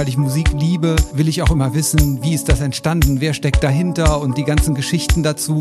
[0.00, 3.62] weil ich Musik liebe, will ich auch immer wissen, wie ist das entstanden, wer steckt
[3.62, 5.58] dahinter und die ganzen Geschichten dazu.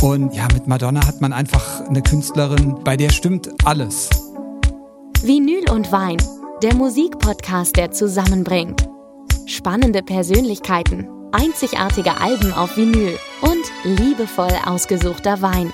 [0.00, 4.10] Und ja, mit Madonna hat man einfach eine Künstlerin, bei der stimmt alles.
[5.22, 6.16] Vinyl und Wein,
[6.64, 8.88] der Musikpodcast, der zusammenbringt.
[9.46, 15.72] Spannende Persönlichkeiten, einzigartige Alben auf Vinyl und liebevoll ausgesuchter Wein.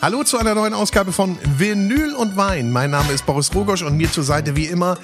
[0.00, 2.70] Hallo zu einer neuen Ausgabe von Vinyl und Wein.
[2.70, 4.96] Mein Name ist Boris Rogosch und mir zur Seite wie immer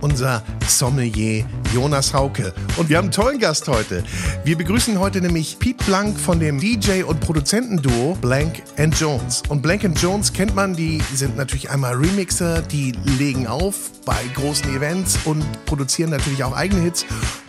[0.00, 1.44] unser Sommelier
[1.74, 2.52] Jonas Hauke.
[2.76, 4.04] Und wir haben einen tollen Gast heute.
[4.44, 8.62] Wir begrüßen heute nämlich Pete Blank von dem DJ- und Produzentenduo Blank
[8.98, 9.42] Jones.
[9.48, 14.74] Und Blank Jones kennt man, die sind natürlich einmal Remixer, die legen auf bei großen
[14.74, 17.04] Events und produzieren natürlich auch eigene Hits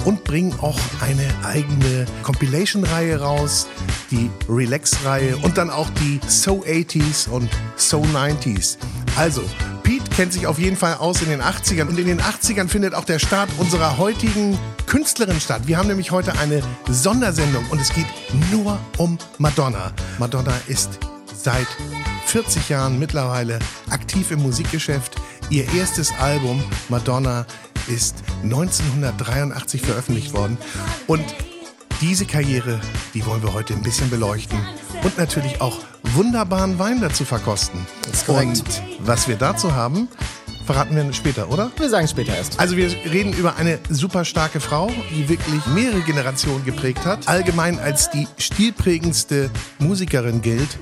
[0.06, 3.68] und bringen auch eine eigene Compilation-Reihe raus,
[4.12, 8.78] die Relax-Reihe und dann auch die So 80s und So 90s.
[9.16, 9.44] Also,
[9.84, 12.94] Pete kennt sich auf jeden Fall aus in den 80ern und in den 80ern findet
[12.94, 15.64] auch der Start unserer heutigen Künstlerin statt.
[15.66, 18.08] Wir haben nämlich heute eine Sondersendung und es geht
[18.52, 19.92] nur um Madonna.
[20.18, 21.00] Madonna ist
[21.36, 21.68] seit
[22.28, 25.16] 40 Jahren mittlerweile aktiv im Musikgeschäft.
[25.50, 27.46] Ihr erstes Album Madonna
[27.88, 30.58] ist 1983 veröffentlicht worden
[31.08, 31.24] und
[32.02, 32.80] diese Karriere,
[33.14, 34.58] die wollen wir heute ein bisschen beleuchten
[35.04, 35.80] und natürlich auch
[36.14, 37.86] wunderbaren Wein dazu verkosten.
[38.04, 38.48] Das ist korrekt.
[38.48, 40.08] Und was wir dazu haben,
[40.66, 41.72] verraten wir später, oder?
[41.78, 42.60] Wir sagen später erst.
[42.60, 47.80] Also wir reden über eine super starke Frau, die wirklich mehrere Generationen geprägt hat, allgemein
[47.80, 50.78] als die stilprägendste Musikerin gilt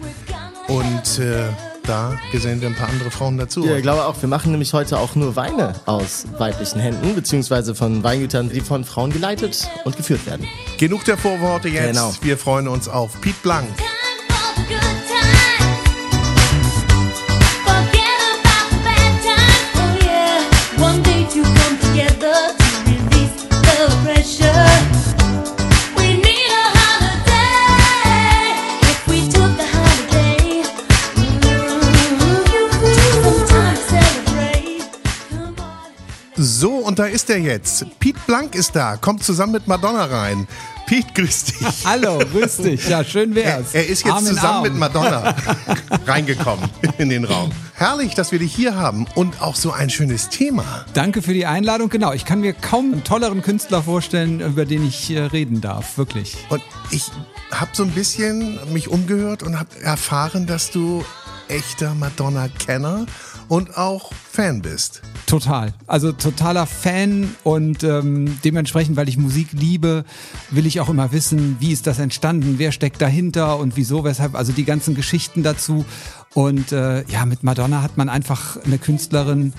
[0.68, 1.46] und äh,
[1.88, 3.66] da gesellen wir ein paar andere Frauen dazu.
[3.66, 7.76] Ja, ich glaube auch, wir machen nämlich heute auch nur Weine aus weiblichen Händen, beziehungsweise
[7.76, 10.48] von Weingütern, die von Frauen geleitet und geführt werden.
[10.78, 11.94] Genug der Vorworte jetzt.
[11.94, 12.14] Genau.
[12.22, 13.68] Wir freuen uns auf Pete Blank.
[36.88, 37.86] Und da ist er jetzt.
[38.00, 40.48] Pete Blank ist da, kommt zusammen mit Madonna rein.
[40.86, 41.68] Pete, grüß dich.
[41.86, 42.88] Hallo, grüß dich.
[42.88, 43.74] Ja, schön wär's.
[43.74, 44.64] Er ist jetzt Arm zusammen Arm.
[44.64, 45.36] mit Madonna
[46.08, 47.52] reingekommen in den Raum.
[47.74, 50.86] Herrlich, dass wir dich hier haben und auch so ein schönes Thema.
[50.94, 51.90] Danke für die Einladung.
[51.90, 55.98] Genau, ich kann mir kaum einen tolleren Künstler vorstellen, über den ich äh, reden darf.
[55.98, 56.38] Wirklich.
[56.48, 57.12] Und ich
[57.52, 61.04] habe so ein bisschen mich umgehört und habe erfahren, dass du
[61.50, 63.06] echter Madonna-Kenner
[63.50, 65.02] und auch Fan bist.
[65.28, 65.74] Total.
[65.88, 70.06] Also totaler Fan und ähm, dementsprechend, weil ich Musik liebe,
[70.52, 74.36] will ich auch immer wissen, wie ist das entstanden, wer steckt dahinter und wieso, weshalb,
[74.36, 75.84] also die ganzen Geschichten dazu.
[76.34, 79.52] Und äh, ja, mit Madonna hat man einfach eine Künstlerin,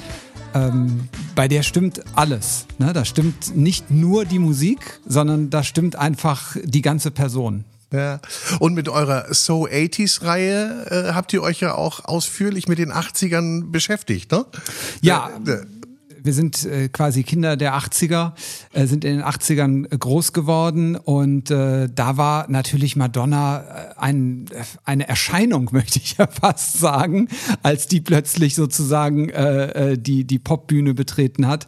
[0.55, 2.67] ähm, bei der stimmt alles.
[2.79, 2.95] Ne?
[2.95, 7.65] Da stimmt nicht nur die Musik, sondern da stimmt einfach die ganze Person.
[7.93, 8.21] Ja.
[8.59, 12.93] Und mit eurer So 80s Reihe äh, habt ihr euch ja auch ausführlich mit den
[12.93, 14.45] 80ern beschäftigt, ne?
[15.01, 15.31] Ja.
[15.47, 15.67] Äh, äh,
[16.23, 18.33] wir sind äh, quasi Kinder der 80er,
[18.73, 24.47] äh, sind in den 80ern groß geworden und äh, da war natürlich Madonna äh, ein,
[24.85, 27.29] eine Erscheinung, möchte ich ja fast sagen,
[27.63, 31.67] als die plötzlich sozusagen äh, äh, die, die Popbühne betreten hat.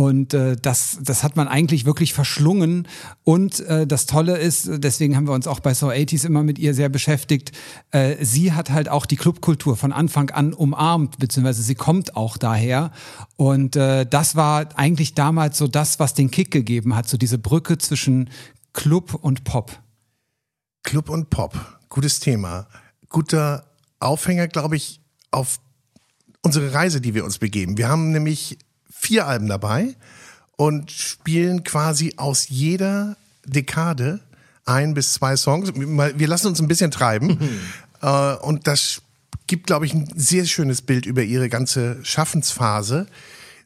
[0.00, 2.88] Und äh, das, das hat man eigentlich wirklich verschlungen.
[3.22, 6.58] Und äh, das Tolle ist, deswegen haben wir uns auch bei So 80s immer mit
[6.58, 7.52] ihr sehr beschäftigt,
[7.90, 12.38] äh, sie hat halt auch die Clubkultur von Anfang an umarmt, beziehungsweise sie kommt auch
[12.38, 12.92] daher.
[13.36, 17.36] Und äh, das war eigentlich damals so das, was den Kick gegeben hat, so diese
[17.36, 18.30] Brücke zwischen
[18.72, 19.82] Club und Pop.
[20.82, 21.54] Club und Pop,
[21.90, 22.68] gutes Thema.
[23.10, 23.66] Guter
[23.98, 25.60] Aufhänger, glaube ich, auf
[26.40, 27.76] unsere Reise, die wir uns begeben.
[27.76, 28.56] Wir haben nämlich
[29.00, 29.94] vier Alben dabei
[30.56, 33.16] und spielen quasi aus jeder
[33.46, 34.20] Dekade
[34.66, 35.72] ein bis zwei Songs.
[35.74, 37.38] Wir lassen uns ein bisschen treiben.
[38.02, 39.02] Äh, und das
[39.46, 43.06] gibt, glaube ich, ein sehr schönes Bild über ihre ganze Schaffensphase.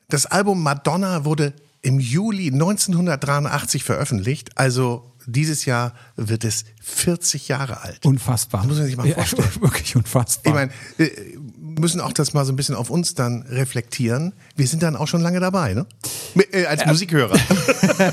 [0.08, 1.52] Das Album Madonna wurde
[1.82, 4.56] im Juli 1983 veröffentlicht.
[4.56, 8.04] Also dieses Jahr wird es 40 Jahre alt.
[8.06, 8.62] Unfassbar.
[8.62, 9.48] Das muss man sich mal vorstellen.
[9.54, 10.52] Ja, wirklich unfassbar.
[10.52, 11.38] Ich meine, äh,
[11.78, 14.32] müssen auch das mal so ein bisschen auf uns dann reflektieren.
[14.56, 15.86] Wir sind dann auch schon lange dabei, ne?
[16.52, 17.36] Äh, als Musikhörer.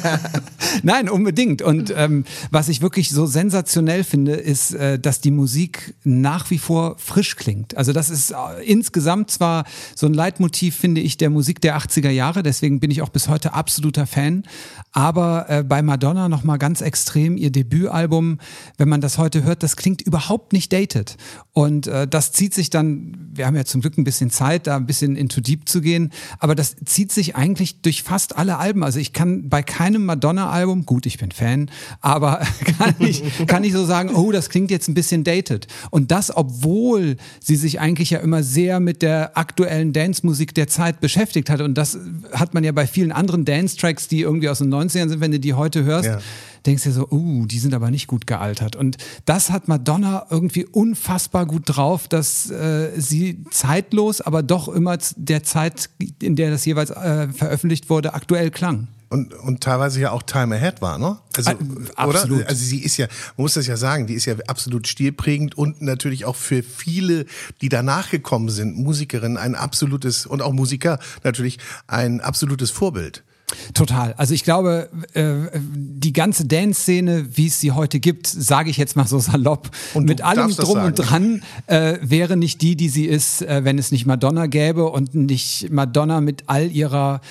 [0.84, 1.62] Nein, unbedingt.
[1.62, 6.58] Und ähm, was ich wirklich so sensationell finde, ist, äh, dass die Musik nach wie
[6.58, 7.78] vor frisch klingt.
[7.78, 9.66] Also das ist äh, insgesamt zwar
[9.96, 12.44] so ein Leitmotiv, finde ich, der Musik der 80er Jahre.
[12.44, 14.44] Deswegen bin ich auch bis heute absoluter Fan.
[14.92, 18.40] Aber äh, bei Madonna nochmal ganz extrem ihr Debütalbum,
[18.78, 21.18] wenn man das heute hört, das klingt überhaupt nicht dated.
[21.54, 24.78] Und äh, das zieht sich dann, wir haben ja zum Glück ein bisschen Zeit, da
[24.78, 28.86] ein bisschen into deep zu gehen, aber das zieht sich eigentlich durch fast alle Alben.
[28.86, 31.70] Also ich kann bei keinem Madonna-Album, gut, ich bin Fan,
[32.00, 32.42] aber
[32.78, 35.68] kann ich, kann ich so sagen, oh, das klingt jetzt ein bisschen dated.
[35.90, 41.02] Und das, obwohl sie sich eigentlich ja immer sehr mit der aktuellen Dance-Musik der Zeit
[41.02, 41.60] beschäftigt hat.
[41.60, 41.98] Und das
[42.32, 45.40] hat man ja bei vielen anderen Dance-Tracks, die irgendwie aus den 90ern sind, wenn du
[45.40, 46.06] die heute hörst.
[46.06, 46.22] Ja
[46.66, 48.76] denkst dir so, uh, die sind aber nicht gut gealtert.
[48.76, 54.98] Und das hat Madonna irgendwie unfassbar gut drauf, dass äh, sie zeitlos, aber doch immer
[55.16, 55.90] der Zeit,
[56.22, 58.88] in der das jeweils äh, veröffentlicht wurde, aktuell klang.
[59.12, 61.18] Und, und teilweise ja auch Time Ahead war, ne?
[61.36, 61.52] Also,
[61.96, 62.22] ah, oder?
[62.22, 65.82] Also sie ist ja, man muss das ja sagen, die ist ja absolut stilprägend und
[65.82, 67.26] natürlich auch für viele,
[67.60, 73.26] die danach gekommen sind, Musikerinnen, ein absolutes und auch Musiker natürlich ein absolutes Vorbild.
[73.74, 74.14] Total.
[74.14, 78.96] Also ich glaube, äh, die ganze Dance-Szene, wie es sie heute gibt, sage ich jetzt
[78.96, 83.06] mal so salopp, und mit allem drum und dran, äh, wäre nicht die, die sie
[83.06, 87.22] ist, äh, wenn es nicht Madonna gäbe und nicht Madonna mit all ihrer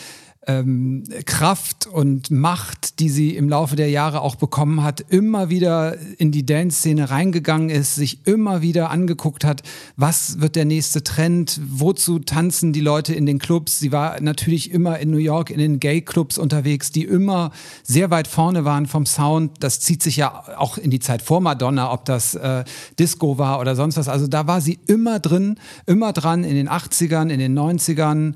[0.47, 5.97] ähm, Kraft und Macht, die sie im Laufe der Jahre auch bekommen hat, immer wieder
[6.17, 9.63] in die Dance-Szene reingegangen ist, sich immer wieder angeguckt hat,
[9.97, 13.79] was wird der nächste Trend, wozu tanzen die Leute in den Clubs.
[13.79, 17.51] Sie war natürlich immer in New York in den Gay-Clubs unterwegs, die immer
[17.83, 19.63] sehr weit vorne waren vom Sound.
[19.63, 22.65] Das zieht sich ja auch in die Zeit vor Madonna, ob das äh,
[22.99, 24.09] Disco war oder sonst was.
[24.09, 28.35] Also da war sie immer drin, immer dran in den 80ern, in den 90ern,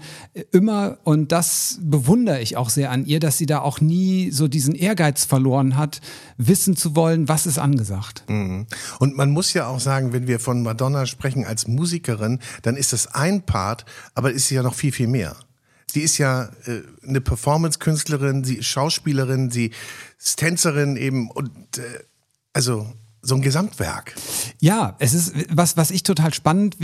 [0.52, 4.46] immer und das bewundere ich auch sehr an ihr, dass sie da auch nie so
[4.46, 6.02] diesen Ehrgeiz verloren hat,
[6.36, 8.24] wissen zu wollen, was ist angesagt.
[8.28, 8.66] Mhm.
[8.98, 12.92] Und man muss ja auch sagen, wenn wir von Madonna sprechen als Musikerin, dann ist
[12.92, 15.34] das ein Part, aber ist sie ja noch viel, viel mehr.
[15.86, 19.70] Sie ist ja äh, eine Performance-Künstlerin, sie ist Schauspielerin, sie
[20.18, 21.82] ist Tänzerin eben und äh,
[22.52, 22.86] also
[23.22, 24.14] so ein Gesamtwerk.
[24.60, 26.76] Ja, es ist was, was ich total spannend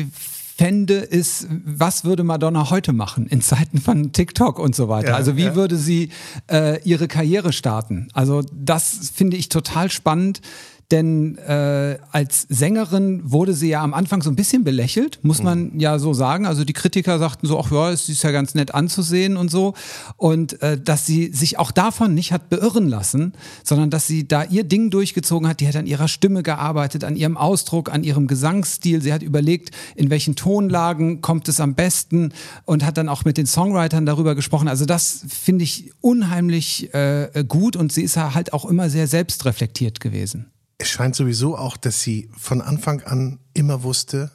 [0.60, 5.08] fände, ist, was würde Madonna heute machen in Zeiten von TikTok und so weiter?
[5.08, 5.54] Ja, also wie ja.
[5.54, 6.10] würde sie
[6.52, 8.08] äh, ihre Karriere starten?
[8.12, 10.42] Also das finde ich total spannend,
[10.90, 15.72] denn äh, als Sängerin wurde sie ja am Anfang so ein bisschen belächelt, muss man
[15.72, 15.80] mhm.
[15.80, 16.46] ja so sagen.
[16.46, 19.74] Also die Kritiker sagten so, ach ja, es ist ja ganz nett anzusehen und so.
[20.16, 24.44] Und äh, dass sie sich auch davon nicht hat beirren lassen, sondern dass sie da
[24.44, 25.60] ihr Ding durchgezogen hat.
[25.60, 29.00] Die hat an ihrer Stimme gearbeitet, an ihrem Ausdruck, an ihrem Gesangsstil.
[29.00, 32.32] Sie hat überlegt, in welchen Tonlagen kommt es am besten
[32.64, 34.66] und hat dann auch mit den Songwritern darüber gesprochen.
[34.66, 40.00] Also das finde ich unheimlich äh, gut und sie ist halt auch immer sehr selbstreflektiert
[40.00, 40.46] gewesen.
[40.80, 44.30] Es scheint sowieso auch, dass sie von Anfang an immer wusste,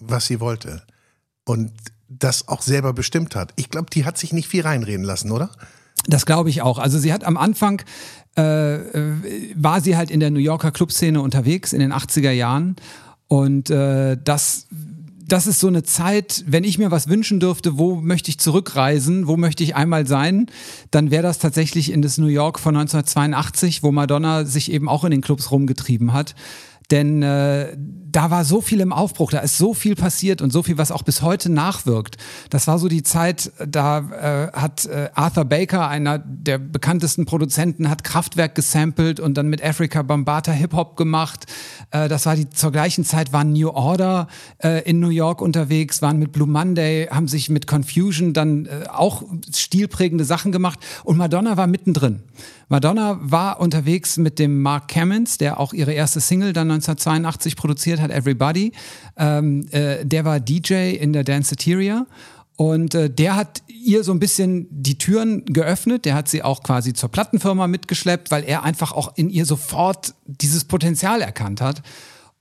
[0.00, 0.82] was sie wollte.
[1.44, 1.70] Und
[2.08, 3.52] das auch selber bestimmt hat.
[3.54, 5.50] Ich glaube, die hat sich nicht viel reinreden lassen, oder?
[6.08, 6.80] Das glaube ich auch.
[6.80, 7.80] Also sie hat am Anfang
[8.36, 12.74] äh, äh war sie halt in der New Yorker Clubszene unterwegs in den 80er Jahren
[13.28, 14.66] und äh, das
[15.26, 19.26] das ist so eine Zeit, wenn ich mir was wünschen dürfte, wo möchte ich zurückreisen,
[19.26, 20.46] wo möchte ich einmal sein,
[20.90, 25.04] dann wäre das tatsächlich in das New York von 1982, wo Madonna sich eben auch
[25.04, 26.34] in den Clubs rumgetrieben hat.
[26.90, 27.76] Denn äh,
[28.14, 30.92] da war so viel im Aufbruch, da ist so viel passiert und so viel, was
[30.92, 32.16] auch bis heute nachwirkt.
[32.50, 37.90] Das war so die Zeit, da äh, hat äh, Arthur Baker, einer der bekanntesten Produzenten,
[37.90, 41.46] hat Kraftwerk gesampelt und dann mit Africa Bambata Hip-Hop gemacht.
[41.90, 44.28] Äh, das war die zur gleichen Zeit waren New Order
[44.62, 48.86] äh, in New York unterwegs, waren mit Blue Monday, haben sich mit Confusion dann äh,
[48.88, 52.22] auch stilprägende Sachen gemacht und Madonna war mittendrin.
[52.68, 58.00] Madonna war unterwegs mit dem Mark Cammons, der auch ihre erste Single dann 1982 produziert
[58.00, 58.72] hat, Everybody.
[59.16, 62.06] Ähm, äh, der war DJ in der Danceteria
[62.56, 66.04] und äh, der hat ihr so ein bisschen die Türen geöffnet.
[66.04, 70.14] Der hat sie auch quasi zur Plattenfirma mitgeschleppt, weil er einfach auch in ihr sofort
[70.26, 71.82] dieses Potenzial erkannt hat.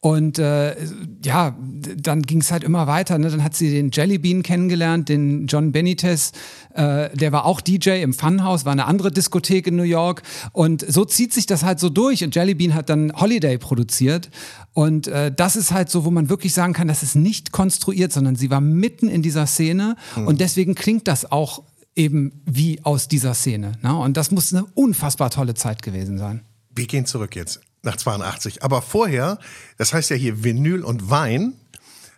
[0.03, 0.75] Und äh,
[1.23, 1.55] ja,
[1.95, 3.17] dann ging es halt immer weiter.
[3.17, 3.29] Ne?
[3.29, 6.33] Dann hat sie den Jellybean kennengelernt, den John Benitez.
[6.73, 10.21] Äh, der war auch DJ im Funhouse, war eine andere Diskothek in New York.
[10.51, 12.21] Und so zieht sich das halt so durch.
[12.21, 14.29] Und Jellybean hat dann Holiday produziert.
[14.73, 18.11] Und äh, das ist halt so, wo man wirklich sagen kann, das ist nicht konstruiert,
[18.11, 19.95] sondern sie war mitten in dieser Szene.
[20.17, 20.27] Mhm.
[20.27, 21.63] Und deswegen klingt das auch
[21.95, 23.71] eben wie aus dieser Szene.
[23.81, 23.97] Ne?
[23.97, 26.41] Und das muss eine unfassbar tolle Zeit gewesen sein.
[26.75, 28.63] Wir gehen zurück jetzt nach 82.
[28.63, 29.37] Aber vorher,
[29.77, 31.53] das heißt ja hier Vinyl und Wein,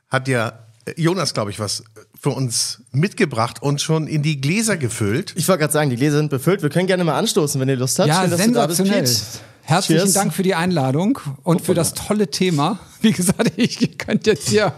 [0.10, 0.54] hat ja
[0.96, 1.84] Jonas, glaube ich, was
[2.20, 5.34] für uns mitgebracht und schon in die Gläser gefüllt.
[5.36, 6.62] Ich wollte gerade sagen, die Gläser sind befüllt.
[6.62, 8.08] Wir können gerne mal anstoßen, wenn ihr Lust habt.
[8.08, 9.16] Ja, Schön, dass du da bist, sensationell.
[9.62, 10.14] Herzlichen Cheers.
[10.14, 12.80] Dank für die Einladung und für das tolle Thema.
[13.02, 14.74] Wie gesagt, ich könnte jetzt hier.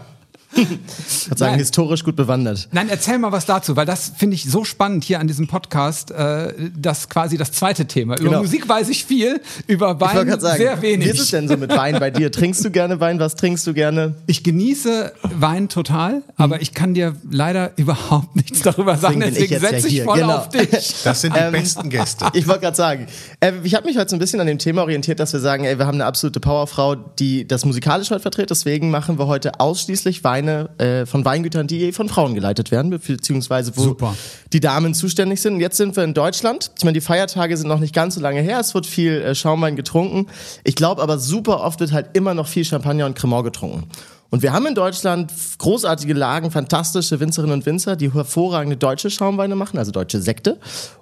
[0.54, 1.58] Ich würde sagen, Nein.
[1.58, 2.68] historisch gut bewandert.
[2.72, 6.10] Nein, erzähl mal was dazu, weil das finde ich so spannend hier an diesem Podcast.
[6.10, 8.14] Äh, das quasi das zweite Thema.
[8.18, 8.40] Über Genau.
[8.42, 11.06] Musik weiß ich viel, über Wein sagen, sehr wenig.
[11.06, 12.30] wie ist es denn so mit Wein bei dir?
[12.32, 13.18] Trinkst du gerne Wein?
[13.20, 14.14] Was trinkst du gerne?
[14.26, 19.20] Ich genieße Wein total, aber ich kann dir leider überhaupt nichts darüber sagen.
[19.20, 20.36] Deswegen bin ich ja setze ich voll genau.
[20.38, 20.94] auf dich.
[21.04, 22.26] Das sind die besten Gäste.
[22.34, 23.06] Ich wollte gerade sagen,
[23.40, 25.64] äh, ich habe mich heute so ein bisschen an dem Thema orientiert, dass wir sagen,
[25.64, 28.50] ey, wir haben eine absolute Powerfrau, die das musikalisch heute vertritt.
[28.50, 33.76] Deswegen machen wir heute ausschließlich Weine äh, von Weingütern, die von Frauen geleitet werden, beziehungsweise
[33.76, 34.14] wo Super.
[34.52, 35.54] die Damen zuständig sind.
[35.54, 36.70] Und jetzt sind wir in Deutschland.
[36.78, 38.60] Ich meine, die Feiertage sind noch nicht ganz so lange her.
[38.60, 40.28] Es wird viel äh, Schaumwein getrunken.
[40.64, 43.88] Ich glaube aber super oft wird halt immer noch viel Champagner und Cremant getrunken.
[44.30, 49.56] Und wir haben in Deutschland großartige Lagen, fantastische Winzerinnen und Winzer, die hervorragende deutsche Schaumweine
[49.56, 50.58] machen, also deutsche Sekte.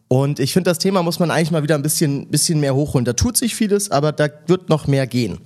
[0.07, 3.05] Und ich finde, das Thema muss man eigentlich mal wieder ein bisschen, bisschen mehr hochholen.
[3.05, 5.39] Da tut sich vieles, aber da wird noch mehr gehen.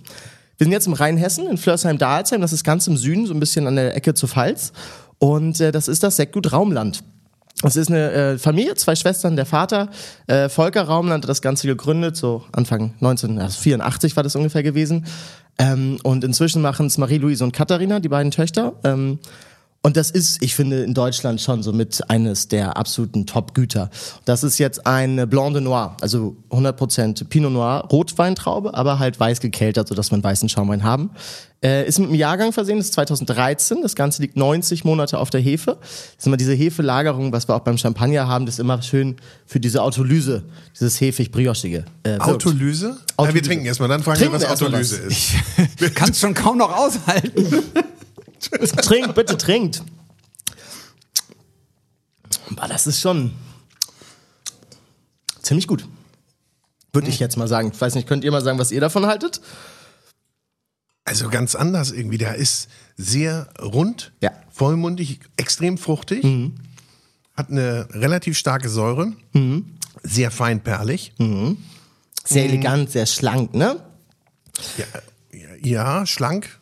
[0.61, 3.67] Wir sind jetzt im Rheinhessen, in Flörsheim-Dalsheim, das ist ganz im Süden, so ein bisschen
[3.67, 4.75] an der Ecke zur Pfalz.
[5.19, 7.03] Und äh, das ist das Sektgut Raumland.
[7.65, 9.89] Es ist eine äh, Familie, zwei Schwestern, der Vater,
[10.27, 15.07] äh, Volker Raumland hat das Ganze gegründet, so Anfang 1984 war das ungefähr gewesen.
[15.57, 18.75] Ähm, und inzwischen machen es Marie-Louise und Katharina, die beiden Töchter.
[18.85, 19.19] Ähm,
[19.83, 23.89] und das ist, ich finde, in Deutschland schon so mit eines der absoluten Top-Güter.
[24.27, 29.41] Das ist jetzt ein Blanc de Noir, also 100% Pinot Noir, Rotweintraube, aber halt weiß
[29.41, 31.11] gekeltert, sodass wir einen weißen Schaumwein haben.
[31.63, 33.81] Äh, ist mit einem Jahrgang versehen, das ist 2013.
[33.81, 35.79] Das Ganze liegt 90 Monate auf der Hefe.
[35.81, 39.17] Das ist immer diese Hefelagerung, was wir auch beim Champagner haben, das ist immer schön
[39.47, 40.43] für diese Autolyse,
[40.75, 41.85] dieses hefig-briochige.
[42.03, 42.23] Äh, wirkt.
[42.23, 42.89] Autolyse?
[42.89, 43.45] Ja, wir Autolyse.
[43.45, 45.13] trinken erstmal, dann fragen Trinken wir, was Autolyse was.
[45.81, 45.95] ist.
[45.95, 47.47] Kannst schon kaum noch aushalten.
[48.83, 49.83] Trinkt, bitte trinkt.
[52.57, 53.33] Aber das ist schon
[55.43, 55.87] ziemlich gut.
[56.93, 57.71] Würde ich jetzt mal sagen.
[57.73, 59.41] Ich weiß nicht, könnt ihr mal sagen, was ihr davon haltet?
[61.05, 62.19] Also ganz anders irgendwie.
[62.19, 64.33] Der ist sehr rund, Ja.
[64.51, 66.25] vollmundig, extrem fruchtig,
[67.37, 69.13] hat eine relativ starke Säure,
[70.03, 71.13] sehr feinperlig.
[72.25, 73.83] Sehr elegant, sehr schlank, ne?
[74.77, 74.85] Ja,
[75.63, 76.60] ja, schlank.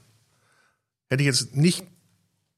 [1.10, 1.84] Hätte ich jetzt nicht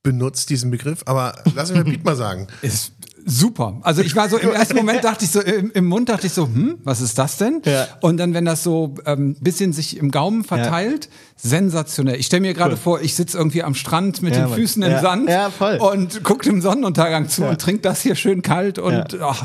[0.02, 2.46] benutzt, diesen Begriff, aber lass mich Piet mal sagen.
[2.62, 2.92] Ist
[3.26, 3.78] super.
[3.82, 6.32] Also ich war so im ersten Moment dachte ich so im, im Mund dachte ich
[6.32, 7.60] so, hm, was ist das denn?
[7.66, 7.86] Ja.
[8.00, 12.18] Und dann wenn das so ein ähm, bisschen sich im Gaumen verteilt, sensationell.
[12.18, 14.54] Ich stelle mir gerade vor, ich sitze irgendwie am Strand mit Ja, den.
[14.54, 15.00] Füßen im Ja.
[15.02, 19.44] Sand Ja, und gucke dem Sonnenuntergang zu und trinke das hier schön kalt und ach,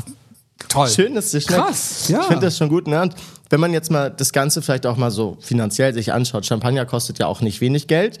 [0.68, 0.88] toll.
[0.88, 1.62] Schön, dass es schmeckt.
[1.62, 2.20] Krass, ja.
[2.20, 2.86] Ich finde das schon gut.
[2.86, 3.02] Ne?
[3.02, 3.14] Und
[3.50, 7.18] wenn man jetzt mal das Ganze vielleicht auch mal so finanziell sich anschaut, Champagner kostet
[7.18, 8.18] ja auch nicht wenig Geld.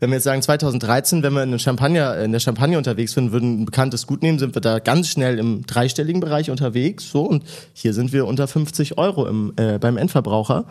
[0.00, 3.62] Wenn wir jetzt sagen 2013, wenn wir in, Champagner, in der Champagne unterwegs sind, würden
[3.62, 7.10] ein bekanntes Gut nehmen, sind wir da ganz schnell im dreistelligen Bereich unterwegs.
[7.10, 7.42] So und
[7.72, 10.66] hier sind wir unter 50 Euro im, äh, beim Endverbraucher.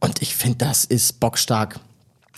[0.00, 1.78] Und ich finde, das ist bockstark.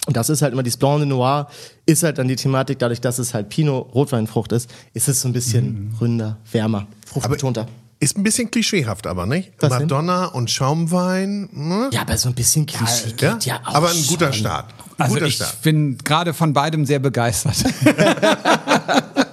[0.07, 1.49] Und das ist halt immer dieses Blanc de Noir,
[1.85, 5.29] ist halt dann die Thematik, dadurch, dass es halt Pinot Rotweinfrucht ist, ist es so
[5.29, 7.67] ein bisschen ründer, wärmer, fruchtbetonter.
[7.99, 9.53] Ist ein bisschen klischeehaft aber, nicht?
[9.59, 9.83] Was denn?
[9.83, 11.49] Madonna und Schaumwein.
[11.53, 11.89] Ne?
[11.93, 14.41] Ja, aber so ein bisschen Klischee Ja, geht ja auch aber ein guter schon.
[14.41, 14.67] Start.
[14.99, 15.63] Ein Also guter ich Start.
[15.63, 17.57] bin gerade von beidem sehr begeistert.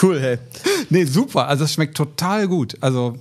[0.00, 0.38] Cool, hey.
[0.90, 1.48] nee, super.
[1.48, 2.76] Also es schmeckt total gut.
[2.80, 3.18] Also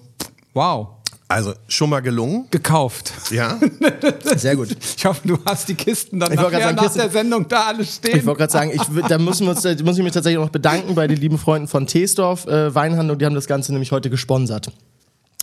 [0.54, 0.90] wow.
[1.30, 2.46] Also schon mal gelungen.
[2.52, 3.12] Gekauft.
[3.32, 3.60] Ja.
[4.38, 4.70] Sehr gut.
[4.98, 7.10] Ich hoffe, du hast die Kisten dann Ich wollte nachher gerade sagen, nach Kisten- der
[7.10, 8.18] Sendung da alle stehen.
[8.20, 10.96] Ich wollte gerade sagen, ich, da müssen wir uns, muss ich mich tatsächlich noch bedanken
[10.96, 13.18] bei den lieben Freunden von Teesdorf äh, Weinhandel.
[13.18, 14.72] Die haben das Ganze nämlich heute gesponsert.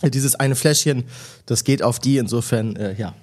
[0.01, 1.03] Äh, Dieses eine Fläschchen,
[1.45, 2.17] das geht auf die.
[2.17, 3.13] Insofern, äh, ja.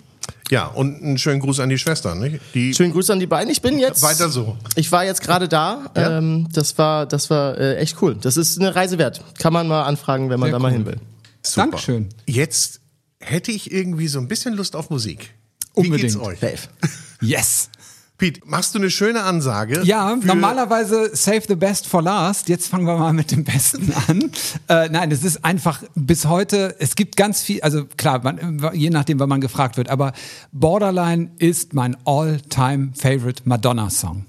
[0.50, 2.38] Ja, und einen schönen Gruß an die Schwestern, nicht?
[2.54, 3.50] Die Schönen Gruß an die beiden.
[3.50, 4.56] Ich bin jetzt Weiter so.
[4.76, 5.90] Ich war jetzt gerade da.
[5.96, 6.18] Ja?
[6.18, 8.16] Ähm, das war, das war äh, echt cool.
[8.20, 9.20] Das ist eine Reise wert.
[9.40, 10.74] Kann man mal anfragen, wenn man Sehr da mal cool.
[10.74, 10.96] hin will.
[11.44, 11.62] Super.
[11.66, 12.08] Dankeschön.
[12.26, 12.80] Jetzt
[13.20, 15.34] hätte ich irgendwie so ein bisschen Lust auf Musik.
[15.74, 16.12] Wie Unbedingt.
[16.12, 16.38] geht's euch?
[16.40, 16.68] Safe.
[17.20, 17.70] Yes.
[18.18, 19.80] Pete, machst du eine schöne Ansage?
[19.84, 22.48] Ja, normalerweise save the best for last.
[22.48, 24.30] Jetzt fangen wir mal mit dem Besten an.
[24.68, 28.90] Äh, nein, es ist einfach bis heute, es gibt ganz viel, also klar, man, je
[28.90, 30.12] nachdem, wann man gefragt wird, aber
[30.52, 34.26] Borderline ist mein all-time favorite Madonna-Song.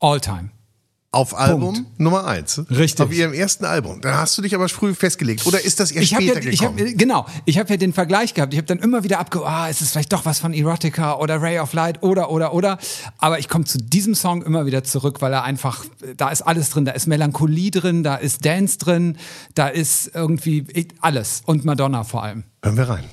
[0.00, 0.50] All-time.
[1.10, 1.98] Auf Album Punkt.
[2.00, 2.60] Nummer eins.
[2.70, 3.00] Richtig.
[3.06, 4.02] Auf ihrem ersten Album.
[4.02, 5.46] Da hast du dich aber früh festgelegt.
[5.46, 6.98] Oder ist das erst Ich später ja, ich hab, gekommen?
[6.98, 8.52] genau, ich habe ja den Vergleich gehabt.
[8.52, 11.40] Ich habe dann immer wieder abge, ah, ist es vielleicht doch was von Erotica oder
[11.40, 12.76] Ray of Light oder oder oder.
[13.16, 15.86] Aber ich komme zu diesem Song immer wieder zurück, weil er einfach,
[16.18, 16.84] da ist alles drin.
[16.84, 19.16] Da ist Melancholie drin, da ist Dance drin,
[19.54, 22.44] da ist irgendwie alles und Madonna vor allem.
[22.62, 23.04] Hören wir rein.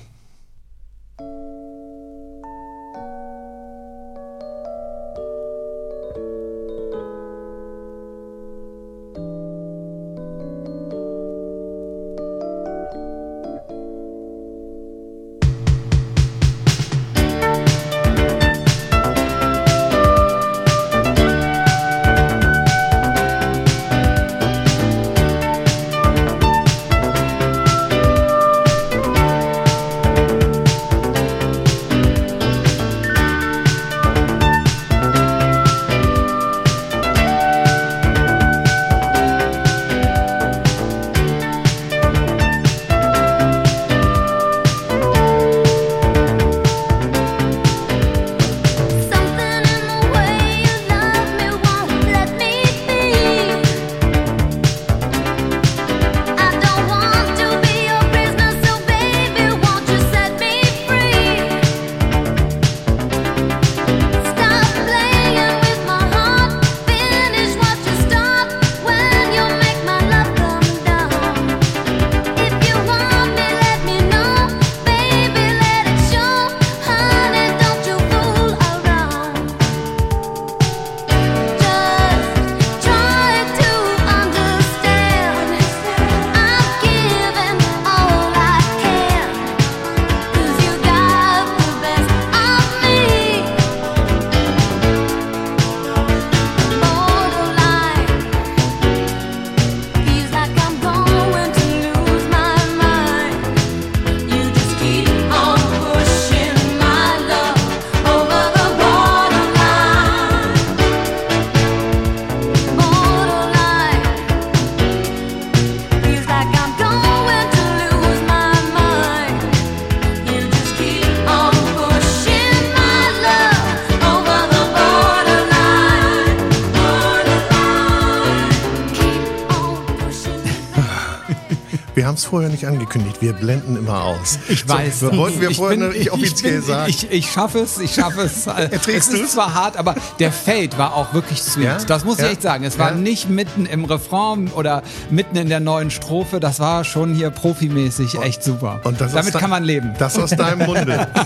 [132.16, 133.18] Haben es vorher nicht angekündigt.
[133.20, 134.38] Wir blenden immer aus.
[134.48, 135.00] Ich weiß.
[135.00, 136.88] So, wollten wir ich vorher bin, nicht offiziell bin, sagen.
[136.88, 138.46] Ich, ich schaffe es, ich schaffe es.
[138.46, 139.32] Erträgst es ist du's?
[139.32, 141.64] zwar hart, aber der Fade war auch wirklich sweet.
[141.64, 141.76] Ja?
[141.86, 142.24] Das muss Ja?
[142.26, 142.64] ich echt sagen.
[142.64, 142.96] Es war Ja?
[142.96, 146.40] nicht mitten im Refrain oder mitten in der neuen Strophe.
[146.40, 148.80] Das war schon hier profimäßig echt super.
[148.84, 149.92] Und Damit kann man leben.
[149.98, 151.08] Das aus deinem Munde.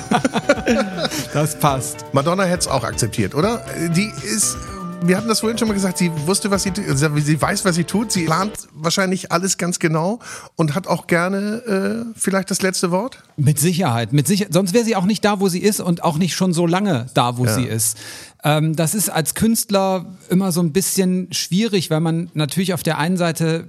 [1.33, 2.05] Das passt.
[2.13, 3.65] Madonna hätte es auch akzeptiert, oder?
[3.97, 4.57] Die ist,
[5.03, 7.75] wir hatten das vorhin schon mal gesagt, sie wusste, was sie tut, sie weiß, was
[7.75, 10.19] sie tut, sie plant wahrscheinlich alles ganz genau
[10.57, 13.23] und hat auch gerne äh, vielleicht das letzte Wort.
[13.37, 14.53] Mit Sicherheit, mit Sicherheit.
[14.53, 17.07] Sonst wäre sie auch nicht da, wo sie ist und auch nicht schon so lange
[17.15, 17.99] da, wo sie ist.
[18.45, 22.99] Ähm, das ist als Künstler immer so ein bisschen schwierig, weil man natürlich auf der
[22.99, 23.67] einen Seite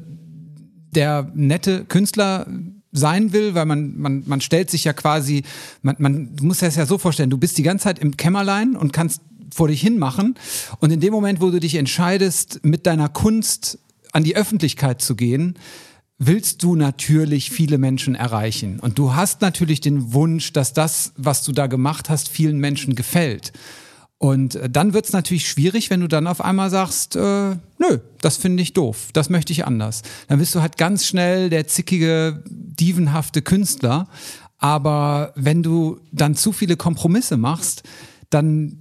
[0.91, 2.47] der nette Künstler
[2.91, 5.43] sein will, weil man, man, man stellt sich ja quasi,
[5.81, 8.91] man, man dir das ja so vorstellen, du bist die ganze Zeit im Kämmerlein und
[8.91, 9.21] kannst
[9.53, 10.35] vor dich hin machen
[10.79, 13.79] und in dem Moment, wo du dich entscheidest, mit deiner Kunst
[14.11, 15.57] an die Öffentlichkeit zu gehen,
[16.17, 18.79] willst du natürlich viele Menschen erreichen.
[18.79, 22.93] Und du hast natürlich den Wunsch, dass das, was du da gemacht hast, vielen Menschen
[22.93, 23.51] gefällt.
[24.19, 28.37] Und äh, dann wird's natürlich schwierig, wenn du dann auf einmal sagst, äh, nö, das
[28.37, 30.03] finde ich doof, das möchte ich anders.
[30.27, 34.07] Dann bist du halt ganz schnell der zickige, dievenhafte Künstler.
[34.59, 37.81] Aber wenn du dann zu viele Kompromisse machst,
[38.29, 38.77] dann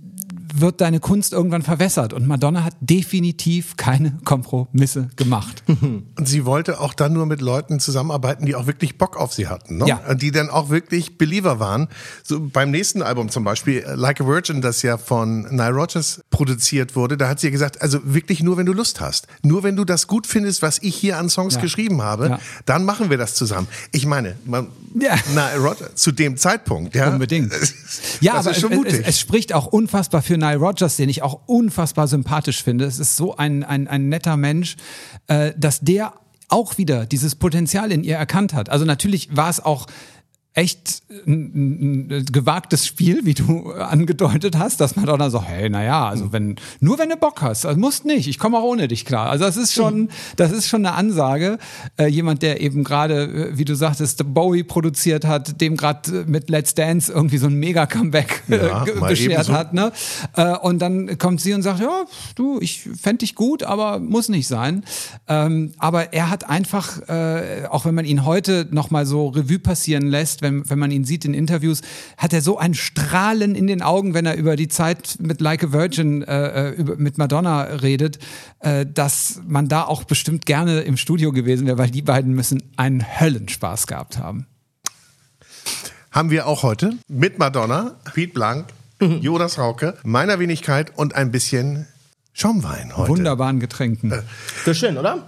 [0.55, 2.13] wird deine Kunst irgendwann verwässert.
[2.13, 5.63] Und Madonna hat definitiv keine Kompromisse gemacht.
[5.67, 9.49] Und sie wollte auch dann nur mit Leuten zusammenarbeiten, die auch wirklich Bock auf sie
[9.49, 9.79] hatten.
[9.79, 9.87] Ne?
[9.87, 10.01] Ja.
[10.09, 11.89] Und Die dann auch wirklich Believer waren.
[12.23, 16.23] So beim nächsten Album zum Beispiel, äh, Like a Virgin, das ja von Nile Rodgers
[16.31, 19.27] produziert wurde, da hat sie gesagt, also wirklich nur, wenn du Lust hast.
[19.43, 21.61] Nur wenn du das gut findest, was ich hier an Songs Ja.
[21.61, 22.39] geschrieben habe, Ja.
[22.67, 23.67] dann machen wir das zusammen.
[23.93, 25.15] Ich meine, man, Ja.
[25.35, 27.11] Nile Rodgers, zu dem Zeitpunkt, ja.
[27.11, 27.53] Unbedingt.
[28.21, 31.41] Ja, aber schon es, es, es spricht auch unfassbar für Nile Rodgers, den ich auch
[31.47, 32.85] unfassbar sympathisch finde.
[32.85, 34.77] Es ist so ein, ein, ein netter Mensch,
[35.29, 36.15] äh, dass der
[36.49, 38.69] auch wieder dieses Potenzial in ihr erkannt hat.
[38.69, 39.87] Also natürlich war es auch
[40.53, 45.43] echt ein, ein, ein gewagtes Spiel, wie du angedeutet hast, dass man doch dann so,
[45.43, 48.65] hey, naja, also wenn, nur wenn du Bock hast, also musst nicht, ich komme auch
[48.65, 49.31] ohne dich klar.
[49.31, 51.59] Also das ist schon, das ist schon eine Ansage.
[51.97, 56.51] Äh, jemand, der eben gerade, äh, wie du sagtest, Bowie produziert hat, dem gerade mit
[56.51, 59.53] Let's Dance irgendwie so ein Mega-Comeback äh, Ja, beschert ebenso.
[59.53, 59.93] hat, ne?
[60.35, 64.29] Äh, und dann kommt sie und sagt, ja, du, ich fände dich gut, aber muss
[64.29, 64.83] nicht sein.
[65.29, 70.09] Ähm, aber er hat einfach, äh, auch wenn man ihn heute nochmal so Revue passieren
[70.09, 71.83] lässt, wenn, wenn man ihn sieht in Interviews,
[72.17, 75.65] hat er so ein Strahlen in den Augen, wenn er über die Zeit mit Like
[75.65, 78.19] a Virgin, äh, über, mit Madonna redet,
[78.61, 82.63] äh, dass man da auch bestimmt gerne im Studio gewesen wäre, weil die beiden müssen
[82.77, 84.47] einen Höllenspaß gehabt haben.
[86.11, 88.67] haben wir auch heute mit Madonna, Piet Blank,
[89.01, 91.87] Jonas Rauke, meiner Wenigkeit und ein bisschen
[92.33, 93.09] Schaumwein heute.
[93.11, 94.11] Wunderbaren Getränken.
[94.11, 94.25] Das
[94.67, 95.27] ist schön, oder?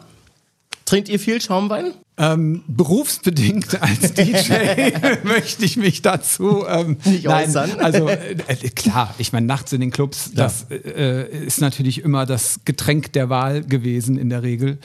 [0.93, 1.95] Trinkt ihr viel Schaumwein?
[2.19, 4.91] Ähm, berufsbedingt als DJ
[5.25, 7.81] möchte ich mich dazu ähm, Nicht nein, äußern.
[7.81, 8.37] Also äh,
[8.75, 13.31] klar, ich meine nachts in den Clubs, das äh, ist natürlich immer das Getränk der
[13.31, 14.81] Wahl gewesen in der Regel.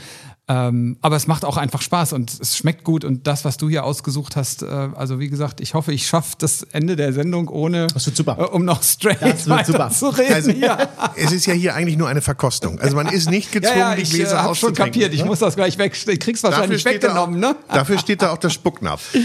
[0.50, 3.68] Ähm, aber es macht auch einfach Spaß und es schmeckt gut und das, was du
[3.68, 7.50] hier ausgesucht hast, äh, also wie gesagt, ich hoffe, ich schaffe das Ende der Sendung
[7.50, 8.38] ohne, Das wird super.
[8.40, 9.90] Äh, um noch straight Das wird super.
[9.90, 10.34] zu reden.
[10.34, 10.88] Also, ja.
[11.18, 12.80] es ist ja hier eigentlich nur eine Verkostung.
[12.80, 15.14] Also man ist nicht Ja, gezwungen, ja, die ich äh, Gläser habe schon kapiert.
[15.14, 15.98] Ich muss das gleich weg.
[16.08, 17.56] Ich krieg's wahrscheinlich weggenommen, auch, ne?
[17.68, 19.18] Dafür steht da auch der Spucknapf.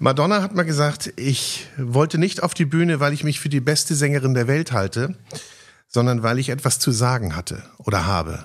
[0.00, 3.60] Madonna hat mal gesagt, ich wollte nicht auf die Bühne, weil ich mich für die
[3.60, 5.14] beste Sängerin der Welt halte,
[5.86, 8.44] sondern weil ich etwas zu sagen hatte oder habe.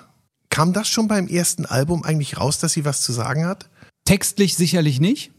[0.51, 3.69] Kam das schon beim ersten Album eigentlich raus, dass sie was zu sagen hat?
[4.03, 5.31] Textlich sicherlich nicht,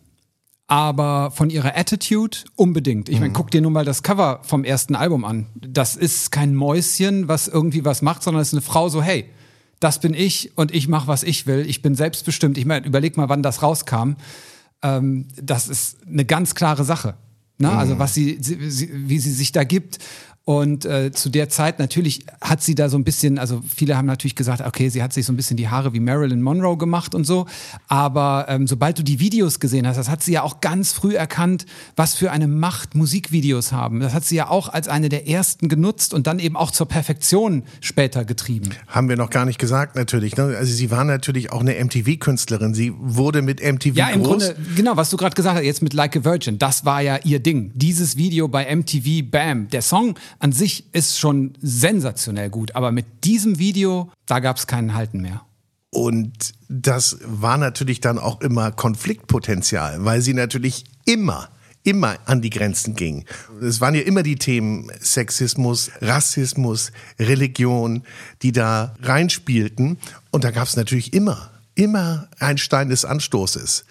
[0.69, 3.11] aber von ihrer Attitude unbedingt.
[3.11, 5.47] Ich meine, guck dir nun mal das Cover vom ersten Album an.
[5.55, 9.29] Das ist kein Mäuschen, was irgendwie was macht, sondern es ist eine Frau so, hey,
[9.81, 11.67] das bin ich und ich mache, was ich will.
[11.69, 12.57] Ich bin selbstbestimmt.
[12.57, 14.15] Ich meine, überleg mal, wann das rauskam.
[14.83, 17.17] Ähm, das ist eine ganz klare Sache.
[17.59, 17.71] Ne?
[17.71, 19.99] Also was sie, sie, sie, wie sie sich da gibt.
[20.45, 24.07] Und äh, zu der Zeit natürlich hat sie da so ein bisschen, also viele haben
[24.07, 27.15] natürlich gesagt, okay, sie hat sich so ein bisschen die Haare wie Marilyn Monroe gemacht
[27.15, 27.47] und so.
[27.87, 31.15] Aber ähm, sobald du die Videos gesehen hast, das hat sie ja auch ganz früh
[31.15, 34.01] erkannt, was für eine Macht Musikvideos haben.
[34.01, 36.89] Das hat sie ja auch als eine der ersten genutzt und dann eben auch zur
[36.89, 38.71] Perfektion später getrieben.
[38.89, 40.37] Haben wir noch gar nicht gesagt natürlich.
[40.37, 40.57] Ne?
[40.59, 42.75] Also sie war natürlich auch eine MTV-Künstlerin.
[42.75, 44.29] Sie wurde mit MTV Ja, im groß.
[44.29, 47.19] Grunde, genau, was du gerade gesagt hast, jetzt mit Like a Virgin, das war ja
[47.23, 47.71] ihr Ding.
[47.75, 49.69] Dieses Video bei MTV, bam.
[49.69, 54.67] Der Song an sich ist schon sensationell gut, aber mit diesem Video, da gab es
[54.67, 55.43] keinen Halten mehr.
[55.91, 61.51] Und das war natürlich dann auch immer Konfliktpotenzial, weil sie natürlich immer,
[61.85, 63.27] immer an die Grenzen ging.
[63.61, 68.05] Es waren ja immer die Themen Sexismus, Rassismus, Religion,
[68.41, 69.99] die da reinspielten.
[70.31, 73.85] Und da gab es natürlich immer, immer einen Stein des Anstoßes.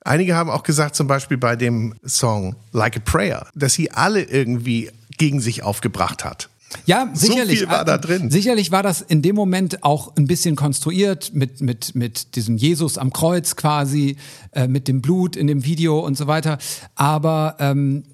[0.00, 4.22] Einige haben auch gesagt, zum Beispiel bei dem Song Like a Prayer, dass sie alle
[4.22, 6.48] irgendwie gegen sich aufgebracht hat.
[6.86, 7.60] Ja, sicherlich.
[7.60, 8.30] So viel war da drin.
[8.30, 12.98] Sicherlich war das in dem Moment auch ein bisschen konstruiert mit, mit, mit diesem Jesus
[12.98, 14.16] am Kreuz quasi,
[14.52, 16.58] äh, mit dem Blut in dem Video und so weiter.
[16.94, 18.04] Aber ähm,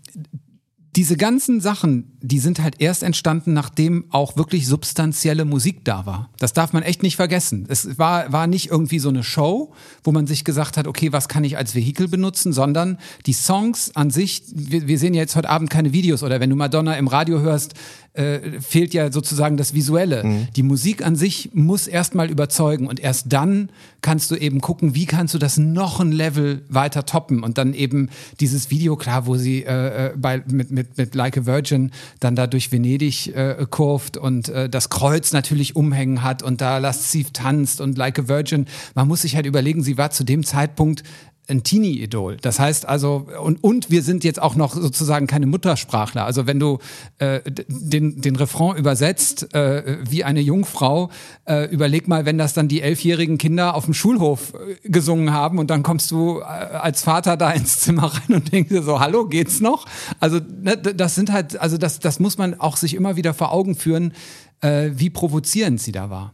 [0.96, 6.28] diese ganzen Sachen, die sind halt erst entstanden, nachdem auch wirklich substanzielle Musik da war.
[6.38, 7.66] Das darf man echt nicht vergessen.
[7.68, 9.72] Es war, war nicht irgendwie so eine Show,
[10.04, 13.94] wo man sich gesagt hat, okay, was kann ich als Vehikel benutzen, sondern die Songs
[13.94, 16.94] an sich, wir, wir sehen ja jetzt heute Abend keine Videos oder wenn du Madonna
[16.94, 17.74] im Radio hörst,
[18.12, 20.24] äh, fehlt ja sozusagen das Visuelle.
[20.24, 20.48] Mhm.
[20.56, 23.70] Die Musik an sich muss erstmal überzeugen und erst dann
[24.02, 27.72] kannst du eben gucken, wie kannst du das noch ein Level weiter toppen und dann
[27.72, 28.08] eben
[28.40, 32.34] dieses Video, klar, wo sie äh, äh bei, mit, mit, mit Like a Virgin dann
[32.34, 37.30] da durch Venedig äh, kurft und äh, das Kreuz natürlich umhängen hat und da lasziv
[37.32, 38.66] tanzt und Like a Virgin.
[38.94, 41.04] Man muss sich halt überlegen, sie war zu dem Zeitpunkt
[41.48, 42.36] ein Teenie-Idol.
[42.40, 46.24] Das heißt also, und, und wir sind jetzt auch noch sozusagen keine Muttersprachler.
[46.24, 46.78] Also wenn du
[47.18, 51.10] äh, den, den Refrain übersetzt äh, wie eine Jungfrau,
[51.46, 55.58] äh, überleg mal, wenn das dann die elfjährigen Kinder auf dem Schulhof äh, gesungen haben
[55.58, 59.00] und dann kommst du äh, als Vater da ins Zimmer rein und denkst dir so,
[59.00, 59.86] hallo, geht's noch?
[60.20, 63.52] Also ne, das sind halt, also das, das muss man auch sich immer wieder vor
[63.52, 64.12] Augen führen,
[64.60, 66.32] äh, wie provozierend sie da war.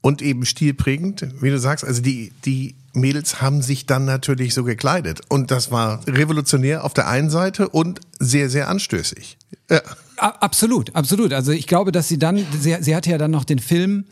[0.00, 4.64] Und eben stilprägend, wie du sagst, also die, die Mädels haben sich dann natürlich so
[4.64, 5.20] gekleidet.
[5.28, 9.38] Und das war revolutionär auf der einen Seite und sehr, sehr anstößig.
[9.70, 9.80] Ja.
[10.20, 11.32] Absolut, absolut.
[11.32, 14.04] Also ich glaube, dass sie dann, sie, sie hatte ja dann noch den Film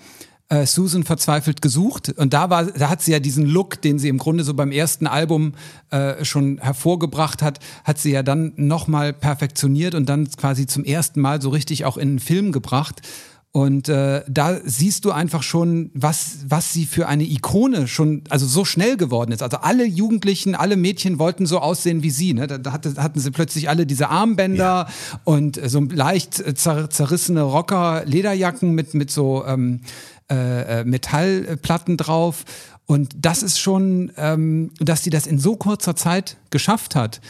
[0.49, 4.09] äh, Susan verzweifelt gesucht und da war, da hat sie ja diesen Look, den sie
[4.09, 5.53] im Grunde so beim ersten Album
[5.91, 11.21] äh, schon hervorgebracht hat, hat sie ja dann nochmal perfektioniert und dann quasi zum ersten
[11.21, 13.03] Mal so richtig auch in den Film gebracht.
[13.51, 18.47] Und äh, da siehst du einfach schon, was, was sie für eine Ikone schon, also
[18.47, 19.43] so schnell geworden ist.
[19.43, 22.35] Also alle Jugendlichen, alle Mädchen wollten so aussehen wie sie.
[22.35, 22.47] Ne?
[22.47, 24.89] Da hatte, hatten sie plötzlich alle diese Armbänder ja.
[25.25, 29.81] und so leicht zer zerrissene Rocker, Lederjacken mit, mit so ähm,
[30.31, 32.45] äh, äh Metallplatten drauf.
[32.85, 37.23] Und das ist schon, ähm, dass sie das in so kurzer Zeit geschafft hat,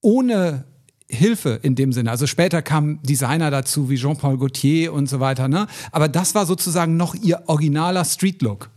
[0.00, 0.64] ohne
[1.08, 2.10] Hilfe in dem Sinne.
[2.10, 5.48] Also später kamen Designer dazu wie Jean-Paul Gaultier und so weiter.
[5.48, 5.68] Ne?
[5.92, 8.70] Aber das war sozusagen noch ihr originaler Street-Look.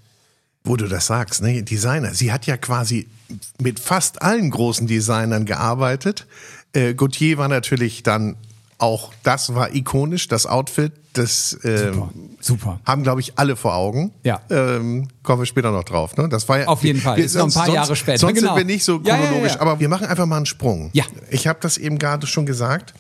[0.63, 1.63] Wo du das sagst, ne?
[1.63, 2.13] Designer.
[2.13, 3.07] Sie hat ja quasi
[3.59, 6.27] mit fast allen großen Designern gearbeitet.
[6.73, 8.35] Äh, Gaultier war natürlich dann
[8.77, 10.91] auch, das war ikonisch, das Outfit.
[11.13, 12.79] Das ähm, super, super.
[12.85, 14.11] haben, glaube ich, alle vor Augen.
[14.23, 14.41] Ja.
[14.49, 16.15] Ähm, kommen wir später noch drauf.
[16.17, 16.29] Ne?
[16.29, 17.17] Das war ja, Auf jeden Fall.
[17.17, 18.17] Wir, ist noch ein paar sonst, Jahre später.
[18.19, 18.55] Sonst genau.
[18.55, 19.53] sind wir nicht so chronologisch.
[19.53, 20.91] Ja, ja, aber wir machen einfach mal einen Sprung.
[20.93, 21.05] Ja.
[21.31, 22.93] Ich habe das eben gerade schon gesagt.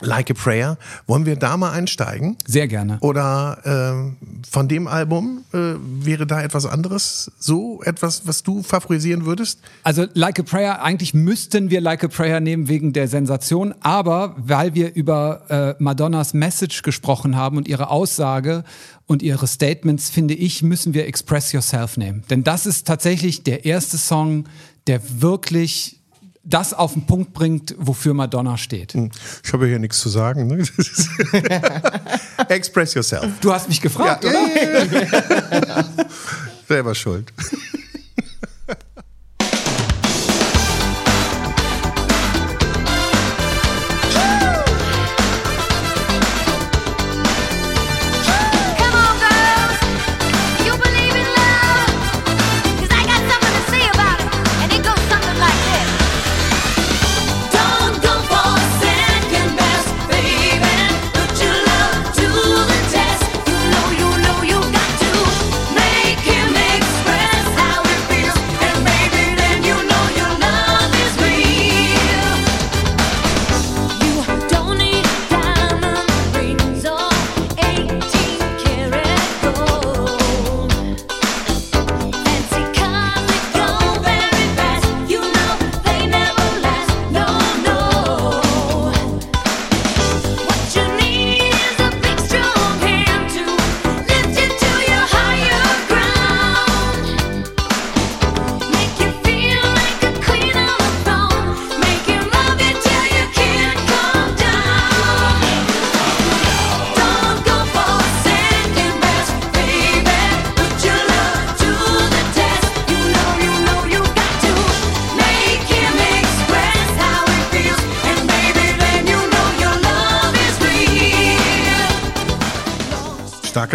[0.00, 0.76] Like a Prayer.
[1.06, 2.36] Wollen wir da mal einsteigen?
[2.46, 2.98] Sehr gerne.
[3.00, 9.24] Oder äh, von dem Album äh, wäre da etwas anderes so etwas, was du favorisieren
[9.24, 9.60] würdest?
[9.84, 14.34] Also Like a Prayer, eigentlich müssten wir Like a Prayer nehmen wegen der Sensation, aber
[14.36, 18.64] weil wir über äh, Madonnas Message gesprochen haben und ihre Aussage
[19.06, 22.24] und ihre Statements, finde ich, müssen wir Express Yourself nehmen.
[22.30, 24.46] Denn das ist tatsächlich der erste Song,
[24.86, 26.00] der wirklich
[26.44, 28.92] das auf den Punkt bringt, wofür Madonna steht.
[28.92, 29.10] Hm.
[29.42, 30.46] Ich habe hier nichts zu sagen.
[30.46, 30.58] Ne?
[32.48, 33.26] Express yourself.
[33.40, 35.84] Du hast mich gefragt, ja, oder?
[36.68, 37.32] Selber schuld.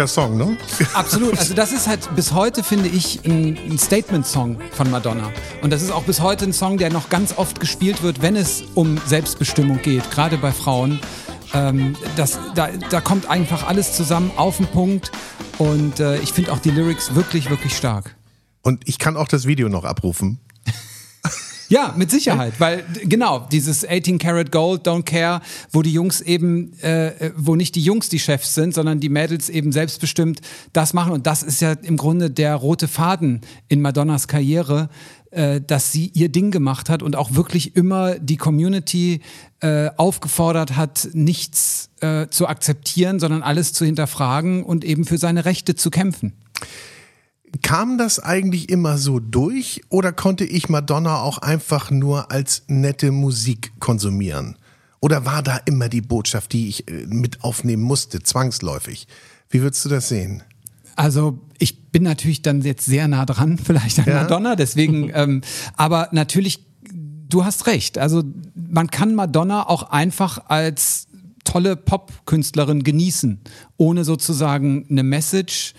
[0.00, 0.56] Starker Song, ne?
[0.94, 1.38] Absolut.
[1.38, 5.30] Also das ist halt bis heute, finde ich, ein, Statement-Song von Madonna.
[5.62, 8.36] Und das ist auch bis heute ein Song, der noch ganz oft gespielt wird, wenn
[8.36, 11.00] es um Selbstbestimmung geht, gerade bei Frauen.
[11.52, 15.10] Ähm, das, da, da kommt einfach alles zusammen auf den Punkt.
[15.58, 18.16] Und äh, ich finde auch die Lyrics wirklich, wirklich stark.
[18.62, 20.40] Und ich kann auch das Video noch abrufen.
[21.70, 26.76] Ja, mit Sicherheit, weil genau dieses 18 Karat Gold, Don't Care, wo die Jungs eben,
[26.80, 30.40] äh, wo nicht die Jungs die Chefs sind, sondern die Mädels eben selbstbestimmt
[30.72, 34.88] das machen und das ist ja im Grunde der rote Faden in Madonnas Karriere,
[35.30, 39.20] äh, dass sie ihr Ding gemacht hat und auch wirklich immer die Community
[39.60, 45.44] äh, aufgefordert hat, nichts äh, zu akzeptieren, sondern alles zu hinterfragen und eben für seine
[45.44, 46.32] Rechte zu kämpfen.
[47.62, 53.10] Kam das eigentlich immer so durch oder konnte ich Madonna auch einfach nur als nette
[53.10, 54.56] Musik konsumieren?
[55.00, 59.08] Oder war da immer die Botschaft, die ich äh, mit aufnehmen musste, zwangsläufig?
[59.48, 60.42] Wie würdest du das sehen?
[60.94, 64.22] Also ich bin natürlich dann jetzt sehr nah dran, vielleicht an ja?
[64.22, 65.40] Madonna, deswegen, ähm,
[65.76, 66.64] aber natürlich,
[67.28, 67.98] du hast recht.
[67.98, 68.22] Also
[68.54, 71.08] man kann Madonna auch einfach als
[71.44, 73.40] tolle Popkünstlerin genießen,
[73.76, 75.74] ohne sozusagen eine Message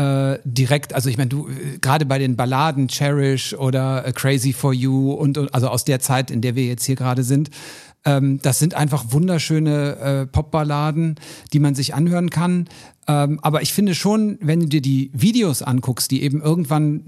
[0.00, 4.54] äh, direkt, also ich meine, du, äh, gerade bei den Balladen Cherish oder äh, Crazy
[4.54, 7.50] for You und, und, also aus der Zeit, in der wir jetzt hier gerade sind,
[8.06, 11.16] ähm, das sind einfach wunderschöne äh, Popballaden,
[11.52, 12.66] die man sich anhören kann.
[13.08, 17.02] Ähm, aber ich finde schon, wenn du dir die Videos anguckst, die eben irgendwann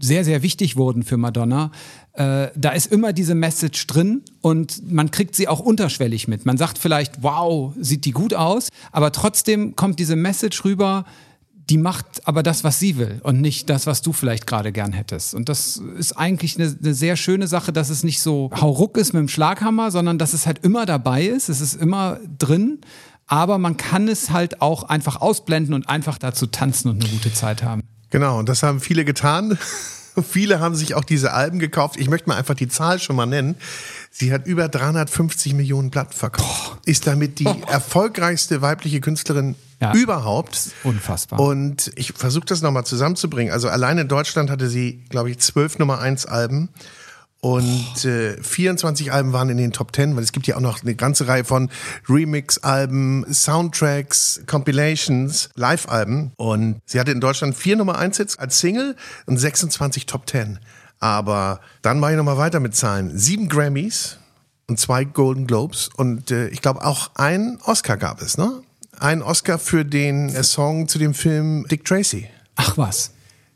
[0.00, 1.72] sehr, sehr wichtig wurden für Madonna,
[2.14, 6.46] äh, da ist immer diese Message drin und man kriegt sie auch unterschwellig mit.
[6.46, 11.04] Man sagt vielleicht, wow, sieht die gut aus, aber trotzdem kommt diese Message rüber,
[11.70, 14.92] die macht aber das, was sie will und nicht das, was du vielleicht gerade gern
[14.92, 15.34] hättest.
[15.34, 19.12] Und das ist eigentlich eine, eine, sehr schöne Sache, dass es nicht so hauruck ist
[19.12, 22.80] mit dem Schlaghammer, sondern dass es halt immer dabei ist, es ist immer drin,
[23.28, 27.32] aber man kann es halt auch einfach ausblenden und einfach dazu tanzen und eine gute
[27.32, 27.82] Zeit haben.
[28.10, 29.56] Genau, und das haben viele getan.
[30.28, 31.96] viele haben sich auch diese Alben gekauft.
[32.00, 33.54] Ich möchte mal einfach die Zahl schon mal nennen.
[34.10, 36.78] Sie hat über 350 Millionen Blatt verkauft.
[36.84, 39.94] Ist damit die erfolgreichste weibliche Künstlerin ja.
[39.94, 40.70] überhaupt.
[40.82, 41.38] Unfassbar.
[41.38, 43.52] Und ich versuche das nochmal zusammenzubringen.
[43.52, 46.68] Also allein in Deutschland hatte sie, glaube ich, zwölf Nummer eins Alben.
[47.42, 50.82] Und äh, 24 Alben waren in den Top 10, weil es gibt ja auch noch
[50.82, 51.70] eine ganze Reihe von
[52.06, 56.32] Remix-Alben, Soundtracks, Compilations, Live-Alben.
[56.36, 58.94] Und sie hatte in Deutschland vier Nummer 1 Hits als Single
[59.24, 60.58] und 26 Top 10.
[61.00, 63.16] Aber dann mache ich nochmal weiter mit Zahlen.
[63.18, 64.18] Sieben Grammys
[64.68, 68.62] und zwei Golden Globes und äh, ich glaube auch ein Oscar gab es, ne?
[68.98, 72.28] Ein Oscar für den äh, Song zu dem Film Dick Tracy.
[72.56, 73.12] Ach was.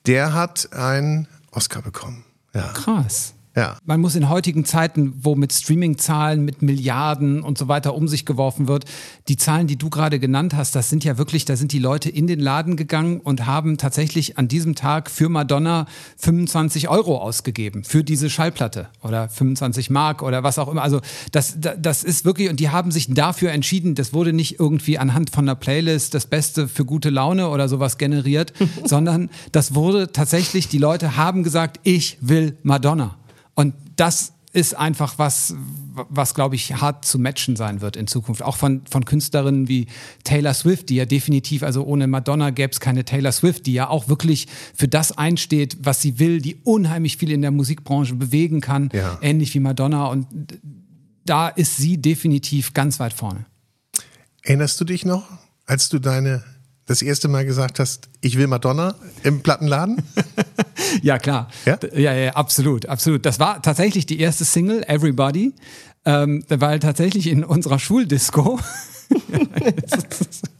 [0.07, 2.25] Der hat einen Oscar bekommen.
[2.55, 2.69] Ja.
[2.73, 3.35] Krass.
[3.57, 3.77] Ja.
[3.85, 8.27] Man muss in heutigen Zeiten, wo mit Streaming-Zahlen, mit Milliarden und so weiter um sich
[8.27, 8.85] geworfen wird,
[9.29, 12.11] die Zahlen, die du gerade genannt hast, das sind ja wirklich, da sind die Leute
[12.11, 15.87] in den Laden gegangen und haben tatsächlich an diesem Tag für Madonna
[16.17, 20.83] 25 Euro ausgegeben für diese Schallplatte oder 25 Mark oder was auch immer.
[20.83, 24.99] Also das, das ist wirklich, und die haben sich dafür entschieden, das wurde nicht irgendwie
[24.99, 28.53] anhand von einer Playlist das Beste für gute Laune oder sowas generiert,
[28.85, 33.17] sondern das wurde tatsächlich, die Leute haben gesagt, ich will Madonna.
[33.55, 35.55] Und das ist einfach was,
[35.95, 38.43] was glaube ich hart zu matchen sein wird in Zukunft.
[38.43, 39.88] Auch von, von Künstlerinnen wie
[40.23, 43.88] Taylor Swift, die ja definitiv, also ohne Madonna gäbe es keine Taylor Swift, die ja
[43.88, 48.61] auch wirklich für das einsteht, was sie will, die unheimlich viel in der Musikbranche bewegen
[48.61, 49.19] kann, ja.
[49.21, 50.07] ähnlich wie Madonna.
[50.07, 50.29] Und
[51.27, 53.47] da ist sie definitiv ganz weit vorne.
[54.43, 55.27] Erinnerst du dich noch,
[55.67, 56.45] als du deine
[56.87, 60.03] das erste Mal gesagt hast, ich will Madonna im Plattenladen?
[61.03, 61.49] ja, klar.
[61.64, 61.79] Ja?
[61.94, 62.12] ja?
[62.12, 63.25] ja, absolut, absolut.
[63.25, 65.53] Das war tatsächlich die erste Single, Everybody,
[66.05, 68.59] ähm, weil tatsächlich in unserer Schuldisco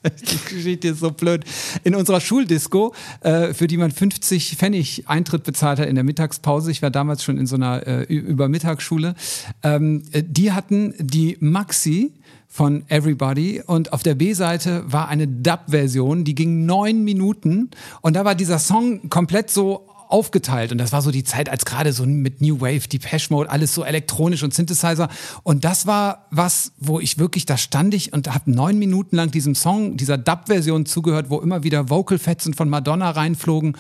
[0.05, 1.45] die Geschichte ist so blöd.
[1.83, 6.71] In unserer Schuldisco, äh, für die man 50 Pfennig Eintritt bezahlt hat in der Mittagspause,
[6.71, 9.15] ich war damals schon in so einer äh, Übermittagsschule,
[9.63, 12.13] ähm, äh, die hatten die Maxi
[12.49, 13.63] von Everybody.
[13.67, 17.71] Und auf der B-Seite war eine Dub-Version, die ging neun Minuten.
[18.01, 20.71] Und da war dieser Song komplett so aufgeteilt.
[20.71, 23.75] Und das war so die Zeit, als gerade so mit New Wave, Depeche Mode, alles
[23.75, 25.09] so elektronisch und Synthesizer.
[25.43, 29.31] Und das war was, wo ich wirklich, da stand ich und habe neun Minuten lang
[29.31, 33.77] diesem Song, dieser Dub-Version zugehört, wo immer wieder Vocal-Fetzen von Madonna reinflogen.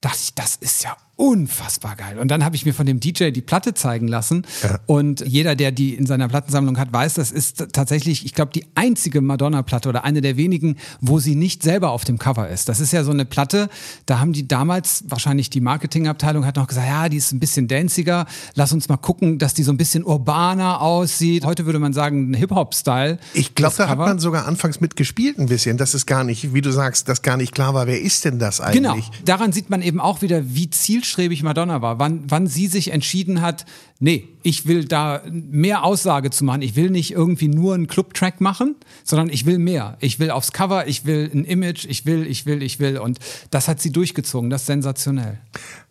[0.00, 2.18] Dachte ich, das ist ja unfassbar geil.
[2.18, 4.44] Und dann habe ich mir von dem DJ die Platte zeigen lassen.
[4.62, 4.80] Ja.
[4.86, 8.66] Und jeder, der die in seiner Plattensammlung hat, weiß, das ist tatsächlich, ich glaube, die
[8.74, 12.68] einzige Madonna-Platte oder eine der wenigen, wo sie nicht selber auf dem Cover ist.
[12.68, 13.68] Das ist ja so eine Platte,
[14.06, 17.68] da haben die damals, wahrscheinlich die Marketingabteilung hat noch gesagt, ja, die ist ein bisschen
[17.68, 18.26] danziger.
[18.54, 21.44] Lass uns mal gucken, dass die so ein bisschen urbaner aussieht.
[21.44, 23.18] Heute würde man sagen, Hip-Hop-Style.
[23.34, 25.76] Ich glaube, da hat man sogar anfangs mitgespielt ein bisschen.
[25.76, 28.40] Das ist gar nicht, wie du sagst, dass gar nicht klar war, wer ist denn
[28.40, 28.92] das genau.
[28.92, 29.10] eigentlich?
[29.10, 29.24] Genau.
[29.24, 32.90] Daran sieht man eben auch wieder, wie ziel zielstrebig Madonna war, wann, wann sie sich
[32.90, 33.66] entschieden hat,
[33.98, 36.62] nee, ich will da mehr Aussage zu machen.
[36.62, 39.96] Ich will nicht irgendwie nur einen Club-Track machen, sondern ich will mehr.
[40.00, 42.98] Ich will aufs Cover, ich will ein Image, ich will, ich will, ich will.
[42.98, 43.18] Und
[43.50, 44.50] das hat sie durchgezogen.
[44.50, 45.38] Das ist sensationell.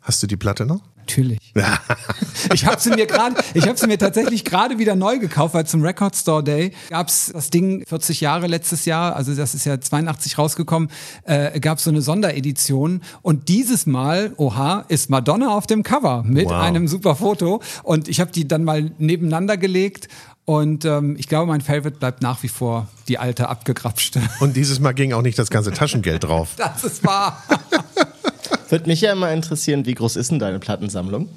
[0.02, 0.82] Hast du die Platte noch?
[1.04, 1.40] Natürlich.
[2.54, 5.66] ich habe sie mir gerade, ich habe sie mir tatsächlich gerade wieder neu gekauft, weil
[5.66, 9.80] zum Record Store Day gab's das Ding 40 Jahre letztes Jahr, also das ist ja
[9.80, 10.90] 82 rausgekommen,
[11.26, 16.46] äh, gab so eine Sonderedition und dieses Mal, oha, ist Madonna auf dem Cover mit
[16.46, 16.54] wow.
[16.54, 20.08] einem super Foto und ich habe die dann mal nebeneinander gelegt
[20.46, 24.22] und ähm, ich glaube, mein Favorite bleibt nach wie vor die alte abgegrapschte.
[24.40, 26.50] Und dieses Mal ging auch nicht das ganze Taschengeld drauf.
[26.58, 27.42] das ist wahr.
[28.70, 31.30] Würde mich ja immer interessieren, wie groß ist denn deine Plattensammlung?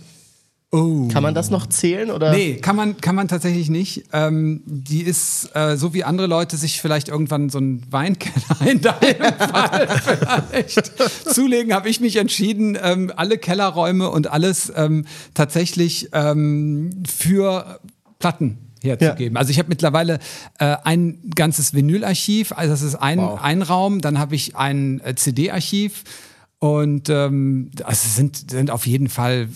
[0.73, 1.07] Oh.
[1.13, 2.33] Kann man das noch zählen oder?
[2.33, 4.05] Nee, kann man, kann man tatsächlich nicht.
[4.13, 8.81] Ähm, die ist äh, so wie andere Leute sich vielleicht irgendwann so einen Weinkeller in
[8.81, 9.89] deinem Fall
[10.51, 10.93] vielleicht
[11.33, 17.79] zulegen, habe ich mich entschieden, ähm, alle Kellerräume und alles ähm, tatsächlich ähm, für
[18.19, 19.37] Platten herzugeben.
[19.37, 19.41] Ja.
[19.41, 20.19] Also ich habe mittlerweile
[20.59, 23.41] äh, ein ganzes Vinylarchiv, also das ist ein, wow.
[23.41, 26.03] ein Raum, dann habe ich ein äh, CD-Archiv
[26.59, 29.49] und ähm, also sind, sind auf jeden Fall,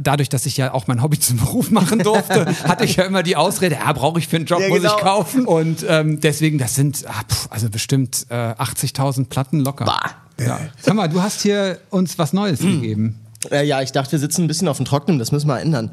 [0.00, 3.22] dadurch, dass ich ja auch mein Hobby zum Beruf machen durfte, hatte ich ja immer
[3.22, 4.96] die Ausrede, ja, brauche ich für einen Job, ja, muss genau.
[4.96, 5.46] ich kaufen.
[5.46, 9.84] Und ähm, deswegen, das sind ah, pff, also bestimmt äh, 80.000 Platten locker.
[9.84, 10.12] Bah.
[10.38, 10.60] Ja.
[10.80, 12.80] Sag mal, du hast hier uns was Neues mhm.
[12.80, 13.20] gegeben.
[13.50, 15.90] Äh, ja, ich dachte, wir sitzen ein bisschen auf dem Trockenen, das müssen wir ändern.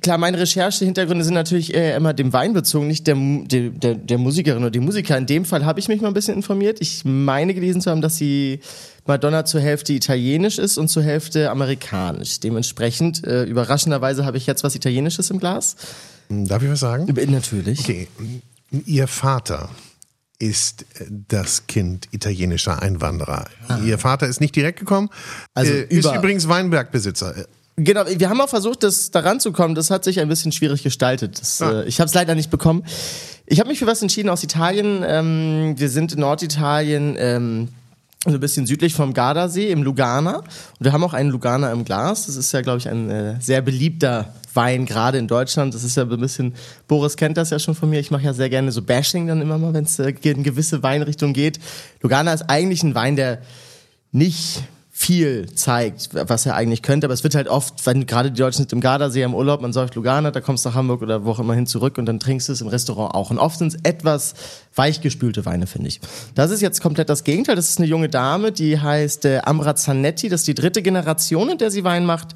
[0.00, 4.62] Klar, meine Recherche-Hintergründe sind natürlich äh, immer dem Wein bezogen, nicht der, der, der Musikerin
[4.62, 5.16] oder dem Musiker.
[5.16, 6.78] In dem Fall habe ich mich mal ein bisschen informiert.
[6.80, 8.60] Ich meine gelesen zu haben, dass sie
[9.06, 12.40] Madonna zur Hälfte italienisch ist und zur Hälfte amerikanisch.
[12.40, 15.76] Dementsprechend, äh, überraschenderweise habe ich jetzt was Italienisches im Glas.
[16.28, 17.12] Darf ich was sagen?
[17.30, 17.80] Natürlich.
[17.80, 18.08] Okay.
[18.86, 19.68] Ihr Vater
[20.38, 20.84] ist
[21.28, 23.46] das Kind italienischer Einwanderer.
[23.68, 23.78] Ah.
[23.84, 25.10] Ihr Vater ist nicht direkt gekommen,
[25.54, 27.46] also äh, ist übrigens Weinbergbesitzer.
[27.76, 29.74] Genau, wir haben auch versucht, das daran zu kommen.
[29.74, 31.40] Das hat sich ein bisschen schwierig gestaltet.
[31.40, 31.80] Das, ah.
[31.80, 32.84] äh, ich habe es leider nicht bekommen.
[33.46, 35.04] Ich habe mich für was entschieden aus Italien.
[35.06, 37.16] Ähm, wir sind in Norditalien.
[37.18, 37.68] Ähm,
[38.24, 40.38] so ein bisschen südlich vom Gardasee im Lugana.
[40.38, 40.46] Und
[40.80, 42.26] wir haben auch einen Lugana im Glas.
[42.26, 45.74] Das ist ja, glaube ich, ein äh, sehr beliebter Wein, gerade in Deutschland.
[45.74, 46.54] Das ist ja ein bisschen,
[46.88, 48.00] Boris kennt das ja schon von mir.
[48.00, 50.82] Ich mache ja sehr gerne so Bashing dann immer mal, wenn es äh, in gewisse
[50.82, 51.58] Weinrichtung geht.
[52.00, 53.40] Lugana ist eigentlich ein Wein, der
[54.10, 54.62] nicht
[54.96, 57.08] viel zeigt, was er eigentlich könnte.
[57.08, 59.72] Aber es wird halt oft, wenn gerade die Deutschen sind im Gardasee im Urlaub, man
[59.72, 62.20] säuft Lugana, da kommst du nach Hamburg oder wo auch immer hin zurück und dann
[62.20, 63.30] trinkst du es im Restaurant auch.
[63.30, 64.34] Und oft sind es etwas
[64.76, 66.00] weichgespülte Weine, finde ich.
[66.36, 67.56] Das ist jetzt komplett das Gegenteil.
[67.56, 70.28] Das ist eine junge Dame, die heißt äh, Ambra Zanetti.
[70.28, 72.28] Das ist die dritte Generation, in der sie Wein macht.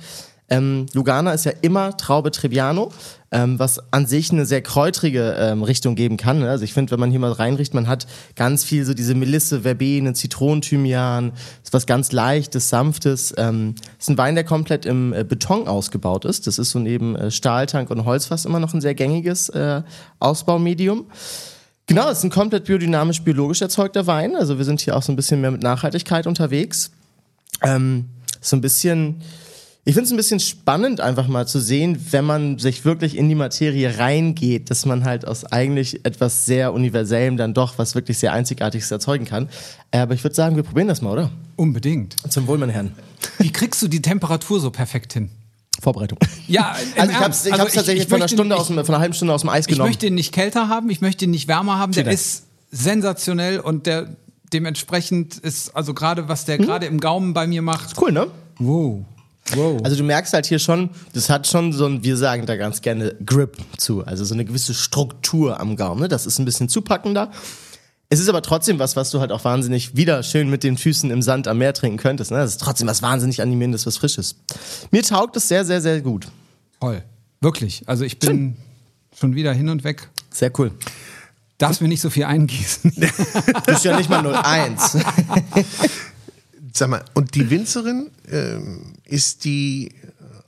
[0.50, 2.90] Ähm, Lugana ist ja immer Traube Trebbiano,
[3.30, 6.38] ähm, was an sich eine sehr kräutrige ähm, Richtung geben kann.
[6.38, 6.48] Ne?
[6.48, 9.62] Also ich finde, wenn man hier mal reinricht, man hat ganz viel so diese Melisse,
[9.62, 11.32] Verbene, Zitronenthymian,
[11.62, 13.34] ist was ganz leichtes, sanftes.
[13.36, 16.46] Ähm, ist ein Wein, der komplett im äh, Beton ausgebaut ist.
[16.46, 19.82] Das ist so neben äh, Stahltank und Holzfass immer noch ein sehr gängiges äh,
[20.18, 21.06] Ausbaumedium.
[21.86, 24.36] Genau, es ist ein komplett biodynamisch biologisch erzeugter Wein.
[24.36, 26.90] Also wir sind hier auch so ein bisschen mehr mit Nachhaltigkeit unterwegs.
[27.62, 28.06] Ähm,
[28.40, 29.22] so ein bisschen
[29.88, 33.26] ich finde es ein bisschen spannend, einfach mal zu sehen, wenn man sich wirklich in
[33.30, 38.18] die Materie reingeht, dass man halt aus eigentlich etwas sehr Universellem dann doch was wirklich
[38.18, 39.48] sehr Einzigartiges erzeugen kann.
[39.90, 41.30] Äh, aber ich würde sagen, wir probieren das mal, oder?
[41.56, 42.16] Unbedingt.
[42.30, 42.92] Zum Wohl, meine Herren.
[43.38, 45.30] Wie kriegst du die Temperatur so perfekt hin?
[45.80, 46.18] Vorbereitung.
[46.48, 49.00] Ja, also ich habe es also tatsächlich ich, von, einer Stunde aus dem, von einer
[49.00, 49.88] halben Stunde aus dem Eis genommen.
[49.88, 51.92] Ich möchte ihn nicht kälter haben, ich möchte ihn nicht wärmer haben.
[51.92, 54.14] Der ist sensationell und der
[54.52, 56.66] dementsprechend ist, also gerade was der hm?
[56.66, 57.98] gerade im Gaumen bei mir macht.
[57.98, 58.26] Cool, ne?
[58.58, 59.06] Wow.
[59.54, 59.80] Wow.
[59.84, 62.82] Also du merkst halt hier schon, das hat schon so ein, wir sagen da ganz
[62.82, 66.02] gerne Grip zu, also so eine gewisse Struktur am Gaumen.
[66.02, 66.08] Ne?
[66.08, 67.30] Das ist ein bisschen zupackender.
[68.10, 71.10] Es ist aber trotzdem was, was du halt auch wahnsinnig wieder schön mit den Füßen
[71.10, 72.30] im Sand am Meer trinken könntest.
[72.30, 72.38] Ne?
[72.38, 74.36] Das ist trotzdem was wahnsinnig animierendes, was Frisches.
[74.90, 76.28] Mir taugt es sehr, sehr, sehr gut.
[76.80, 77.02] Toll.
[77.40, 77.82] Wirklich.
[77.86, 78.56] Also ich bin schön.
[79.18, 80.08] schon wieder hin und weg.
[80.30, 80.72] Sehr cool.
[81.58, 82.92] Darfst mir nicht so viel eingießen.
[82.96, 84.96] du bist ja nicht mal 01.
[86.74, 89.92] Sag mal, und die Winzerin, ähm, ist die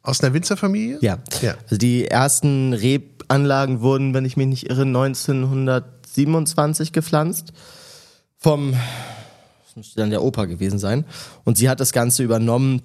[0.02, 0.98] aus einer Winzerfamilie?
[1.00, 1.18] Ja.
[1.42, 1.54] ja.
[1.64, 7.52] Also die ersten Rebanlagen wurden, wenn ich mich nicht irre, 1927 gepflanzt.
[8.38, 8.74] Vom,
[9.66, 11.04] das müsste dann der Opa gewesen sein.
[11.44, 12.82] Und sie hat das Ganze übernommen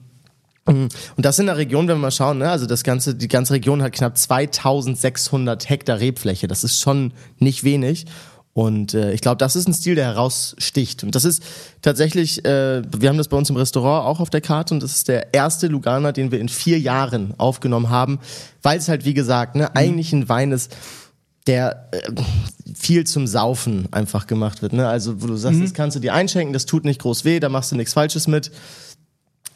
[0.66, 2.50] Und das in der Region, wenn wir mal schauen, ne?
[2.50, 6.48] also das ganze, die ganze Region hat knapp 2600 Hektar Rebfläche.
[6.48, 8.08] Das ist schon nicht wenig.
[8.56, 11.04] Und äh, ich glaube, das ist ein Stil, der heraussticht.
[11.04, 11.44] Und das ist
[11.82, 14.96] tatsächlich, äh, wir haben das bei uns im Restaurant auch auf der Karte und das
[14.96, 18.20] ist der erste Lugana, den wir in vier Jahren aufgenommen haben,
[18.62, 20.74] weil es halt, wie gesagt, ne, eigentlich ein Wein ist,
[21.48, 22.00] der äh,
[22.74, 24.72] viel zum Saufen einfach gemacht wird.
[24.72, 24.88] Ne?
[24.88, 27.50] Also, wo du sagst, das kannst du dir einschenken, das tut nicht groß weh, da
[27.50, 28.52] machst du nichts Falsches mit.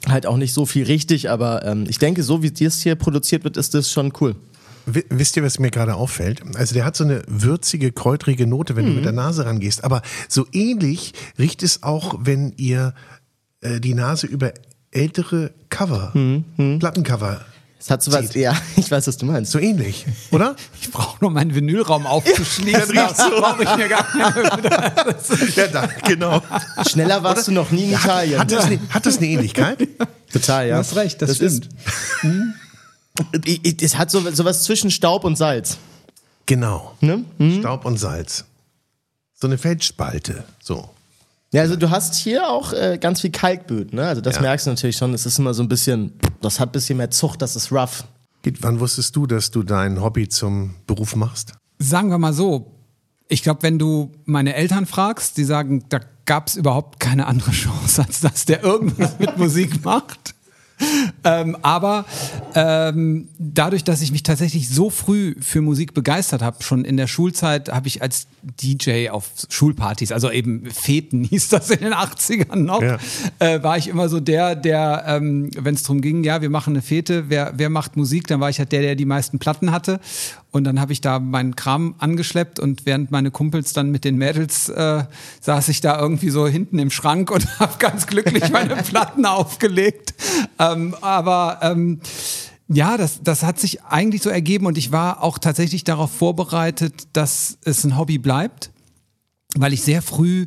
[0.10, 3.46] Halt auch nicht so viel richtig, aber ähm, ich denke, so wie das hier produziert
[3.46, 4.36] wird, ist das schon cool.
[5.10, 6.42] Wisst ihr, was mir gerade auffällt?
[6.56, 9.84] Also der hat so eine würzige, kräutrige Note, wenn du mit der Nase rangehst.
[9.84, 12.94] Aber so ähnlich riecht es auch, wenn ihr
[13.62, 14.54] äh, die Nase über
[14.92, 16.14] ältere Cover,
[16.80, 17.42] Plattencover,
[17.80, 19.52] Es hat sowas, ja, ich weiß, was du meinst.
[19.52, 20.56] so ähnlich, oder?
[20.82, 22.72] Ich brauche nur meinen Vinylraum aufzuschließen.
[22.74, 23.30] das riecht so.
[23.40, 25.16] brauche ich mir gar keine.
[25.56, 26.42] ja, da, genau.
[26.90, 28.40] Schneller warst du noch nie in Italien.
[28.40, 29.88] Hat das, eine, hat das eine Ähnlichkeit?
[30.34, 30.74] Total, ja.
[30.76, 31.66] Du hast recht, das, stimmt.
[31.66, 31.70] Ist,
[32.24, 32.69] ich-
[33.82, 35.78] es hat so, sowas zwischen Staub und Salz.
[36.46, 36.96] Genau.
[37.02, 37.24] Ne?
[37.60, 38.46] Staub und Salz.
[39.34, 40.44] So eine Feldspalte.
[40.62, 40.90] So.
[41.52, 44.08] Ja, also du hast hier auch äh, ganz viel Kalkböden, ne?
[44.08, 44.42] Also das Ja.
[44.42, 45.14] merkst du natürlich schon.
[45.14, 48.04] Es ist immer so ein bisschen, das hat ein bisschen mehr Zucht, das ist rough.
[48.62, 51.54] Wann wusstest du, dass du dein Hobby zum Beruf machst?
[51.80, 52.72] Sagen wir mal so,
[53.28, 57.52] ich glaube, wenn du meine Eltern fragst, die sagen, da gab es überhaupt keine andere
[57.52, 60.36] Chance, als dass der irgendwas mit Musik macht.
[61.24, 62.06] Ähm, aber
[62.56, 67.08] ähm, dadurch, dass ich mich tatsächlich so früh für Musik begeistert habe, schon in der
[67.08, 68.28] Schulzeit habe ich als
[68.62, 72.98] DJ auf Schulpartys, also eben Feten hieß das in den 80ern noch, Ja.
[73.40, 76.74] äh, war ich immer so der, der, ähm, wenn es darum ging, ja, wir machen
[76.74, 79.72] eine Fete, wer, wer macht Musik, dann war ich halt der, der die meisten Platten
[79.72, 80.00] hatte.
[80.52, 84.18] Und dann habe ich da meinen Kram angeschleppt und während meine Kumpels dann mit den
[84.18, 85.04] Mädels äh,
[85.42, 90.16] saß ich da irgendwie so hinten im Schrank und habe ganz glücklich meine Platten aufgelegt.
[90.58, 92.00] Ähm, aber ähm,
[92.68, 97.08] ja, das, das hat sich eigentlich so ergeben und ich war auch tatsächlich darauf vorbereitet,
[97.14, 98.72] dass es ein Hobby bleibt
[99.56, 100.46] weil ich sehr früh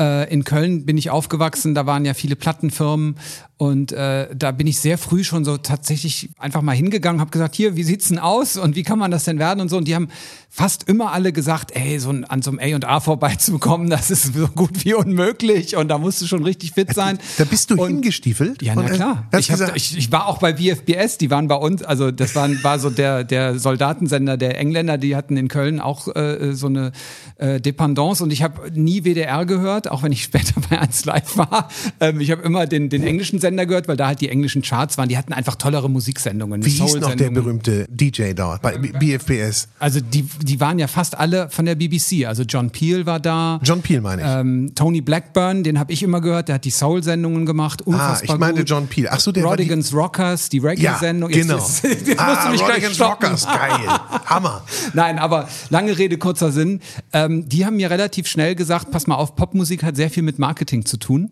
[0.00, 3.16] äh, in Köln bin ich aufgewachsen, da waren ja viele Plattenfirmen
[3.58, 7.54] und äh, da bin ich sehr früh schon so tatsächlich einfach mal hingegangen, habe gesagt,
[7.54, 9.76] hier, wie sieht's denn aus und wie kann man das denn werden und so.
[9.76, 10.08] Und die haben
[10.52, 14.48] fast immer alle gesagt, ey, so ein, an so einem A&A vorbeizukommen, das ist so
[14.48, 17.18] gut wie unmöglich und da musst du schon richtig fit sein.
[17.38, 18.60] Da bist du Und- hingestiefelt?
[18.60, 19.28] ja, na äh, klar.
[19.38, 22.62] Ich, hab, ich, ich war auch bei BFBS, die waren bei uns, also das waren,
[22.64, 26.90] war so der, der Soldatensender der Engländer, die hatten in Köln auch äh, so eine
[27.36, 31.36] äh, Dependance und ich habe nie WDR gehört, auch wenn ich später bei 1 Live
[31.36, 31.68] war.
[32.00, 34.98] Ähm, ich habe immer den, den englischen Sender gehört, weil da halt die englischen Charts
[34.98, 35.08] waren.
[35.08, 36.64] Die hatten einfach tollere Musiksendungen.
[36.64, 39.68] wie hieß noch der berühmte DJ da bei BFBS?
[39.78, 42.26] Also die, die waren ja fast alle von der BBC.
[42.26, 43.60] Also John Peel war da.
[43.62, 44.28] John Peel meine ich.
[44.28, 47.82] Ähm, Tony Blackburn, den habe ich immer gehört, der hat die Soul-Sendungen gemacht.
[47.82, 48.70] ah, Unfassbar ich meinte gut.
[48.70, 49.08] John Peel.
[49.10, 51.30] Ach so, der war die, Rodigans Rockers, die Ja, Reggae-Sendung.
[51.30, 51.56] Jetzt- genau.
[51.58, 53.24] Jetzt, jetzt, musst ah, du mich gleich Rodigans stoppen.
[53.26, 53.88] Rockers, geil.
[54.26, 54.62] Hammer.
[54.94, 56.80] Nein, aber lange Rede, kurzer Sinn.
[57.12, 60.38] Ähm, die haben mir relativ schnell gesagt, pass mal auf, Popmusik hat sehr viel mit
[60.38, 61.30] Marketing zu tun.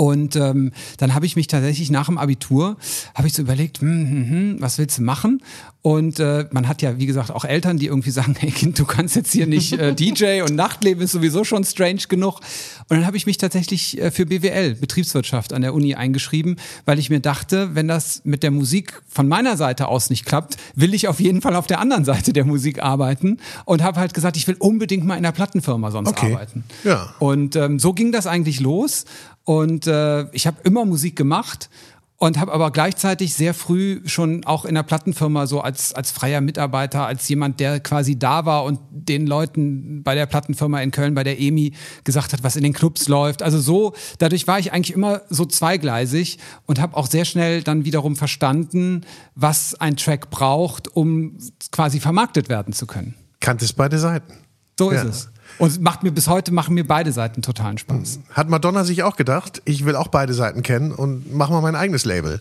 [0.00, 2.76] Und ähm, dann habe ich mich tatsächlich nach dem Abitur,
[3.16, 5.42] habe ich so überlegt, hm, hm, hm, was willst du machen?
[5.82, 8.84] Und äh, man hat ja, wie gesagt, auch Eltern, die irgendwie sagen, hey Kind, du
[8.84, 12.40] kannst jetzt hier nicht äh, DJ und Nachtleben ist sowieso schon strange genug.
[12.88, 17.00] Und dann habe ich mich tatsächlich äh, für BWL, Betriebswirtschaft an der Uni eingeschrieben, weil
[17.00, 20.94] ich mir dachte, wenn das mit der Musik von meiner Seite aus nicht klappt, will
[20.94, 24.36] ich auf jeden Fall auf der anderen Seite der Musik arbeiten und habe halt gesagt,
[24.36, 26.34] ich will unbedingt mal in einer Plattenfirma sonst Okay.
[26.34, 26.62] arbeiten.
[26.84, 27.14] Ja.
[27.18, 29.04] Und ähm, so ging das eigentlich los.
[29.48, 31.70] Und äh, ich habe immer Musik gemacht
[32.18, 36.42] und habe aber gleichzeitig sehr früh schon auch in der Plattenfirma so als, als freier
[36.42, 41.14] Mitarbeiter, als jemand, der quasi da war und den Leuten bei der Plattenfirma in Köln,
[41.14, 41.72] bei der EMI
[42.04, 43.42] gesagt hat, was in den Clubs läuft.
[43.42, 46.36] Also so, dadurch war ich eigentlich immer so zweigleisig
[46.66, 51.38] und habe auch sehr schnell dann wiederum verstanden, was ein Track braucht, um
[51.72, 53.14] quasi vermarktet werden zu können.
[53.40, 54.34] Kanntest beide Seiten.
[54.78, 55.00] So Ja.
[55.00, 55.30] ist es.
[55.58, 58.20] Und macht mir bis heute machen mir beide Seiten totalen Spaß.
[58.30, 61.74] Hat Madonna sich auch gedacht, ich will auch beide Seiten kennen und mach mal mein
[61.74, 62.40] eigenes Label.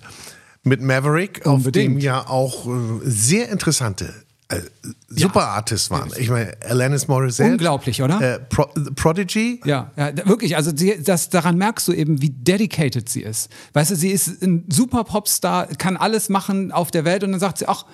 [0.63, 1.95] Mit Maverick, auf Unbedingt.
[1.95, 2.69] dem ja auch äh,
[3.03, 4.13] sehr interessante,
[4.49, 4.59] äh,
[5.09, 6.11] super Artists waren.
[6.17, 7.51] Ich meine, Alanis Morissette.
[7.51, 8.21] Unglaublich, oder?
[8.21, 9.61] Äh, Pro Prodigy.
[9.65, 10.55] Ja, ja, wirklich.
[10.55, 13.49] Also sie, das, daran merkst du eben, wie dedicated sie ist.
[13.73, 17.39] Weißt du, sie ist ein super Popstar, kann alles machen auf der Welt und dann
[17.39, 17.85] sagt sie, ach,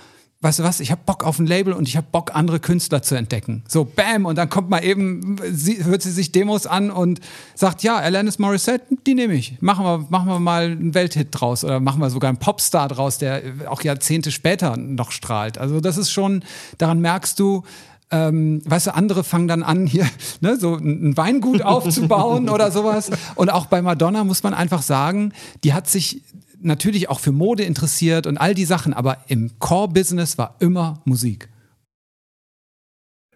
[0.44, 3.02] weißt du was, ich habe Bock auf ein Label und ich habe Bock, andere Künstler
[3.02, 3.64] zu entdecken.
[3.68, 7.22] So, bam, und dann kommt mal eben, sie, hört sie sich Demos an und
[7.56, 9.62] sagt, ja, Alanis Morissette, die nehme ich.
[9.62, 13.18] Machen wir, machen wir mal einen Welthit draus oder machen wir sogar einen Popstar draus,
[13.18, 15.58] der auch Jahrzehnte später noch strahlt.
[15.58, 16.44] Also das ist schon,
[16.78, 17.64] daran merkst du,
[18.12, 20.06] ähm, weißt du, andere fangen dann an, hier
[20.42, 23.12] ne, so ein ein Weingut aufzubauen oder sowas.
[23.36, 25.32] Und auch bei Madonna muss man einfach sagen,
[25.64, 26.22] die hat sich
[26.64, 31.50] natürlich auch für Mode interessiert und all die Sachen, aber im Core-Business war immer Musik.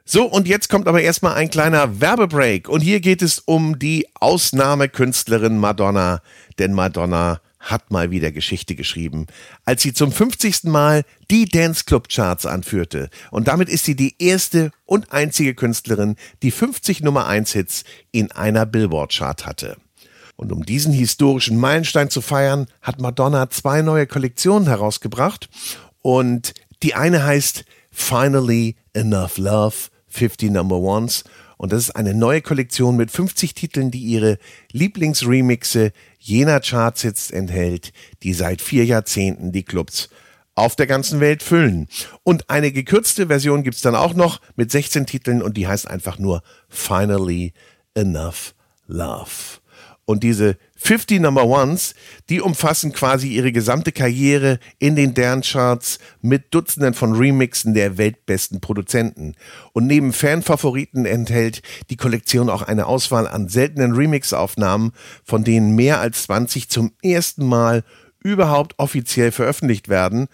[0.10, 2.70] So, und jetzt kommt aber erstmal ein kleiner Werbebreak.
[2.70, 6.22] Und hier geht es um die Ausnahmekünstlerin Madonna.
[6.60, 9.28] Denn Madonna hat mal wieder Geschichte geschrieben,
[9.66, 10.64] als sie zum 50.
[10.64, 13.10] Mal die Dance Club Charts anführte.
[13.32, 18.32] Und damit ist sie die erste und einzige Künstlerin, die 50 Nummer 1 Hits in
[18.32, 19.76] einer Billboard Chart hatte.
[20.38, 25.50] Und um diesen historischen Meilenstein zu feiern, hat Madonna zwei neue Kollektionen herausgebracht.
[26.02, 29.76] Und die eine heißt Finally Enough Love,
[30.08, 31.24] 50 Number Ones.
[31.58, 34.38] Und das ist eine neue Kollektion mit 50 Titeln, die ihre
[34.72, 40.10] Lieblingsremixe jener Chartsits enthält, die seit vier Jahrzehnten die Clubs
[40.54, 41.88] auf der ganzen Welt füllen.
[42.22, 46.20] Und eine gekürzte Version gibt's dann auch noch mit 16 Titeln und die heißt einfach
[46.20, 47.54] nur Finally
[47.96, 48.54] Enough
[48.88, 49.60] Love.
[50.10, 51.94] Und diese 50 Number Ones,
[52.30, 58.62] die umfassen quasi ihre gesamte Karriere in den Dance-Charts mit Dutzenden von Remixen der weltbesten
[58.62, 59.36] Produzenten.
[59.74, 64.94] Und neben Fanfavoriten enthält die Kollektion auch eine Auswahl an seltenen Remix-Aufnahmen,
[65.26, 67.84] von denen mehr als 20 zum ersten Mal
[68.24, 70.30] überhaupt offiziell veröffentlicht werden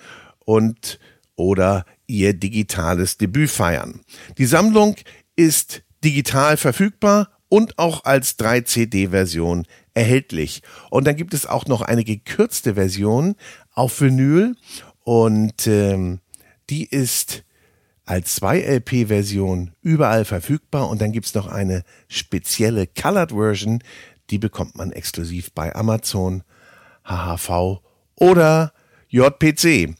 [0.45, 0.99] und
[1.35, 4.01] oder ihr digitales Debüt feiern.
[4.37, 4.97] Die Sammlung
[5.35, 10.63] ist digital verfügbar und auch als 3CD-Version erhältlich.
[10.89, 13.35] Und dann gibt es auch noch eine gekürzte Version
[13.75, 14.55] auf Vinyl
[15.03, 16.19] und ähm,
[16.71, 17.43] die ist
[18.05, 23.83] als 2LP-Version überall verfügbar und dann gibt es noch eine spezielle Colored Version,
[24.31, 26.41] die bekommt man exklusiv bei Amazon,
[27.05, 27.81] HHV
[28.15, 28.73] oder
[29.09, 29.93] JPC.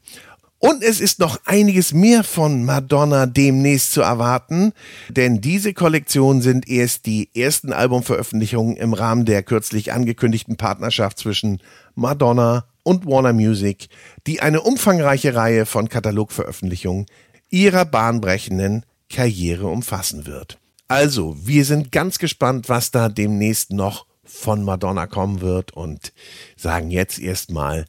[0.64, 4.72] Und es ist noch einiges mehr von Madonna demnächst zu erwarten,
[5.10, 11.60] denn diese Kollektionen sind erst die ersten Albumveröffentlichungen im Rahmen der kürzlich angekündigten Partnerschaft zwischen
[11.94, 13.88] Madonna und Warner Music,
[14.26, 17.04] die eine umfangreiche Reihe von Katalogveröffentlichungen
[17.50, 20.58] ihrer bahnbrechenden Karriere umfassen wird.
[20.88, 26.14] Also, wir sind ganz gespannt, was da demnächst noch von Madonna kommen wird und
[26.56, 27.84] sagen jetzt erstmal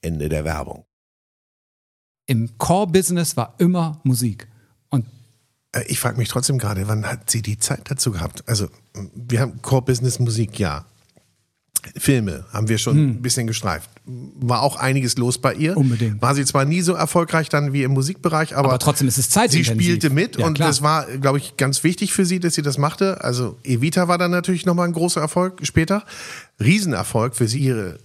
[0.00, 0.86] Ende der Werbung
[2.26, 4.48] im Core-Business war immer Musik.
[4.90, 5.06] Und
[5.72, 8.44] äh, ich frage mich trotzdem gerade, wann hat sie die Zeit dazu gehabt?
[8.46, 8.68] Also,
[9.14, 10.84] wir haben Core-Business Musik, ja.
[11.98, 13.10] Filme haben wir schon hm.
[13.10, 13.90] ein bisschen gestreift.
[14.06, 15.76] War auch einiges los bei ihr.
[15.76, 16.22] Unbedingt.
[16.22, 19.28] War sie zwar nie so erfolgreich dann wie im Musikbereich, aber, aber trotzdem ist es
[19.28, 19.50] Zeit.
[19.50, 20.68] Sie spielte mit ja, und klar.
[20.68, 23.22] das war, glaube ich, ganz wichtig für sie, dass sie das machte.
[23.22, 26.04] Also Evita war dann natürlich nochmal ein großer Erfolg später.
[26.58, 27.98] Riesenerfolg für sie, ihre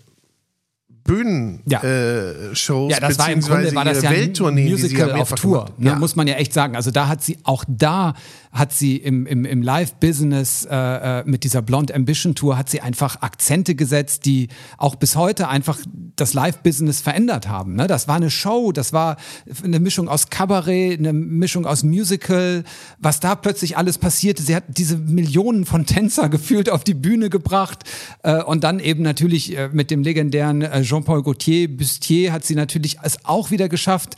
[1.09, 1.79] Bühnenshows ja.
[1.83, 5.95] äh, ja, das war im Grunde war das ja ein Musical auf Tour, ne, ja.
[5.95, 6.75] muss man ja echt sagen.
[6.75, 8.13] Also da hat sie auch da
[8.51, 10.75] hat sie im, im, im Live-Business äh,
[11.19, 14.47] äh, mit dieser Blonde Ambition Tour hat sie einfach Akzente gesetzt, die
[14.77, 15.77] auch bis heute einfach
[16.15, 17.75] das Live-Business verändert haben.
[17.75, 17.85] Ne?
[17.85, 19.17] Das war eine Show, das war
[19.63, 22.63] eine Mischung aus Kabarett, eine Mischung aus Musical,
[22.97, 24.41] was da plötzlich alles passierte.
[24.41, 27.83] Sie hat diese Millionen von Tänzer gefühlt auf die Bühne gebracht
[28.23, 32.55] äh, und dann eben natürlich äh, mit dem legendären äh, Jean-Paul Gaultier, Bustier hat sie
[32.55, 34.15] natürlich es auch wieder geschafft,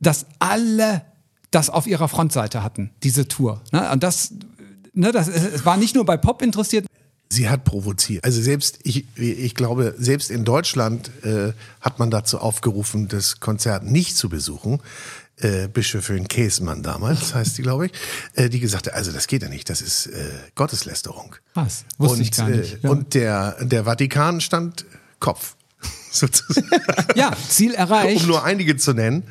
[0.00, 1.02] dass alle
[1.52, 3.60] das auf ihrer Frontseite hatten, diese Tour.
[3.70, 3.88] Ne?
[3.92, 4.32] Und das,
[4.92, 6.86] ne, das es war nicht nur bei Pop interessiert.
[7.28, 8.24] Sie hat provoziert.
[8.24, 13.84] Also selbst, ich, ich glaube, selbst in Deutschland äh, hat man dazu aufgerufen, das Konzert
[13.84, 14.80] nicht zu besuchen.
[15.36, 17.92] Äh, Bischöfin Käsmann damals, heißt die, glaube ich,
[18.34, 21.36] äh, die gesagt hat, also das geht ja nicht, das ist äh, Gotteslästerung.
[21.54, 21.84] Was?
[21.96, 22.74] Wusste und, ich gar nicht.
[22.74, 22.90] Äh, ja.
[22.90, 24.84] Und der, der Vatikan stand
[25.18, 25.56] Kopf.
[26.10, 26.68] Sozusagen.
[27.14, 28.22] Ja, Ziel erreicht.
[28.22, 29.24] Um nur einige zu nennen.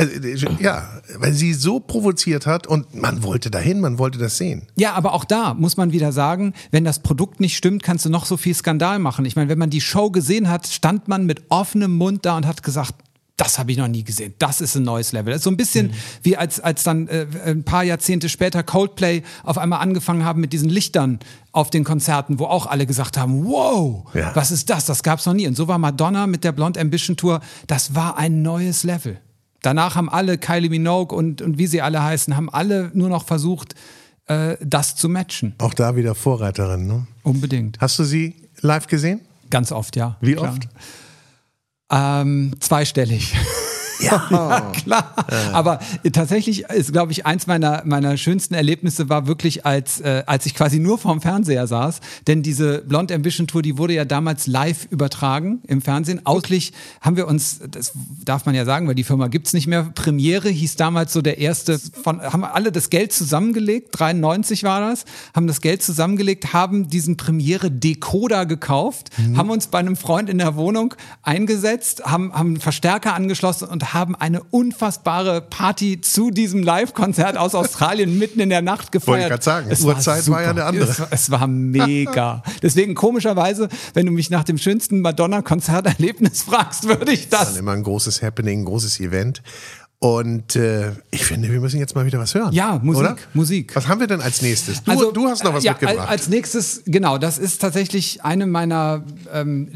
[0.00, 0.88] Also, ja,
[1.18, 4.62] weil sie so provoziert hat und man wollte dahin, man wollte das sehen.
[4.76, 8.08] Ja, aber auch da muss man wieder sagen, wenn das Produkt nicht stimmt, kannst du
[8.08, 9.26] noch so viel Skandal machen.
[9.26, 12.46] Ich meine, wenn man die Show gesehen hat, stand man mit offenem Mund da und
[12.46, 12.94] hat gesagt,
[13.36, 14.34] das habe ich noch nie gesehen.
[14.38, 15.32] Das ist ein neues Level.
[15.32, 15.94] Das ist so ein bisschen mhm.
[16.22, 20.52] wie als, als dann äh, ein paar Jahrzehnte später Coldplay auf einmal angefangen haben mit
[20.52, 21.18] diesen Lichtern
[21.52, 24.32] auf den Konzerten, wo auch alle gesagt haben, wow, ja.
[24.34, 24.84] was ist das?
[24.84, 25.46] Das gab es noch nie.
[25.46, 29.18] Und so war Madonna mit der Blonde Ambition Tour, das war ein neues Level.
[29.62, 33.26] Danach haben alle, Kylie Minogue und, und wie sie alle heißen, haben alle nur noch
[33.26, 33.74] versucht,
[34.26, 35.54] äh, das zu matchen.
[35.58, 37.06] Auch da wieder Vorreiterin, ne?
[37.22, 37.78] Unbedingt.
[37.80, 39.20] Hast du sie live gesehen?
[39.50, 40.16] Ganz oft, ja.
[40.20, 40.52] Wie klar.
[40.52, 40.68] oft?
[41.90, 43.36] Ähm, zweistellig.
[44.10, 45.14] Ja, ja klar.
[45.30, 45.52] Ja.
[45.52, 45.80] Aber
[46.12, 50.54] tatsächlich ist, glaube ich, eins meiner, meiner schönsten Erlebnisse war wirklich, als, äh, als ich
[50.54, 52.00] quasi nur vorm Fernseher saß.
[52.26, 56.24] Denn diese Blonde Ambition Tour, die wurde ja damals live übertragen im Fernsehen.
[56.24, 57.92] Auslich haben wir uns, das
[58.24, 59.90] darf man ja sagen, weil die Firma gibt's nicht mehr.
[59.94, 65.04] Premiere hieß damals so der erste von, haben alle das Geld zusammengelegt, 93 war das,
[65.34, 69.36] haben das Geld zusammengelegt, haben diesen Premiere Decoder gekauft, mhm.
[69.36, 73.89] haben uns bei einem Freund in der Wohnung eingesetzt, haben, haben einen Verstärker angeschlossen und
[73.92, 79.08] haben eine unfassbare Party zu diesem Live-Konzert aus Australien mitten in der Nacht gefeiert.
[79.08, 80.90] Wollte ich gerade sagen, es Uhrzeit war, war, ja eine andere.
[80.90, 82.42] Es, es war mega.
[82.62, 87.40] Deswegen komischerweise, wenn du mich nach dem schönsten Madonna-Konzerterlebnis fragst, würde ich das.
[87.40, 89.42] Das ist dann immer ein großes Happening, ein großes Event.
[90.02, 92.54] Und äh, ich finde, wir müssen jetzt mal wieder was hören.
[92.54, 93.16] Ja, Musik, oder?
[93.34, 93.76] Musik.
[93.76, 94.82] Was haben wir denn als nächstes?
[94.82, 96.08] Du, also, du hast noch was ja, mitgebracht.
[96.08, 99.68] Als nächstes, genau, das ist tatsächlich eine meiner ähm,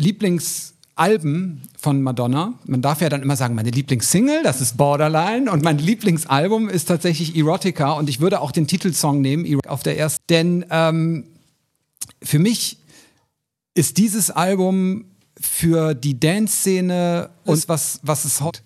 [0.96, 2.54] Lieblingsalben von Madonna.
[2.66, 6.86] Man darf ja dann immer sagen, meine Lieblingssingle, das ist Borderline und mein Lieblingsalbum ist
[6.86, 11.24] tatsächlich Erotica und ich würde auch den Titelsong nehmen auf der ersten, denn ähm,
[12.22, 12.78] für mich
[13.74, 15.06] ist dieses Album
[15.40, 18.62] für die Dance-Szene und was, was es hat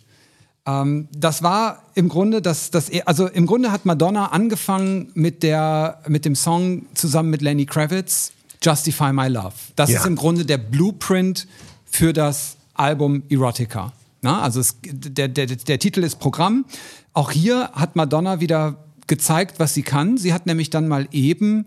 [0.66, 6.02] ähm, das war im Grunde, das, das, also im Grunde hat Madonna angefangen mit, der,
[6.06, 9.54] mit dem Song zusammen mit Lenny Kravitz, Justify My Love.
[9.76, 10.00] Das ja.
[10.00, 11.46] ist im Grunde der Blueprint
[11.90, 13.92] für das Album Erotica.
[14.22, 16.64] Na, also es, der, der, der Titel ist Programm.
[17.12, 20.16] Auch hier hat Madonna wieder gezeigt, was sie kann.
[20.16, 21.66] Sie hat nämlich dann mal eben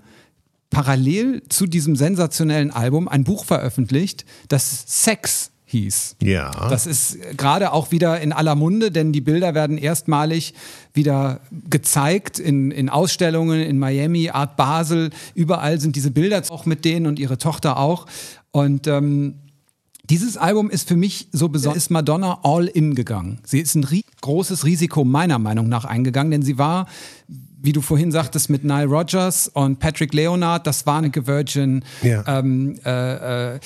[0.70, 6.18] parallel zu diesem sensationellen Album ein Buch veröffentlicht, das Sex hieß.
[6.22, 6.52] Ja.
[6.70, 10.54] Das ist gerade auch wieder in aller Munde, denn die Bilder werden erstmalig
[10.94, 15.12] wieder gezeigt in, in Ausstellungen in Miami, Art Basel.
[15.34, 18.06] Überall sind diese Bilder auch mit denen und ihre Tochter auch.
[18.52, 19.36] Und ähm,
[20.12, 23.40] dieses Album ist für mich so besonders, ist Madonna all in gegangen.
[23.46, 26.88] Sie ist ein ri großes Risiko meiner Meinung nach eingegangen, denn sie war,
[27.28, 31.86] wie du vorhin sagtest, mit Nile Rodgers und Patrick Leonard, das war eine Virgin.
[32.04, 32.24] Ja.
[32.28, 33.60] Ähm, äh, äh,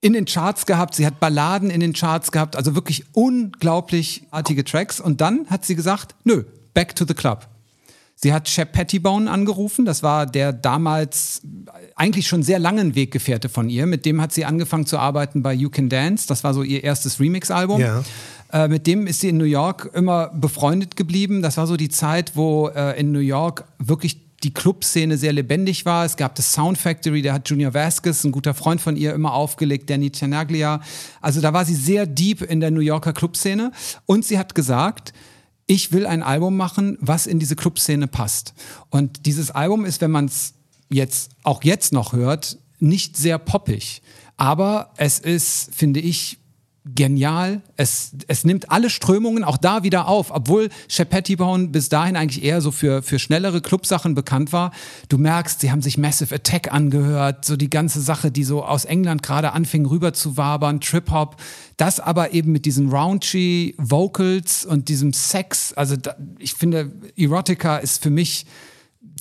[0.00, 4.64] in den Charts gehabt, sie hat Balladen in den Charts gehabt, also wirklich unglaublich artige
[4.64, 4.98] Tracks.
[4.98, 7.46] Und dann hat sie gesagt, nö, back to the club.
[8.24, 11.42] Sie hat Shep Pettibone angerufen, das war der damals
[11.94, 13.84] eigentlich schon sehr langen Weggefährte von ihr.
[13.84, 16.82] Mit dem hat sie angefangen zu arbeiten bei You Can Dance, das war so ihr
[16.82, 17.82] erstes Remix-Album.
[17.82, 18.02] Ja.
[18.50, 21.42] Äh, mit dem ist sie in New York immer befreundet geblieben.
[21.42, 25.84] Das war so die Zeit, wo äh, in New York wirklich die Clubszene sehr lebendig
[25.84, 26.06] war.
[26.06, 29.34] Es gab das Sound Factory, der hat Junior Vasquez, ein guter Freund von ihr, immer
[29.34, 30.80] aufgelegt, Danny Cianaglia.
[31.20, 33.70] Also da war sie sehr deep in der New Yorker Clubszene.
[34.06, 35.12] Und sie hat gesagt,
[35.66, 38.54] ich will ein Album machen, was in diese Clubszene passt.
[38.90, 40.54] Und dieses Album ist, wenn man es
[40.90, 44.02] jetzt auch jetzt noch hört, nicht sehr poppig.
[44.36, 46.38] Aber es ist, finde ich,
[46.84, 47.62] genial.
[47.76, 52.44] Es, es nimmt alle Strömungen auch da wieder auf, obwohl Shep Pettibone bis dahin eigentlich
[52.44, 54.70] eher so für, für schnellere Clubsachen bekannt war.
[55.08, 58.84] Du merkst, sie haben sich Massive Attack angehört, so die ganze Sache, die so aus
[58.84, 61.36] England gerade anfing rüber zu wabern, Trip-Hop.
[61.78, 65.72] Das aber eben mit diesen raunchy Vocals und diesem Sex.
[65.72, 68.44] Also da, ich finde, Erotica ist für mich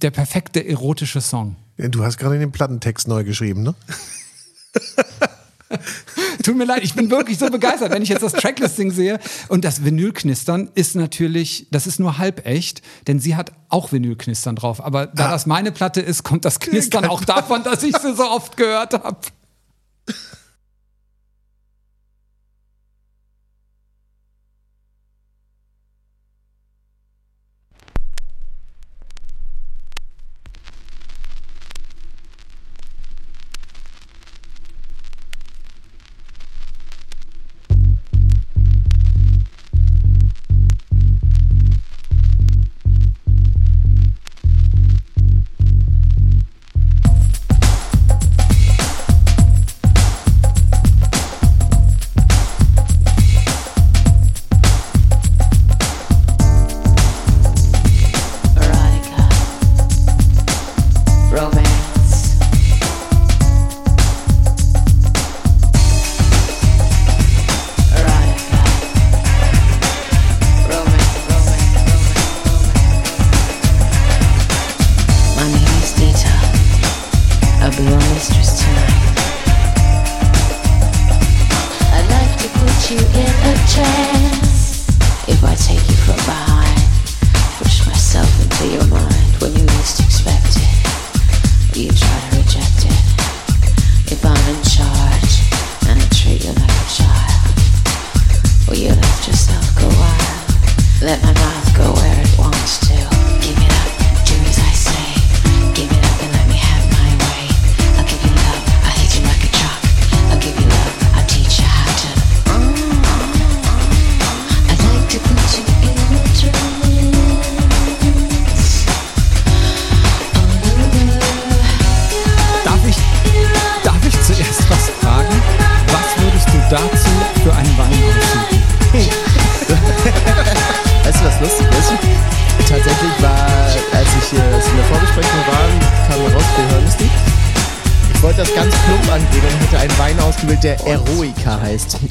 [0.01, 1.55] der perfekte erotische Song.
[1.77, 3.73] Du hast gerade den Plattentext neu geschrieben, ne?
[6.43, 9.19] Tut mir leid, ich bin wirklich so begeistert, wenn ich jetzt das Tracklisting sehe.
[9.47, 14.55] Und das Vinylknistern ist natürlich, das ist nur halb echt, denn sie hat auch Vinylknistern
[14.55, 14.83] drauf.
[14.83, 15.31] Aber da ah.
[15.31, 18.93] das meine Platte ist, kommt das Knistern auch davon, dass ich sie so oft gehört
[18.93, 19.17] habe.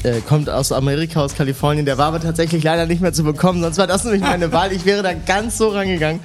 [0.03, 1.85] Äh, kommt aus Amerika, aus Kalifornien.
[1.85, 4.73] Der war aber tatsächlich leider nicht mehr zu bekommen, sonst war das nämlich meine Wahl.
[4.73, 6.19] Ich wäre da ganz so rangegangen.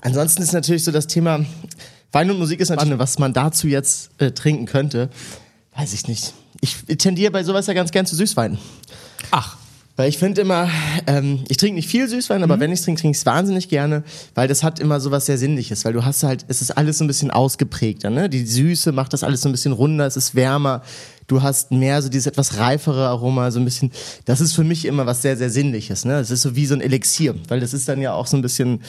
[0.00, 1.44] Ansonsten ist natürlich so das Thema
[2.10, 5.10] Wein und Musik ist natürlich, was man dazu jetzt äh, trinken könnte.
[5.76, 6.32] Weiß ich nicht.
[6.60, 8.58] Ich tendiere bei sowas ja ganz gern zu Süßwein.
[9.30, 9.56] Ach.
[9.94, 10.70] Weil ich finde immer,
[11.06, 12.60] ähm, ich trinke nicht viel Süßwein, aber mhm.
[12.60, 15.36] wenn ich trinke, trinke ich es wahnsinnig gerne, weil das hat immer so was sehr
[15.36, 18.30] Sinnliches, weil du hast halt, es ist alles so ein bisschen ausgeprägter, ne?
[18.30, 20.82] Die Süße macht das alles so ein bisschen runder, es ist wärmer,
[21.26, 23.92] du hast mehr so dieses etwas reifere Aroma, so ein bisschen,
[24.24, 26.18] das ist für mich immer was sehr, sehr Sinnliches, ne?
[26.20, 28.42] Es ist so wie so ein Elixier, weil das ist dann ja auch so ein
[28.42, 28.80] bisschen,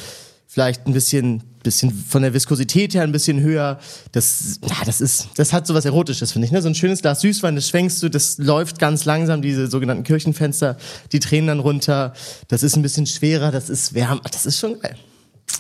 [0.54, 3.80] vielleicht ein bisschen, bisschen von der Viskosität her ein bisschen höher.
[4.12, 6.52] Das, ja, das ist, das hat so was Erotisches, finde ich.
[6.52, 6.62] Ne?
[6.62, 10.78] So ein schönes Glas Süßwein, das schwenkst du, das läuft ganz langsam, diese sogenannten Kirchenfenster,
[11.12, 12.14] die tränen dann runter.
[12.50, 14.96] Das ist ein bisschen schwerer, das ist wärmer, das ist schon geil.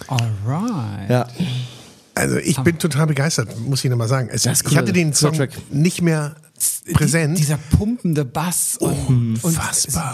[0.07, 1.09] Alright.
[1.09, 1.27] Ja.
[2.13, 4.29] Also ich bin total begeistert, muss ich nochmal sagen.
[4.31, 4.53] Es, cool.
[4.69, 5.35] Ich hatte den Song
[5.71, 6.35] nicht mehr
[6.93, 7.37] präsent.
[7.37, 9.59] Die, dieser pumpende Bass und, und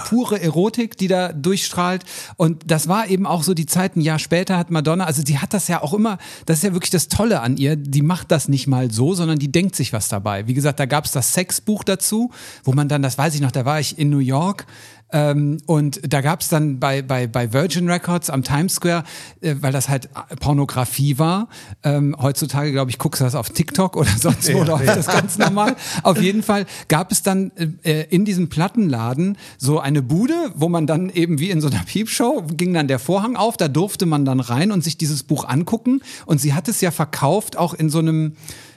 [0.05, 2.03] pure Erotik, die da durchstrahlt.
[2.37, 5.39] Und das war eben auch so die Zeit, ein Jahr später hat Madonna, also die
[5.39, 8.31] hat das ja auch immer, das ist ja wirklich das Tolle an ihr, die macht
[8.31, 10.47] das nicht mal so, sondern die denkt sich was dabei.
[10.47, 12.31] Wie gesagt, da gab es das Sexbuch dazu,
[12.63, 14.65] wo man dann, das weiß ich noch, da war ich in New York
[15.11, 19.03] ähm, und da gab es dann bei, bei, bei Virgin Records am Times Square,
[19.41, 21.47] äh, weil das halt Pornografie war.
[21.83, 24.95] Ähm, heutzutage, glaube ich, guckst du das auf TikTok oder sonst wo, ja, läuft ja.
[24.95, 25.75] das ganz normal.
[26.03, 27.51] Auf jeden Fall gab es dann
[27.83, 31.83] äh, in diesem Plattenladen so eine Bude, wo man dann eben wie in so einer
[31.83, 35.47] Piepshow ging dann der Vorhang auf, da durfte man dann rein und sich dieses Buch
[35.47, 36.01] angucken.
[36.25, 38.33] Und sie hat es ja verkauft, auch in so einem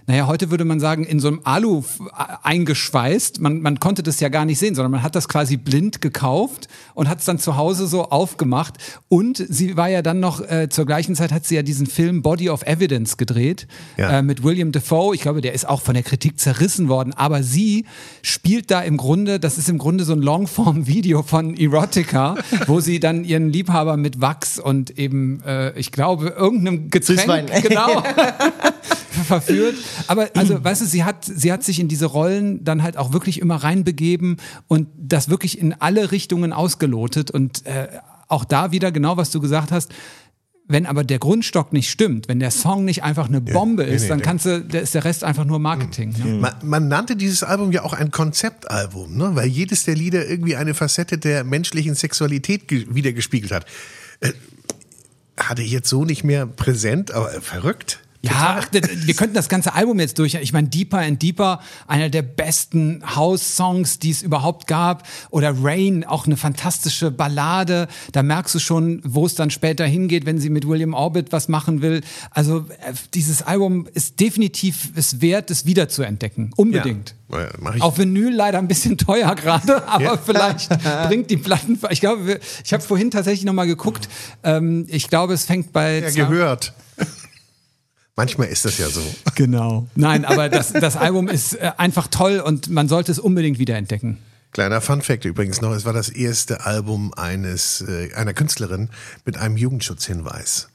[0.06, 1.84] naja, heute würde man sagen, in so einem Alu
[2.42, 3.40] eingeschweißt.
[3.40, 6.68] Man, man konnte das ja gar nicht sehen, sondern man hat das quasi blind gekauft
[6.94, 8.78] und hat es dann zu Hause so aufgemacht.
[9.08, 12.22] Und sie war ja dann noch, äh, zur gleichen Zeit hat sie ja diesen Film
[12.22, 14.18] Body of Evidence gedreht ja.
[14.18, 15.14] äh, mit William Defoe.
[15.14, 17.12] Ich glaube, der ist auch von der Kritik zerrissen worden.
[17.14, 17.86] Aber sie
[18.22, 22.36] spielt da im Grunde, das ist im Grunde so ein Longform-Video von Erotica,
[22.66, 27.46] wo sie dann ihren Liebhaber mit Wachs und eben, äh, ich glaube, irgendeinem Getränk, Süßwein.
[27.62, 28.02] genau,
[29.26, 29.76] verführt.
[30.06, 33.12] Aber also, weißt du, sie hat, sie hat sich in diese Rollen dann halt auch
[33.12, 34.36] wirklich immer reinbegeben
[34.68, 37.30] und das wirklich in alle Richtungen ausgelotet.
[37.30, 37.88] Und äh,
[38.28, 39.92] auch da wieder genau, was du gesagt hast,
[40.68, 44.02] wenn aber der Grundstock nicht stimmt, wenn der Song nicht einfach eine Bombe ja, ist,
[44.02, 46.14] nee, dann kannst du, der ist der Rest einfach nur Marketing.
[46.16, 46.24] Mhm.
[46.24, 46.38] Ne?
[46.38, 49.30] Man, man, nannte dieses Album ja auch ein Konzeptalbum, ne?
[49.34, 53.66] weil jedes der Lieder irgendwie eine Facette der menschlichen Sexualität wiedergespiegelt hat.
[54.20, 54.32] Äh,
[55.36, 58.00] hatte ich jetzt so nicht mehr präsent, aber verrückt.
[58.24, 60.34] Ja, ach, wir könnten das ganze Album jetzt durch.
[60.34, 65.08] Ich meine, Deeper and Deeper, einer der besten House-Songs, die es überhaupt gab.
[65.30, 67.88] Oder Rain, auch eine fantastische Ballade.
[68.12, 71.48] Da merkst du schon, wo es dann später hingeht, wenn sie mit William Orbit was
[71.48, 72.02] machen will.
[72.30, 76.52] Also äh, dieses Album ist definitiv es wert, es wiederzuentdecken.
[76.56, 77.16] Unbedingt.
[77.28, 77.48] Ja.
[77.80, 80.16] Auf Vinyl leider ein bisschen teuer gerade, aber ja.
[80.16, 80.68] vielleicht
[81.08, 81.78] bringt die Platten.
[81.90, 84.08] Ich glaube, ich habe vorhin tatsächlich noch mal geguckt.
[84.44, 86.00] Ähm, ich glaube, es fängt bei.
[86.00, 86.72] Ja, gehört.
[88.16, 89.00] Manchmal ist das ja so.
[89.34, 89.88] Genau.
[89.94, 94.18] Nein, aber das, das Album ist äh, einfach toll und man sollte es unbedingt wiederentdecken.
[94.52, 98.90] Kleiner Fun Fact übrigens noch, es war das erste Album eines, äh, einer Künstlerin
[99.24, 100.68] mit einem Jugendschutzhinweis.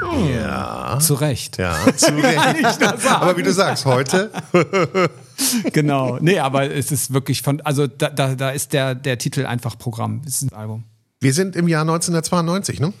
[0.00, 0.34] Hm.
[0.34, 0.98] Ja.
[1.00, 1.58] Zu Recht.
[1.58, 2.82] Ja, zu Recht.
[3.06, 4.30] aber wie du sagst, heute.
[5.72, 6.18] genau.
[6.20, 9.76] Nee, aber es ist wirklich von, also da, da, da ist der, der Titel einfach
[9.76, 10.22] Programm.
[10.26, 10.84] Es ist ein Album.
[11.20, 12.92] Wir sind im Jahr 1992, ne?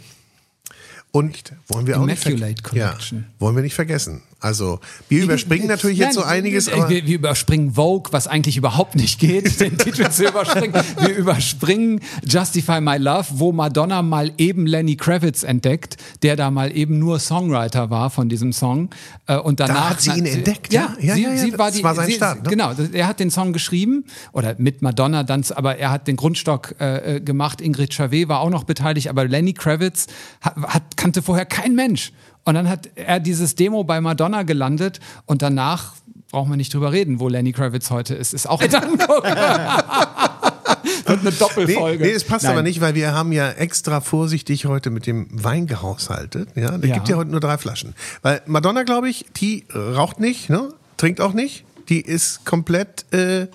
[1.12, 2.26] Und wollen wir auch nicht
[2.72, 2.96] ja,
[3.38, 4.22] wollen wir nicht vergessen.
[4.42, 6.66] Also wir überspringen natürlich jetzt so einiges.
[6.66, 10.74] Wir, wir, überspringen Vogue, was eigentlich überhaupt nicht geht, den Titel zu überspringen.
[10.98, 16.76] Wir überspringen Justify My Love, wo Madonna mal eben Lenny Kravitz entdeckt, der da mal
[16.76, 18.90] eben nur Songwriter war von diesem Song.
[19.26, 20.72] Äh, und danach da hat sie ihn entdeckt.
[20.72, 22.42] Ja, ja, sie, ja, ja, sie war das die, war sein sie, Start.
[22.42, 22.50] Ne?
[22.50, 26.74] Genau, er hat den Song geschrieben oder mit Madonna dann, aber er hat den Grundstock
[26.80, 27.60] äh, äh gemacht.
[27.60, 30.06] Ingrid Chavez war auch noch beteiligt, aber Lenny Kravitz
[30.40, 32.12] hat, hat kannte vorher kein Mensch.
[32.44, 35.94] Und dann hat er dieses Demo bei Madonna gelandet und danach
[36.30, 38.34] brauchen wir nicht drüber reden, wo Lenny Kravitz heute ist.
[38.34, 39.24] Ist auch ein Anguck.
[41.06, 42.04] Wird eine Doppelfolge.
[42.04, 42.52] Nee, nee es passt Nein.
[42.52, 46.48] aber nicht, weil wir haben ja extra vorsichtig heute mit dem Wein gehaushaltet.
[46.56, 46.94] Ja, es ja.
[46.94, 47.94] gibt ja heute nur drei Flaschen.
[48.22, 50.70] Weil Madonna, glaube ich, die raucht nicht, ne?
[50.96, 51.64] trinkt auch nicht.
[51.88, 53.48] Die ist komplett äh,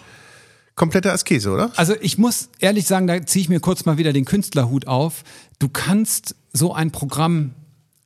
[0.75, 1.71] komplette Askese, oder?
[1.75, 5.23] Also ich muss ehrlich sagen, da ziehe ich mir kurz mal wieder den Künstlerhut auf.
[5.59, 7.53] Du kannst so ein Programm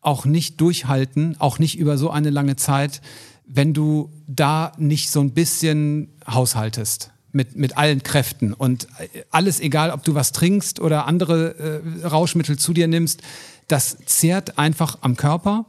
[0.02, 3.02] auch nicht durchhalten, auch nicht über so eine lange Zeit,
[3.46, 8.88] wenn du da nicht so ein bisschen haushaltest mit, mit allen Kräften und
[9.30, 13.22] alles egal, ob du was trinkst oder andere äh, Rauschmittel zu dir nimmst,
[13.68, 15.66] das zehrt einfach am Körper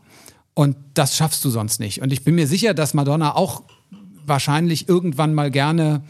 [0.54, 2.02] und das schaffst du sonst nicht.
[2.02, 3.62] Und ich bin mir sicher, dass Madonna auch
[4.24, 6.02] wahrscheinlich irgendwann mal gerne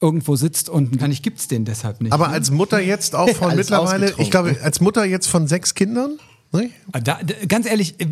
[0.00, 2.12] irgendwo sitzt und wahrscheinlich gibt's den deshalb nicht.
[2.12, 6.18] Aber als Mutter jetzt auch von mittlerweile, ich glaube, als Mutter jetzt von sechs Kindern,
[6.56, 6.70] ne?
[6.92, 8.06] Da, da, ganz ehrlich, äh,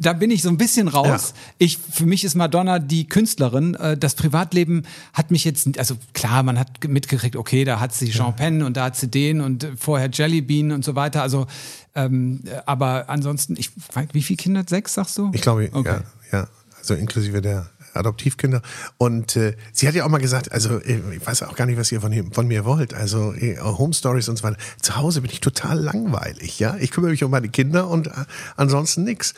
[0.00, 1.34] da bin ich so ein bisschen raus.
[1.58, 3.74] Ich, für mich ist Madonna die Künstlerin.
[3.74, 8.10] Äh, Das Privatleben hat mich jetzt, also klar, man hat mitgekriegt, okay, da hat sie
[8.10, 11.22] Jean Penn und da hat sie den und äh, vorher Jellybean und so weiter.
[11.22, 11.46] Also,
[11.94, 13.70] ähm, äh, aber ansonsten, ich,
[14.12, 14.64] wie viele Kinder?
[14.66, 15.30] Sechs, sagst du?
[15.34, 16.00] Ich glaube, Okay.
[16.30, 18.62] ja, ja, also inklusive der Adoptivkinder.
[18.98, 21.78] Und äh, sie hat ja auch mal gesagt, also äh, ich weiß auch gar nicht,
[21.78, 22.94] was ihr von, von mir wollt.
[22.94, 24.56] Also äh, Home Stories und so weiter.
[24.80, 26.76] Zu Hause bin ich total langweilig, ja.
[26.78, 28.10] Ich kümmere mich um meine Kinder und äh,
[28.56, 29.34] ansonsten nix.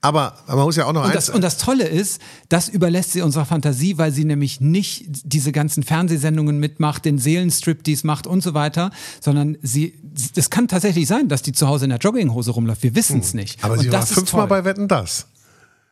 [0.00, 1.26] Aber man muss ja auch noch Und eins.
[1.26, 5.52] das, und das Tolle ist, das überlässt sie unserer Fantasie, weil sie nämlich nicht diese
[5.52, 8.90] ganzen Fernsehsendungen mitmacht, den Seelenstrip, die es macht und so weiter,
[9.20, 9.94] sondern sie,
[10.34, 12.82] es kann tatsächlich sein, dass die zu Hause in der Jogginghose rumläuft.
[12.82, 13.62] Wir wissen es nicht.
[13.64, 15.26] aber und sie war fünfmal bei Wetten das.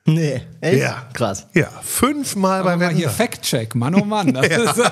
[0.07, 0.81] Nee, echt?
[0.83, 1.09] Ja.
[1.15, 1.47] Krass.
[1.55, 3.09] Ja, fünfmal bei Aber Wetten hier.
[3.09, 4.35] Fact-Check, Mann, oh Mann.
[4.35, 4.83] Das ist,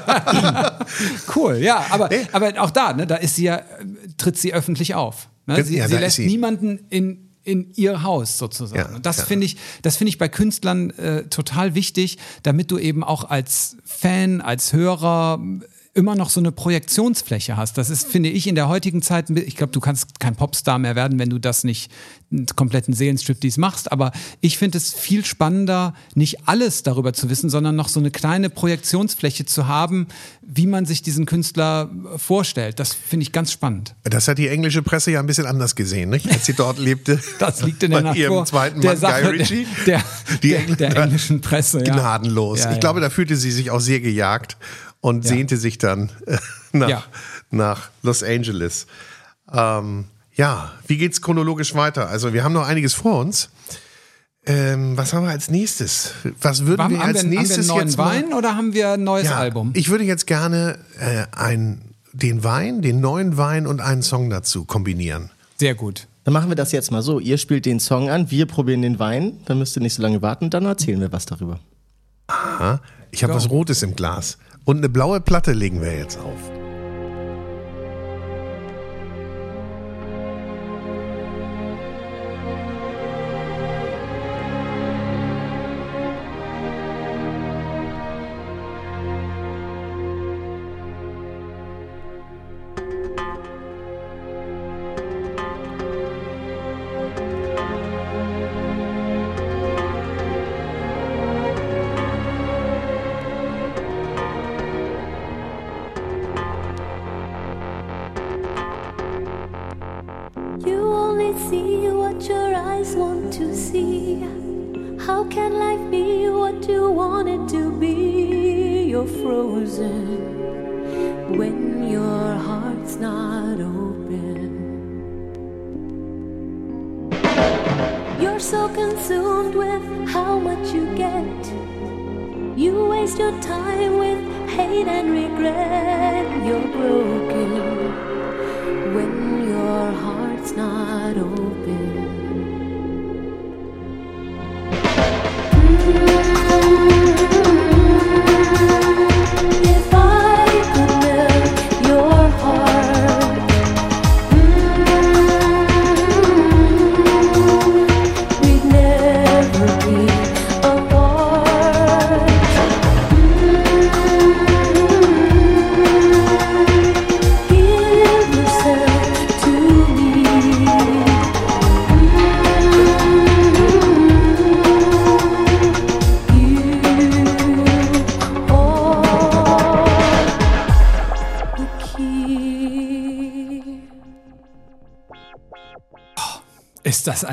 [1.36, 3.60] cool, ja, aber, aber auch da, ne, da ist sie ja,
[4.16, 5.28] tritt sie öffentlich auf.
[5.46, 5.62] Ne?
[5.64, 6.26] Sie, Ja, sie lässt sie.
[6.26, 8.80] niemanden in, in ihr Haus sozusagen.
[8.90, 9.24] Ja, Und das ja.
[9.24, 13.76] finde ich, das finde ich bei Künstlern äh, total wichtig, damit du eben auch als
[13.84, 15.40] Fan, als Hörer
[15.95, 17.76] immer noch so eine Projektionsfläche hast.
[17.76, 20.97] Das ist, finde ich, in der heutigen Zeit, ich glaube, du kannst kein Popstar mehr
[20.97, 21.90] werden, wenn du das nicht
[22.30, 23.93] einen kompletten Seelenstriptease machst.
[23.93, 28.11] Aber ich finde es viel spannender, nicht alles darüber zu wissen, sondern noch so eine
[28.11, 30.07] kleine Projektionsfläche zu haben,
[30.40, 32.80] wie man sich diesen Künstler vorstellt.
[32.80, 33.95] Das finde ich ganz spannend.
[34.05, 36.30] Das hat die englische Presse ja ein bisschen anders gesehen, nicht?
[36.30, 37.20] als sie dort lebte.
[37.38, 39.66] Das liegt in der Bei ihrem Natur zweiten der Mann Sache Guy Ritchie.
[39.86, 40.03] der,
[40.43, 41.78] Die der, der, der englischen Presse.
[41.84, 41.93] Ja.
[41.93, 42.61] Gnadenlos.
[42.61, 42.80] Ja, ich ja.
[42.80, 44.57] glaube, da fühlte sie sich auch sehr gejagt
[45.03, 45.28] und Ja.
[45.28, 46.38] sehnte sich dann äh,
[46.72, 47.05] nach, Ja.
[47.50, 48.86] nach Los Angeles.
[49.53, 52.09] Ähm, ja, wie geht's chronologisch weiter?
[52.09, 53.50] Also wir haben noch einiges vor uns.
[54.44, 56.12] Ähm, was haben wir als nächstes?
[56.40, 58.07] Was würden haben, wir haben, als wir, haben wir nächstes einen neuen jetzt mal?
[58.16, 59.70] Wein oder haben wir ein neues Ja, Album?
[59.74, 64.64] Ich würde jetzt gerne äh, ein, den Wein, den neuen Wein und einen Song dazu
[64.64, 65.30] kombinieren.
[65.59, 66.09] Sehr gut.
[66.24, 67.20] Dann machen wir das jetzt mal so.
[67.20, 70.22] Ihr spielt den Song an, wir probieren den Wein, dann müsst ihr nicht so lange
[70.22, 71.61] warten, dann erzählen wir was darüber.
[72.28, 72.80] Aha.
[73.11, 74.38] Ich habe was Rotes im Glas.
[74.64, 76.61] Und eine blaue Platte legen wir jetzt auf.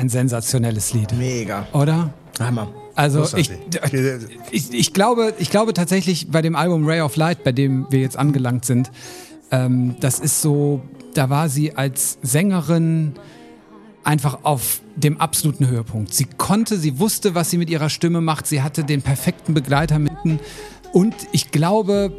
[0.00, 1.68] Ein sensationelles Lied, Mega.
[1.74, 2.14] oder?
[2.38, 2.72] Hammer.
[2.94, 3.50] Also ich,
[4.50, 8.00] ich, ich, glaube, ich glaube tatsächlich bei dem Album Ray of Light, bei dem wir
[8.00, 8.90] jetzt angelangt sind,
[9.50, 10.80] ähm, das ist so,
[11.12, 13.12] da war sie als Sängerin
[14.02, 16.14] einfach auf dem absoluten Höhepunkt.
[16.14, 19.98] Sie konnte, sie wusste, was sie mit ihrer Stimme macht, sie hatte den perfekten Begleiter
[19.98, 20.40] mitten
[20.92, 22.10] und ich glaube,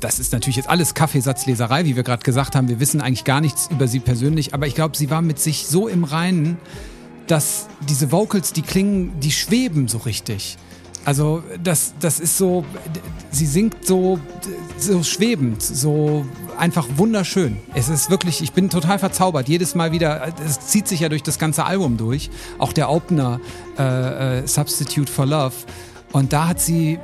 [0.00, 2.68] das ist natürlich jetzt alles Kaffeesatzleserei, wie wir gerade gesagt haben.
[2.68, 5.66] Wir wissen eigentlich gar nichts über sie persönlich, aber ich glaube, sie war mit sich
[5.66, 6.58] so im Reinen,
[7.26, 10.56] dass diese Vocals, die klingen, die schweben so richtig.
[11.04, 12.64] Also das, das ist so,
[13.30, 14.18] sie singt so,
[14.78, 16.26] so schwebend, so
[16.58, 17.56] einfach wunderschön.
[17.74, 19.48] Es ist wirklich, ich bin total verzaubert.
[19.48, 22.30] Jedes Mal wieder, es zieht sich ja durch das ganze Album durch.
[22.58, 23.40] Auch der Opener
[23.78, 25.54] äh, äh, Substitute for Love.
[26.12, 26.98] Und da hat sie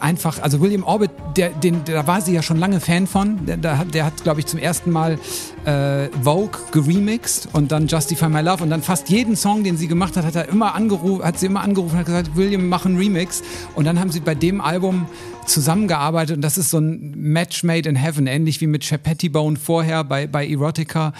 [0.00, 3.46] einfach, also William Orbit, der, den, da war sie ja schon lange Fan von.
[3.46, 5.18] Der, der hat, hat glaube ich, zum ersten Mal
[5.64, 9.88] äh, Vogue geremixed und dann Justify My Love und dann fast jeden Song, den sie
[9.88, 12.86] gemacht hat, hat er immer angerufen, hat sie immer angerufen und hat gesagt, William, mach
[12.86, 13.42] einen Remix.
[13.74, 15.06] Und dann haben sie bei dem Album
[15.46, 19.56] zusammengearbeitet und das ist so ein Match made in heaven, ähnlich wie mit Shep Pettibone
[19.56, 21.12] vorher bei, bei Erotica.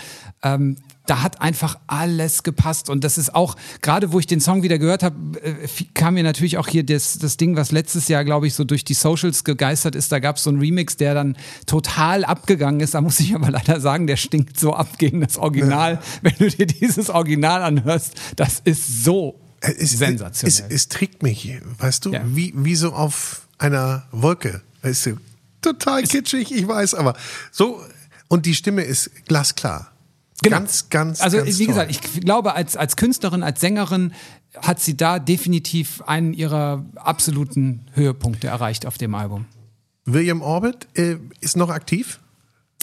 [0.42, 0.76] Ähm,
[1.08, 2.90] da hat einfach alles gepasst.
[2.90, 5.54] Und das ist auch, gerade wo ich den Song wieder gehört habe, äh,
[5.94, 8.84] kam mir natürlich auch hier das, das Ding, was letztes Jahr, glaube ich, so durch
[8.84, 10.12] die Socials gegeistert ist.
[10.12, 11.36] Da gab es so einen Remix, der dann
[11.66, 12.94] total abgegangen ist.
[12.94, 15.98] Da muss ich aber leider sagen, der stinkt so ab gegen das Original.
[16.22, 20.52] Wenn du dir dieses Original anhörst, das ist so Es, sensationell.
[20.68, 22.20] Es, es trägt mich, weißt du, Ja.
[22.26, 24.62] wie, wie so auf einer Wolke.
[24.82, 25.16] Weißt du,
[25.62, 27.16] total kitschig, ich weiß, aber
[27.50, 27.80] so.
[28.28, 29.90] Und die Stimme ist glasklar.
[30.42, 31.74] Ganz, ganz, Also ganz wie toll.
[31.74, 34.12] gesagt, ich glaube, als, als Künstlerin, als Sängerin
[34.56, 39.46] hat sie da definitiv einen ihrer absoluten Höhepunkte erreicht auf dem Album.
[40.04, 42.20] William Orbit äh, ist noch aktiv.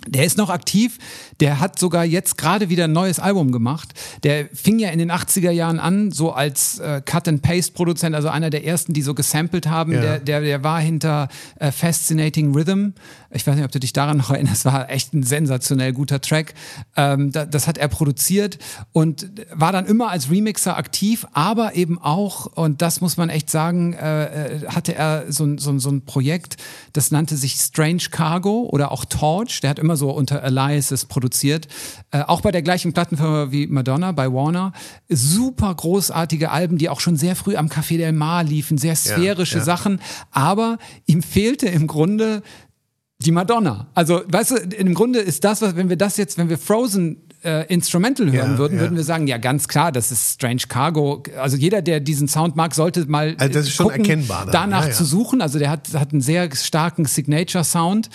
[0.07, 0.99] Der ist noch aktiv,
[1.39, 3.93] der hat sogar jetzt gerade wieder ein neues Album gemacht.
[4.23, 8.65] Der fing ja in den 80er Jahren an, so als äh, Cut-and-Paste-Produzent, also einer der
[8.65, 9.93] ersten, die so gesampelt haben.
[9.93, 10.01] Ja.
[10.01, 11.27] Der, der, der war hinter
[11.59, 12.89] äh, Fascinating Rhythm.
[13.31, 16.53] Ich weiß nicht, ob du dich daran noch erinnerst, war echt ein sensationell guter Track.
[16.95, 18.59] Ähm, da, das hat er produziert
[18.91, 23.49] und war dann immer als Remixer aktiv, aber eben auch, und das muss man echt
[23.49, 26.57] sagen, äh, äh, hatte er so, ein- so, so ein Projekt,
[26.93, 29.61] das nannte sich Strange Cargo oder auch Torch.
[29.61, 31.67] Der hat immer so unter Aliases produziert.
[32.11, 34.73] Äh, auch bei der gleichen Plattenfirma wie Madonna, bei Warner.
[35.07, 39.59] Super großartige Alben, die auch schon sehr früh am Café Del Mar liefen, sehr sphärische
[39.59, 39.63] ja.
[39.63, 39.99] Sachen.
[40.31, 42.41] Aber ihm fehlte im Grunde
[43.19, 43.87] die Madonna.
[43.93, 47.21] Also, weißt du, im Grunde ist das, was, wenn wir das jetzt, wenn wir Frozen
[47.45, 48.81] äh, Instrumental hören Ja, würden, ja.
[48.81, 51.23] würden wir sagen, ja, ganz klar, das ist Strange Cargo.
[51.39, 54.51] Also jeder, der diesen Sound mag, sollte mal Also das ist schon gucken, erkennbar dann.
[54.51, 54.93] danach Ja, ja.
[54.93, 55.41] zu suchen.
[55.41, 58.09] Also der hat, hat einen sehr starken Signature-Sound.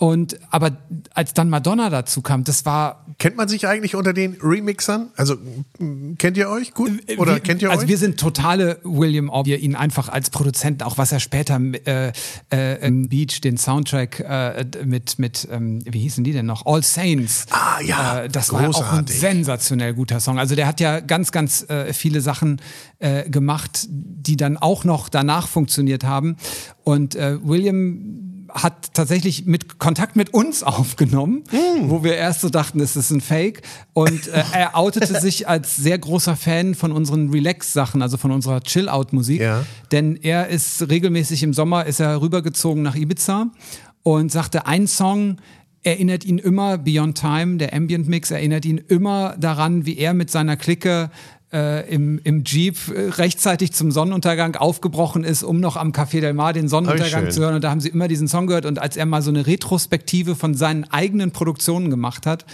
[0.00, 0.78] Und aber
[1.12, 5.10] als dann Madonna dazu kam, das war Kennt man sich eigentlich unter den Remixern?
[5.14, 5.36] Also
[6.16, 6.90] kennt ihr euch gut?
[7.18, 7.88] Oder wir, kennt ihr also euch?
[7.88, 12.12] wir sind totale William Orb, wir ihn einfach als Produzenten, auch was er später äh,
[12.50, 16.64] äh, im Beach, den Soundtrack äh, mit, mit ähm, wie hießen die denn noch?
[16.64, 17.44] All Saints.
[17.50, 19.20] Ah, ja, Äh, das war auch ein großartig.
[19.20, 20.38] sensationell guter Song.
[20.38, 22.62] Also der hat ja ganz, ganz äh, viele Sachen
[23.00, 26.36] äh, gemacht, die dann auch noch danach funktioniert haben.
[26.84, 31.90] Und äh, William hat tatsächlich mit Kontakt mit uns aufgenommen, Hm.
[31.90, 33.62] wo wir erst so dachten, es ist ein Fake.
[33.92, 38.60] Und äh, er outete sich als sehr großer Fan von unseren Relax-Sachen, also von unserer
[38.62, 39.40] Chill-Out-Musik.
[39.40, 39.64] Ja.
[39.92, 43.50] Denn er ist regelmäßig im Sommer ist er rübergezogen nach Ibiza
[44.02, 45.36] und sagte, ein Song
[45.82, 50.30] erinnert ihn immer, Beyond Time, der Ambient Mix, erinnert ihn immer daran, wie er mit
[50.30, 51.10] seiner Clique
[51.52, 56.32] äh, im, im Jeep äh, rechtzeitig zum Sonnenuntergang aufgebrochen ist, um noch am Café Del
[56.34, 57.54] Mar den Sonnenuntergang zu hören.
[57.56, 58.66] Und da haben sie immer diesen Song gehört.
[58.66, 62.44] Und als er mal so eine Retrospektive von seinen eigenen Produktionen gemacht hat,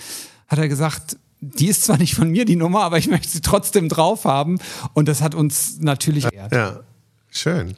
[0.49, 3.43] hat er gesagt, die ist zwar nicht von mir, die Nummer, aber ich möchte sie
[3.43, 4.59] trotzdem drauf haben.
[4.95, 6.53] Und das hat uns natürlich geehrt.
[6.53, 6.81] ja,
[7.31, 7.75] schön.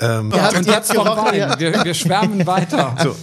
[0.00, 1.38] Ähm, habt- Und jetzt kommt Wein.
[1.38, 1.58] ja.
[1.58, 2.96] Wir, wir schwärmen weiter.
[3.02, 3.08] so.
[3.10, 3.16] Ja,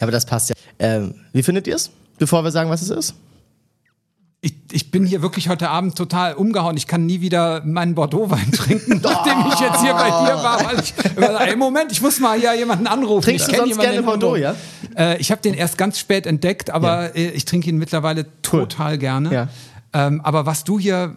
[0.00, 0.54] aber das passt ja.
[0.78, 1.90] Ähm, wie findet ihr es?
[2.18, 3.14] Bevor wir sagen, was es ist?
[4.40, 6.76] Ich, ich bin hier wirklich heute Abend total umgehauen.
[6.76, 10.64] Ich kann nie wieder meinen Bordeaux-Wein trinken, nachdem ich jetzt hier bei dir war.
[10.64, 10.94] Weil ich,
[11.48, 13.24] ey, Moment, ich muss mal hier jemanden anrufen.
[13.24, 14.02] Trinkst ich du sonst gerne.
[14.02, 14.36] Bordeaux,
[14.96, 18.96] Äh, ich habe den erst ganz spät entdeckt, aber äh, ich trinke ihn mittlerweile total
[18.96, 19.34] gerne.
[19.34, 19.48] Ja.
[19.92, 21.16] Ähm, aber was du hier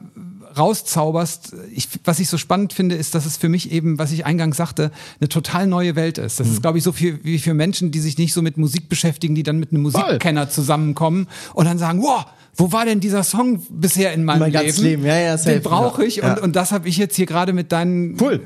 [0.58, 4.26] rauszauberst, ich, was ich so spannend finde, ist, dass es für mich eben, was ich
[4.26, 6.40] eingangs sagte, eine total neue Welt ist.
[6.40, 6.54] Das Mhm.
[6.54, 9.36] ist, glaube ich, so viel wie für Menschen, die sich nicht so mit Musik beschäftigen,
[9.36, 12.26] die dann mit einem Musikkenner zusammenkommen und dann sagen, wow,
[12.56, 14.82] wo war denn dieser Song bisher in meinem Mein Leben?
[14.84, 15.38] Leben, ja, ja.
[15.38, 16.34] Den brauche ich Ja.
[16.34, 18.42] und, und das habe ich jetzt hier gerade mit deinen Cool.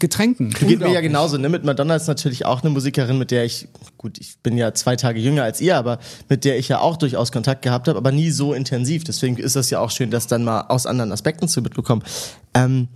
[0.00, 0.50] Getränken.
[0.50, 1.48] Geht mir ja genauso, ne?
[1.48, 4.96] Mit Madonna ist natürlich auch eine Musikerin, mit der ich, gut, ich bin ja zwei
[4.96, 5.98] Tage jünger als ihr, aber
[6.28, 9.04] mit der ich ja auch durchaus Kontakt gehabt habe, aber nie so intensiv.
[9.04, 12.02] Deswegen ist das ja auch schön, das dann mal aus anderen Aspekten zu mitbekommen.
[12.54, 12.88] Ähm,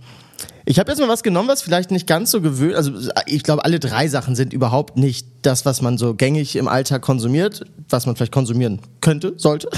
[0.65, 2.91] ich habe jetzt mal was genommen, was vielleicht nicht ganz so gewöhnt, also
[3.27, 7.03] ich glaube, alle drei Sachen sind überhaupt nicht das, was man so gängig im Alltag
[7.03, 9.69] konsumiert, was man vielleicht konsumieren könnte, sollte.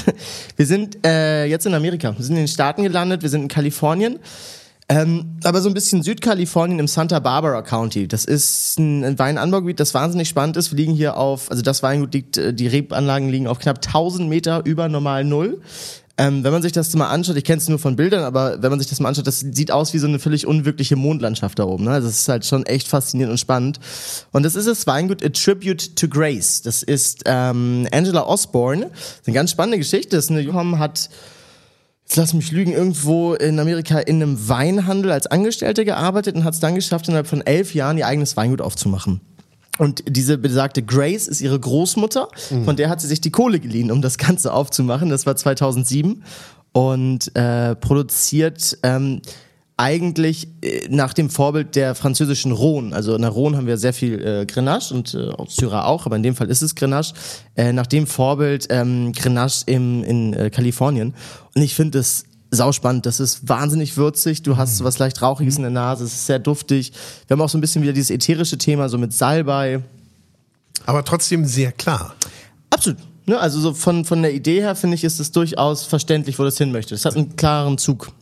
[0.55, 3.47] Wir sind äh, jetzt in Amerika, wir sind in den Staaten gelandet, wir sind in
[3.49, 4.19] Kalifornien.
[4.89, 8.07] Ähm, aber so ein bisschen Südkalifornien im Santa Barbara County.
[8.07, 10.71] Das ist ein, ein Weinanbaugebiet, das wahnsinnig spannend ist.
[10.71, 14.29] Wir liegen hier auf, also das Weingut liegt, äh, die Rebanlagen liegen auf knapp 1000
[14.29, 15.61] Meter über normal Null.
[16.19, 18.71] Ähm, wenn man sich das mal anschaut, ich kenne es nur von Bildern, aber wenn
[18.71, 21.65] man sich das mal anschaut, das sieht aus wie so eine völlig unwirkliche Mondlandschaft da
[21.65, 21.83] oben.
[21.83, 21.91] Ne?
[21.91, 23.79] Also Das ist halt schon echt faszinierend und spannend.
[24.31, 26.61] Und das ist das Weingut A Tribute to Grace.
[26.63, 28.89] Das ist ähm, Angela Osborne.
[28.89, 30.15] Das ist eine ganz spannende Geschichte.
[30.15, 31.09] Das ist eine hat
[32.07, 36.53] jetzt lass mich lügen, irgendwo in Amerika in einem Weinhandel als Angestellte gearbeitet und hat
[36.53, 39.19] es dann geschafft, innerhalb von elf Jahren ihr eigenes Weingut aufzumachen.
[39.77, 42.29] Und diese besagte Grace ist ihre Großmutter,
[42.63, 45.09] von der hat sie sich die Kohle geliehen, um das Ganze aufzumachen.
[45.09, 46.23] Das war 2007
[46.71, 49.21] und äh, produziert ähm,
[49.77, 52.95] eigentlich äh, nach dem Vorbild der französischen Rhone.
[52.95, 56.15] Also in der Rhone haben wir sehr viel äh, Grenache und äh, Syrah auch, aber
[56.15, 57.13] in dem Fall ist es Grenache.
[57.55, 61.13] Äh, nach dem Vorbild ähm, Grenache im, in äh, Kalifornien.
[61.55, 63.05] Und ich finde es sauspannend.
[63.05, 64.41] Das ist wahnsinnig würzig.
[64.41, 66.05] Du hast so was leicht Rauchiges in der Nase.
[66.05, 66.93] Es ist sehr duftig.
[67.27, 69.81] Wir haben auch so ein bisschen wieder dieses ätherische Thema, so mit Salbei.
[70.85, 72.15] Aber trotzdem sehr klar.
[72.69, 72.99] Absolut.
[73.25, 76.43] Ne, also so von, von der Idee her finde ich, ist es durchaus verständlich, wo
[76.43, 76.95] das hin möchte.
[76.95, 78.13] Es hat einen klaren Zug,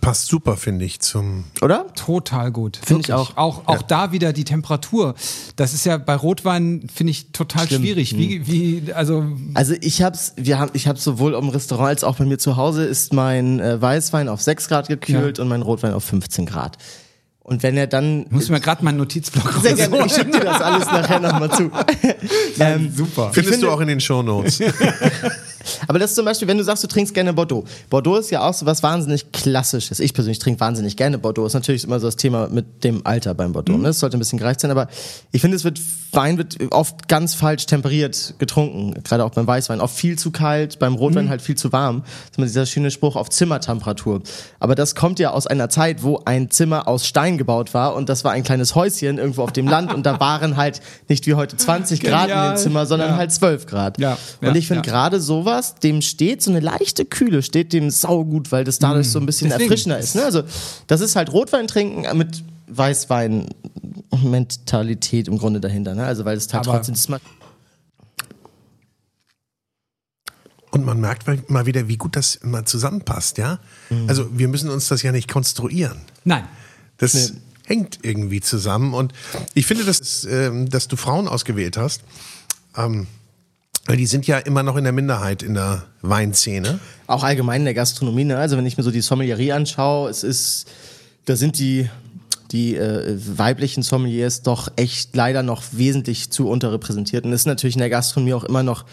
[0.00, 1.44] Passt super, finde ich, zum.
[1.60, 1.86] oder?
[1.94, 2.78] Total gut.
[2.82, 3.36] Find ich auch.
[3.36, 5.14] Auch, auch da wieder die Temperatur.
[5.56, 7.82] Das ist ja bei Rotwein, finde ich, total Schlimm.
[7.82, 8.16] schwierig.
[8.16, 12.16] Wie, wie, also, Also ich hab's, wir haben, ich hab's sowohl im Restaurant als auch
[12.16, 15.92] bei mir zu Hause ist mein äh, Weißwein auf 6 Grad gekühlt und mein Rotwein
[15.92, 16.78] auf 15 Grad.
[17.50, 20.60] Und wenn er dann muss mir gerade meinen Notizblock sehr gerne, ich schicke dir das
[20.60, 21.68] alles nachher nochmal zu.
[22.60, 23.30] ähm, Super.
[23.32, 24.60] Findest finde- du auch in den Shownotes.
[25.86, 27.64] Aber das ist zum Beispiel, wenn du sagst, du trinkst gerne Bordeaux.
[27.90, 30.00] Bordeaux ist ja auch so was wahnsinnig Klassisches.
[30.00, 31.46] Ich persönlich trinke wahnsinnig gerne Bordeaux.
[31.46, 33.76] Ist natürlich immer so das Thema mit dem Alter beim Bordeaux.
[33.76, 33.88] Ne?
[33.88, 34.88] Es sollte ein bisschen gereicht sein, aber
[35.32, 35.80] ich finde, es wird,
[36.12, 39.02] Wein wird oft ganz falsch temperiert getrunken.
[39.04, 39.80] Gerade auch beim Weißwein.
[39.80, 42.02] Oft viel zu kalt, beim Rotwein halt viel zu warm.
[42.02, 44.22] Das ist immer dieser schöne Spruch auf Zimmertemperatur.
[44.60, 48.08] Aber das kommt ja aus einer Zeit, wo ein Zimmer aus Stein gebaut war und
[48.08, 51.34] das war ein kleines Häuschen irgendwo auf dem Land und da waren halt nicht wie
[51.34, 52.54] heute 20 Grad in Genial.
[52.54, 53.16] dem Zimmer, sondern Ja.
[53.16, 53.98] halt 12 Grad.
[53.98, 54.92] Ja, Und ja, ich finde ja.
[54.92, 59.18] gerade sowas, dem steht so eine leichte Kühle, steht dem saugut, weil das dadurch so
[59.18, 59.70] ein bisschen Deswegen.
[59.70, 60.14] erfrischender ist.
[60.14, 60.24] Ne?
[60.24, 60.42] Also
[60.86, 65.94] das ist halt Rotwein trinken mit Weißwein-Mentalität im Grunde dahinter.
[65.94, 66.04] Ne?
[66.04, 67.08] Also weil es halt Aber- trotzdem das.
[70.72, 73.58] Und man merkt mal- mal wieder, wie gut das immer zusammenpasst, ja?
[74.06, 75.98] Also, wir müssen uns das ja nicht konstruieren.
[76.24, 76.44] nein.
[77.00, 77.32] Das
[77.64, 78.94] hängt irgendwie zusammen.
[78.94, 79.12] Und
[79.54, 82.02] ich finde, dass, ähm, dass du Frauen ausgewählt hast,
[82.76, 83.06] ähm,
[83.86, 86.78] weil die sind ja immer noch in der Minderheit in der Weinszene.
[87.06, 88.24] Auch allgemein in der Gastronomie.
[88.24, 88.36] Ne?
[88.36, 90.66] Also wenn ich mir so die Sommelierie anschaue, es ist,
[91.24, 91.88] da sind die
[92.52, 97.24] die äh, weiblichen Sommeliers doch echt leider noch wesentlich zu unterrepräsentiert.
[97.24, 98.84] Und das ist natürlich in der Gastronomie auch immer noch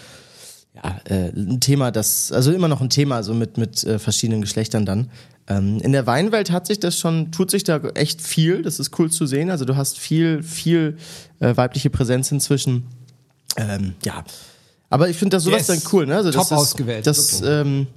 [0.84, 4.42] ja, äh, ein Thema, das, also immer noch ein Thema, so mit, mit äh, verschiedenen
[4.42, 5.10] Geschlechtern dann.
[5.48, 8.98] Ähm, in der Weinwelt hat sich das schon, tut sich da echt viel, das ist
[9.00, 9.50] cool zu sehen.
[9.50, 10.98] Also du hast viel, viel
[11.40, 12.84] äh, weibliche Präsenz inzwischen.
[13.56, 14.24] Ähm, ja.
[14.90, 15.82] Aber ich finde das sowas Yes.
[15.82, 16.16] dann cool, ne?
[16.18, 17.88] Also das Top ist, ausgewählt, Das, ähm,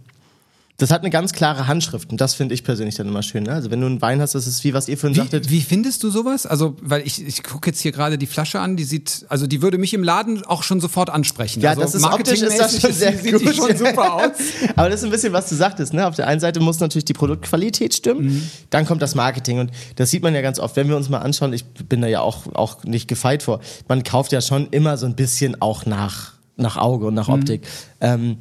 [0.80, 3.44] das hat eine ganz klare Handschrift und das finde ich persönlich dann immer schön.
[3.44, 3.52] Ne?
[3.52, 5.48] Also wenn du einen Wein hast, das ist wie was ihr vorhin sagtet.
[5.48, 6.46] Wie, wie findest du sowas?
[6.46, 9.62] Also, weil ich, ich gucke jetzt hier gerade die Flasche an, die sieht, also die
[9.62, 11.60] würde mich im Laden auch schon sofort ansprechen.
[11.60, 13.42] Ja, also das ist optisch ist das schon sehr sieht gut.
[13.42, 14.30] die schon super aus.
[14.76, 15.92] Aber das ist ein bisschen, was du sagtest.
[15.94, 16.06] Ne?
[16.06, 18.50] Auf der einen Seite muss natürlich die Produktqualität stimmen, Mhm.
[18.70, 21.18] dann kommt das Marketing und das sieht man ja ganz oft, wenn wir uns mal
[21.18, 21.52] anschauen.
[21.52, 23.60] Ich bin da ja auch auch nicht gefeit vor.
[23.88, 27.34] Man kauft ja schon immer so ein bisschen auch nach nach Auge und nach Mhm.
[27.34, 27.62] Optik.
[28.00, 28.36] Ähm,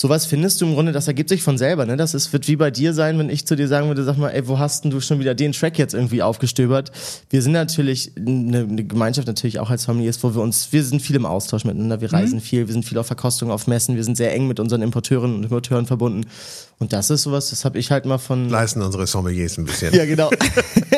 [0.00, 1.96] Sowas findest du im Grunde, das ergibt sich von selber, ne?
[1.96, 4.30] Das ist, wird wie bei dir sein, wenn ich zu dir sagen würde, sag mal,
[4.30, 6.92] ey, wo hast denn du schon wieder den Track jetzt irgendwie aufgestöbert?
[7.30, 11.02] Wir sind natürlich eine, eine Gemeinschaft natürlich auch als Sommeliers, wo wir uns, wir sind
[11.02, 14.04] viel im Austausch miteinander, wir reisen viel, wir sind viel auf Verkostung, auf Messen, wir
[14.04, 16.28] sind sehr eng mit unseren Importeurinnen und Importeuren verbunden.
[16.78, 19.92] Und das ist sowas, das habe ich halt mal von Leisten unsere Sommeliers ein bisschen.
[19.96, 20.30] ja, genau.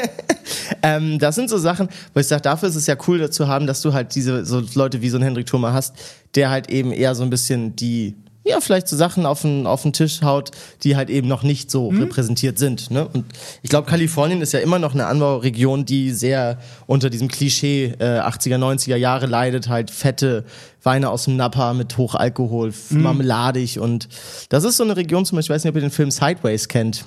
[0.83, 3.67] ähm, das sind so Sachen, wo ich sage, dafür ist es ja cool dazu haben,
[3.67, 5.95] dass du halt diese so Leute wie so ein Hendrik Thurmer hast,
[6.35, 8.15] der halt eben eher so ein bisschen die
[8.45, 10.51] ja, vielleicht so Sachen auf den, auf den Tisch haut,
[10.83, 12.91] die halt eben noch nicht so repräsentiert sind.
[12.91, 13.07] Ne?
[13.07, 13.27] Und
[13.63, 18.21] ich glaube, Kalifornien ist ja immer noch eine Anbauregion, die sehr unter diesem Klischee äh,
[18.21, 20.45] 80er, 90er Jahre leidet, halt fette
[20.83, 24.09] Weine aus dem Napa mit Hochalkohol, marmeladig und
[24.49, 26.69] das ist so eine Region zum Beispiel, ich weiß nicht, ob ihr den Film Sideways
[26.69, 27.05] kennt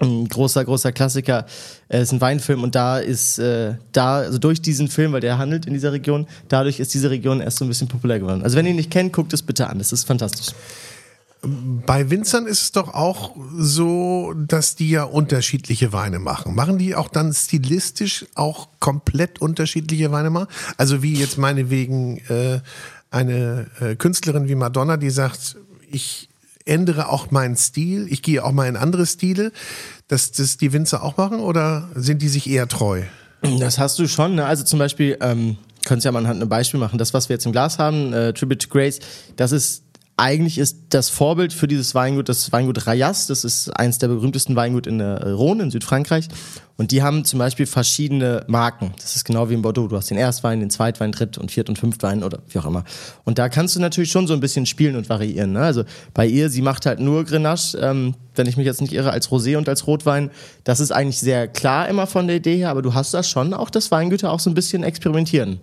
[0.00, 1.46] ein großer, großer Klassiker.
[1.88, 5.38] Es ist ein Weinfilm und da ist, äh, da, also durch diesen Film, weil der
[5.38, 8.42] handelt in dieser Region, dadurch ist diese Region erst so ein bisschen populär geworden.
[8.42, 9.78] Also wenn ihr ihn nicht kennt, guckt es bitte an.
[9.78, 10.54] Das ist fantastisch.
[11.42, 16.54] Bei Winzern ist es doch auch so, dass die ja unterschiedliche Weine machen.
[16.54, 20.48] Machen die auch dann stilistisch auch komplett unterschiedliche Weine mal?
[20.76, 22.60] Also wie jetzt meinetwegen äh,
[23.10, 25.56] eine äh, Künstlerin wie Madonna, die sagt,
[25.90, 26.28] ich
[26.66, 29.52] ändere auch meinen Stil, ich gehe auch mal in andere Stile,
[30.08, 33.02] dass das die Winzer auch machen oder sind die sich eher treu?
[33.58, 34.34] Das hast du schon.
[34.34, 34.44] Ne?
[34.44, 35.56] Also zum Beispiel, ähm,
[35.86, 36.98] könntest ja mal anhand ein Beispiel machen.
[36.98, 38.98] Das, was wir jetzt im Glas haben, äh, Tribute to Grace,
[39.36, 39.84] das ist
[40.18, 43.26] eigentlich ist das Vorbild für dieses Weingut das Weingut Rayas.
[43.26, 46.28] Das ist eins der berühmtesten Weingut in der Rhone in Südfrankreich.
[46.78, 48.92] Und die haben zum Beispiel verschiedene Marken.
[48.98, 49.88] Das ist genau wie in Bordeaux.
[49.88, 52.84] Du hast den Erstwein, den Zweitwein, Dritt- und Viert- und Fünftwein oder wie auch immer.
[53.24, 55.52] Und da kannst du natürlich schon so ein bisschen spielen und variieren.
[55.52, 55.60] Ne?
[55.60, 55.84] Also
[56.14, 59.28] bei ihr, sie macht halt nur Grenache, ähm, wenn ich mich jetzt nicht irre, als
[59.28, 60.30] Rosé und als Rotwein.
[60.64, 63.52] Das ist eigentlich sehr klar immer von der Idee her, aber du hast da schon
[63.52, 65.60] auch, dass Weingüter auch so ein bisschen experimentieren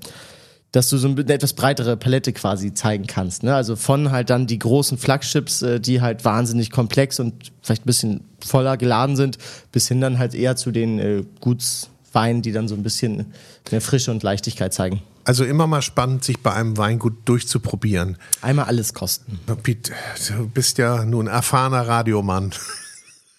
[0.74, 3.44] dass du so eine etwas breitere Palette quasi zeigen kannst.
[3.44, 3.56] Ne?
[3.56, 7.86] Also von halt dann die großen Flagships, äh, die halt wahnsinnig komplex und vielleicht ein
[7.86, 9.38] bisschen voller geladen sind,
[9.72, 13.34] bis hin dann halt eher zu den äh, Gutsweinen, die dann so ein bisschen
[13.72, 15.02] mehr Frische und Leichtigkeit zeigen.
[15.26, 18.18] Also immer mal spannend, sich bei einem Weingut durchzuprobieren.
[18.42, 19.40] Einmal alles kosten.
[19.62, 19.92] Piet,
[20.28, 22.52] du bist ja nun erfahrener Radiomann.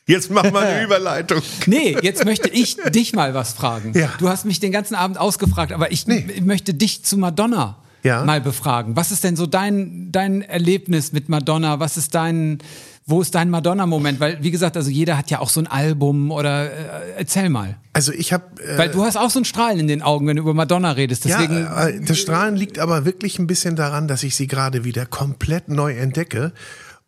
[0.06, 1.40] Jetzt mach mal eine Überleitung.
[1.66, 3.92] Nee, jetzt möchte ich dich mal was fragen.
[3.94, 4.10] Ja.
[4.18, 6.26] Du hast mich den ganzen Abend ausgefragt, aber ich Nee.
[6.42, 8.22] möchte dich zu Madonna Ja.
[8.24, 8.96] mal befragen.
[8.96, 11.80] Was ist denn so dein, dein Erlebnis mit Madonna?
[11.80, 12.58] Was ist dein,
[13.06, 14.20] wo ist dein Madonna-Moment?
[14.20, 16.70] Weil, wie gesagt, also jeder hat ja auch so ein Album oder äh,
[17.18, 17.76] erzähl mal.
[17.94, 20.36] Also ich habe äh, Weil du hast auch so ein Strahlen in den Augen, wenn
[20.36, 21.24] du über Madonna redest.
[21.24, 24.84] Deswegen, Ja, äh, das Strahlen liegt aber wirklich ein bisschen daran, dass ich sie gerade
[24.84, 26.52] wieder komplett neu entdecke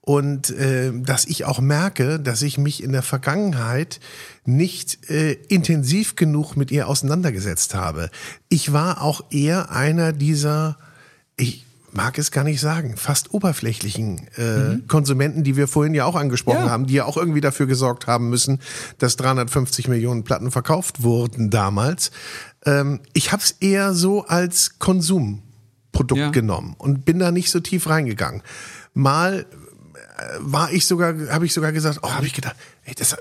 [0.08, 3.98] und äh, dass ich auch merke, dass ich mich in der Vergangenheit
[4.44, 8.08] nicht äh, intensiv genug mit ihr auseinandergesetzt habe.
[8.48, 10.78] Ich war auch eher einer dieser,
[11.36, 16.14] ich mag es gar nicht sagen, fast oberflächlichen äh, Konsumenten, die wir vorhin ja auch
[16.14, 16.70] angesprochen Ja.
[16.70, 18.60] haben, die ja auch irgendwie dafür gesorgt haben müssen,
[18.98, 22.12] dass 350 Millionen Platten verkauft wurden damals.
[22.64, 26.30] Ähm, ich habe es eher so als Konsumprodukt Ja.
[26.30, 28.42] genommen und bin da nicht so tief reingegangen.
[28.94, 29.46] Mal
[30.38, 33.16] war ich sogar, habe ich sogar gesagt, oh, habe ich gedacht, ey, das,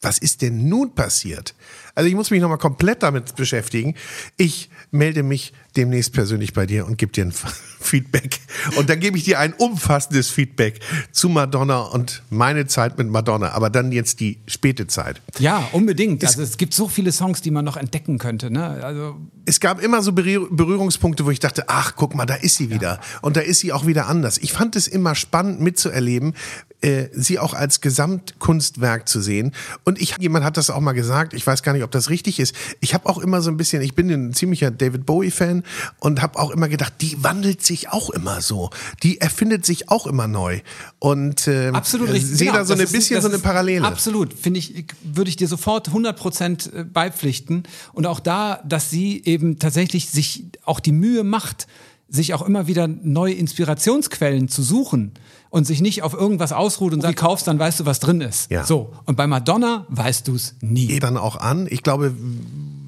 [0.00, 1.54] was ist denn nun passiert?
[1.98, 3.96] Also ich muss mich nochmal komplett damit beschäftigen.
[4.36, 7.32] Ich melde mich demnächst persönlich bei dir und gebe dir ein
[7.80, 8.38] Feedback.
[8.76, 10.78] Und dann gebe ich dir ein umfassendes Feedback
[11.10, 15.20] zu Madonna und meine Zeit mit Madonna, aber dann jetzt die späte Zeit.
[15.40, 16.24] ja, unbedingt.
[16.24, 18.50] Also es gibt so viele Songs, die man noch entdecken könnte.
[18.50, 18.64] Ne?
[18.84, 22.56] Also es gab immer so Berühr- Berührungspunkte, wo ich dachte, ach, guck mal, da ist
[22.56, 23.00] sie wieder.
[23.22, 24.38] Und da ist sie auch wieder anders.
[24.38, 26.34] Ich fand es immer spannend mitzuerleben,
[26.80, 29.52] äh, sie auch als Gesamtkunstwerk zu sehen.
[29.84, 32.38] Und ich, jemand hat das auch mal gesagt, ich weiß gar nicht, ob das richtig
[32.40, 32.54] ist.
[32.80, 35.64] Ich habe auch immer so ein bisschen, ich bin ein ziemlicher David Bowie-Fan
[35.98, 38.70] und habe auch immer gedacht, die wandelt sich auch immer so.
[39.02, 40.60] Die erfindet sich auch immer neu.
[40.98, 42.36] Und äh, Absolut richtig.
[42.36, 43.84] sehe Genau, da so ein bisschen so eine Parallele.
[43.84, 47.64] Absolut, finde ich, würde ich dir sofort 100% äh, beipflichten.
[47.92, 51.66] Und auch da, dass sie eben tatsächlich sich auch die Mühe macht,
[52.08, 55.12] sich auch immer wieder neue Inspirationsquellen zu suchen
[55.50, 58.50] und sich nicht auf irgendwas ausruht und sagt, kaufst, dann weißt du, was drin ist.
[58.50, 58.64] Ja.
[58.64, 58.92] So.
[59.06, 60.86] Und bei Madonna weißt du es nie.
[60.88, 61.66] geht dann auch an.
[61.70, 62.14] Ich glaube,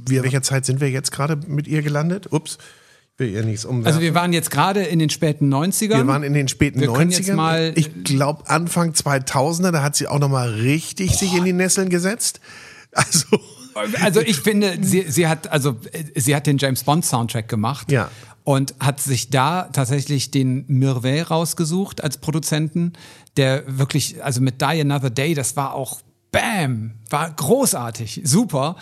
[0.07, 2.29] wir, welcher Zeit sind wir jetzt gerade mit ihr gelandet?
[2.33, 2.59] Ups,
[3.15, 3.87] ich will ihr nichts umwerfen.
[3.87, 5.89] Also wir waren jetzt gerade in den späten 90ern.
[5.99, 7.17] Wir waren in den späten Wir können 90ern.
[7.27, 11.45] jetzt mal- ich glaube Anfang 2000er, da hat sie auch noch mal richtig sich in
[11.45, 12.41] die Nesseln gesetzt.
[12.93, 13.27] Also
[14.01, 17.91] Also ich finde, sie, sie hat also äh, sie hat den James Bond Soundtrack gemacht
[17.93, 18.11] Ja.
[18.51, 22.95] Und hat sich da tatsächlich den Mirvet rausgesucht als Produzenten,
[23.37, 26.01] der wirklich also mit Die Another Day, das war auch
[26.33, 28.75] Bam, war großartig, super,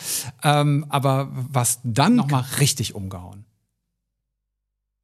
[0.42, 3.44] ähm, aber was dann noch mal richtig umgehauen.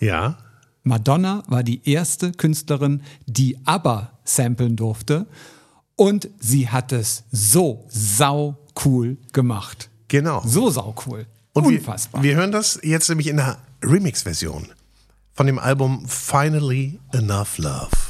[0.01, 0.39] ja,
[0.83, 5.27] Madonna war die erste Künstlerin, die ABBA samplen durfte
[5.95, 9.91] und sie hat es so sau cool gemacht.
[10.09, 10.43] genau.
[10.47, 11.27] So sau cool.
[11.53, 12.23] Und Unfassbar.
[12.23, 14.73] Wir, wir hören das jetzt nämlich in der Remix-Version
[15.33, 18.04] von dem Album Finally Enough Love.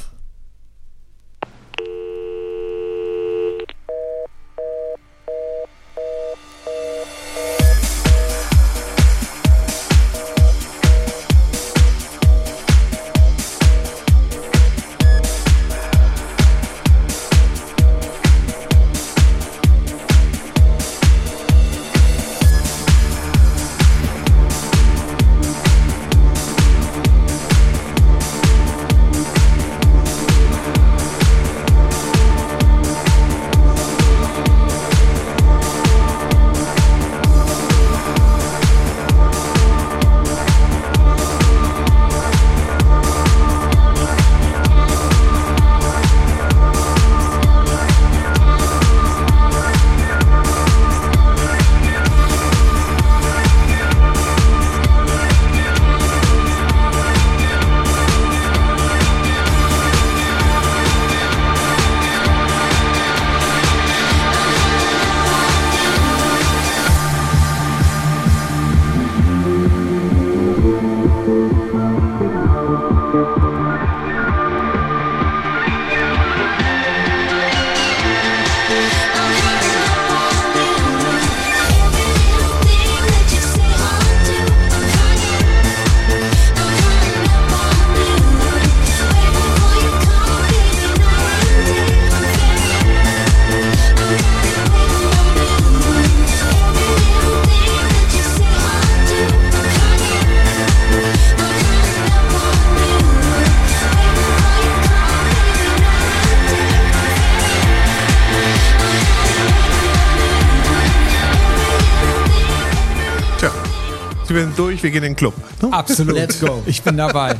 [114.55, 115.33] Durch, wir gehen in den Club.
[115.61, 115.71] Ne?
[115.71, 116.15] Absolut.
[116.15, 116.61] Let's go.
[116.65, 117.35] Ich bin dabei.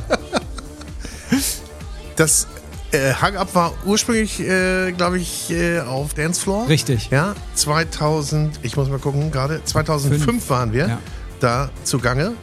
[2.15, 2.47] Das
[2.91, 6.67] äh, Hang Up war ursprünglich, äh, glaube ich, äh, auf Dancefloor.
[6.69, 7.09] Richtig.
[7.11, 10.49] Ja, 2000, ich muss mal gucken, gerade 2005 Fünf.
[10.49, 10.99] waren wir Ja.
[11.39, 12.33] da zugange.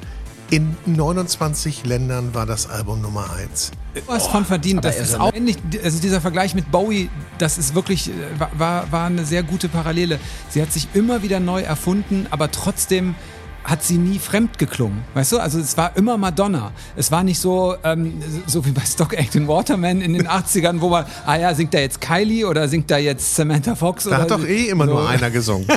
[0.50, 3.70] In 29 Ländern war das Album Nummer 1.
[4.06, 4.84] Was von verdient.
[4.84, 5.20] Das ist ne?
[5.20, 5.56] auch ähnlich.
[5.82, 7.08] Also dieser Vergleich mit Bowie,
[7.38, 8.12] das ist wirklich, äh,
[8.58, 10.18] war, war eine sehr gute Parallele.
[10.50, 13.14] Sie hat sich immer wieder neu erfunden, aber trotzdem
[13.64, 15.04] hat sie nie fremd geklungen.
[15.14, 15.38] Weißt du?
[15.38, 16.72] Also es war immer Madonna.
[16.96, 20.88] Es war nicht so, ähm, so wie bei Stock Aitken Waterman in den 80ern, wo
[20.88, 24.04] man, ah ja, singt da jetzt Kylie oder singt da jetzt Samantha Fox?
[24.04, 24.92] Da oder hat doch eh immer so.
[24.92, 25.66] nur einer gesungen.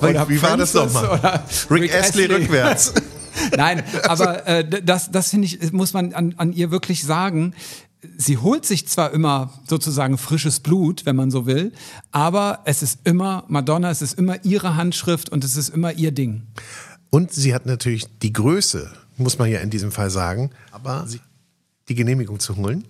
[0.00, 1.18] Oder Wie war das Francis nochmal?
[1.18, 2.92] oder Rick, Astley rückwärts.
[3.56, 7.54] Nein, aber äh, das, das finde ich, muss man an, an ihr wirklich sagen.
[8.16, 11.72] Sie holt sich zwar immer sozusagen frisches Blut, wenn man so will,
[12.12, 16.12] aber es ist immer Madonna, es ist immer ihre Handschrift und es ist immer ihr
[16.12, 16.42] Ding.
[17.10, 21.06] Und sie hat natürlich die Größe, muss man ja in diesem Fall sagen, aber
[21.88, 22.84] die Genehmigung zu holen.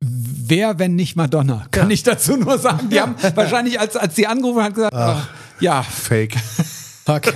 [0.00, 2.88] Wer, wenn nicht Madonna, kann ich dazu nur sagen.
[2.88, 5.28] Die haben wahrscheinlich, als, als sie angerufen hat, gesagt, ach,
[5.60, 6.36] ja, Fake.
[7.10, 7.34] Fuck.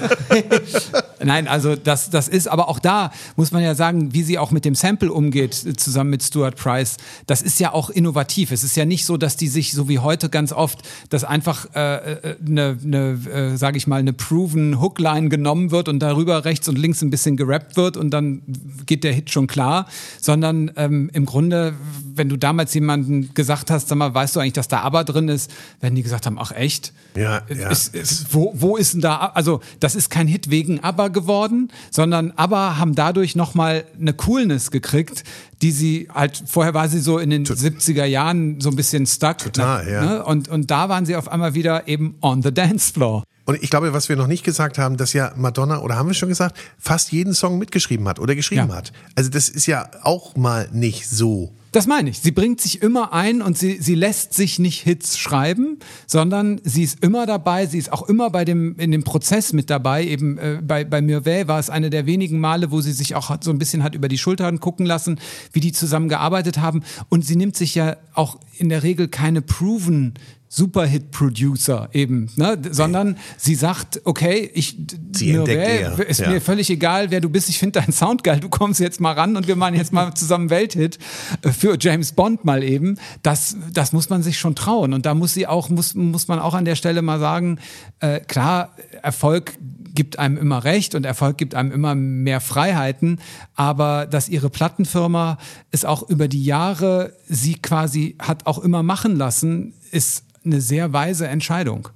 [1.25, 4.51] Nein, also das, das ist, aber auch da muss man ja sagen, wie sie auch
[4.51, 6.97] mit dem Sample umgeht, äh, zusammen mit Stuart Price,
[7.27, 8.53] das ist ja auch innovativ.
[8.53, 11.67] Es ist ja nicht so, dass die sich, so wie heute ganz oft, dass einfach
[11.75, 16.45] eine, äh, ne, ne, äh, sage ich mal, eine proven Hookline genommen wird und darüber
[16.45, 18.43] rechts und links ein bisschen gerappt wird und dann
[18.87, 19.87] geht der Hit schon klar,
[20.21, 21.75] sondern ähm, im Grunde,
[22.15, 25.29] wenn du damals jemanden gesagt hast, sag mal, weißt du eigentlich, dass da Aber drin
[25.29, 26.93] ist, wenn die gesagt haben, ach echt?
[27.17, 27.71] Ja, ja.
[27.71, 31.71] Ist, ist, wo, wo ist denn da, also das ist kein Hit wegen ABBA geworden,
[31.91, 35.25] sondern ABBA haben dadurch nochmal eine Coolness gekriegt,
[35.63, 39.39] die sie halt, vorher war sie so in den 70er Jahren so ein bisschen stuck.
[39.39, 40.05] Total, ja.
[40.05, 40.25] Ne?
[40.25, 43.25] Und, und da waren sie auf einmal wieder eben on the dance floor.
[43.47, 46.15] Und ich glaube, was wir noch nicht gesagt haben, dass ja Madonna, oder haben wir
[46.15, 48.77] schon gesagt, fast jeden Song mitgeschrieben hat oder geschrieben Ja.
[48.77, 48.93] hat.
[49.15, 51.53] Also das ist ja auch mal nicht so.
[51.75, 52.21] Das meine ich.
[52.21, 56.85] Sie bringt sich immer ein und sie, sie lässt sich nicht Hits schreiben, sondern sie
[56.85, 57.67] ist immer dabei.
[57.67, 60.05] Sie ist auch immer bei dem, in dem Prozess mit dabei.
[60.05, 63.37] Eben äh, bei, bei Mirvey war es eine der wenigen Male, wo sie sich auch
[63.41, 65.19] so ein bisschen hat über die Schultern gucken lassen,
[65.53, 66.85] wie die zusammen gearbeitet haben.
[67.09, 70.15] Und sie nimmt sich ja auch in der Regel keine proven
[70.55, 72.57] Superhit-Producer eben, ne?
[72.71, 74.77] Sondern sie sagt, okay, ich
[75.13, 76.31] Sie Mirvey, eher, ist ja.
[76.31, 77.49] mir völlig egal, wer du bist.
[77.49, 78.39] Ich finde deinen Sound geil.
[78.39, 80.99] Du kommst jetzt mal ran und wir machen jetzt mal zusammen Welthit
[81.43, 82.99] äh, für James Bond mal eben.
[83.23, 84.93] Das, das muss man sich schon trauen.
[84.93, 87.59] Und da muss sie auch, muss, muss man auch an der Stelle mal sagen,
[87.99, 89.55] äh, klar, Erfolg
[89.95, 93.21] gibt einem immer recht und Erfolg gibt einem immer mehr Freiheiten,
[93.55, 95.39] aber dass ihre Plattenfirma
[95.71, 100.93] es auch über die Jahre sie quasi hat auch immer machen lassen, ist eine sehr
[100.93, 101.89] weise Entscheidung.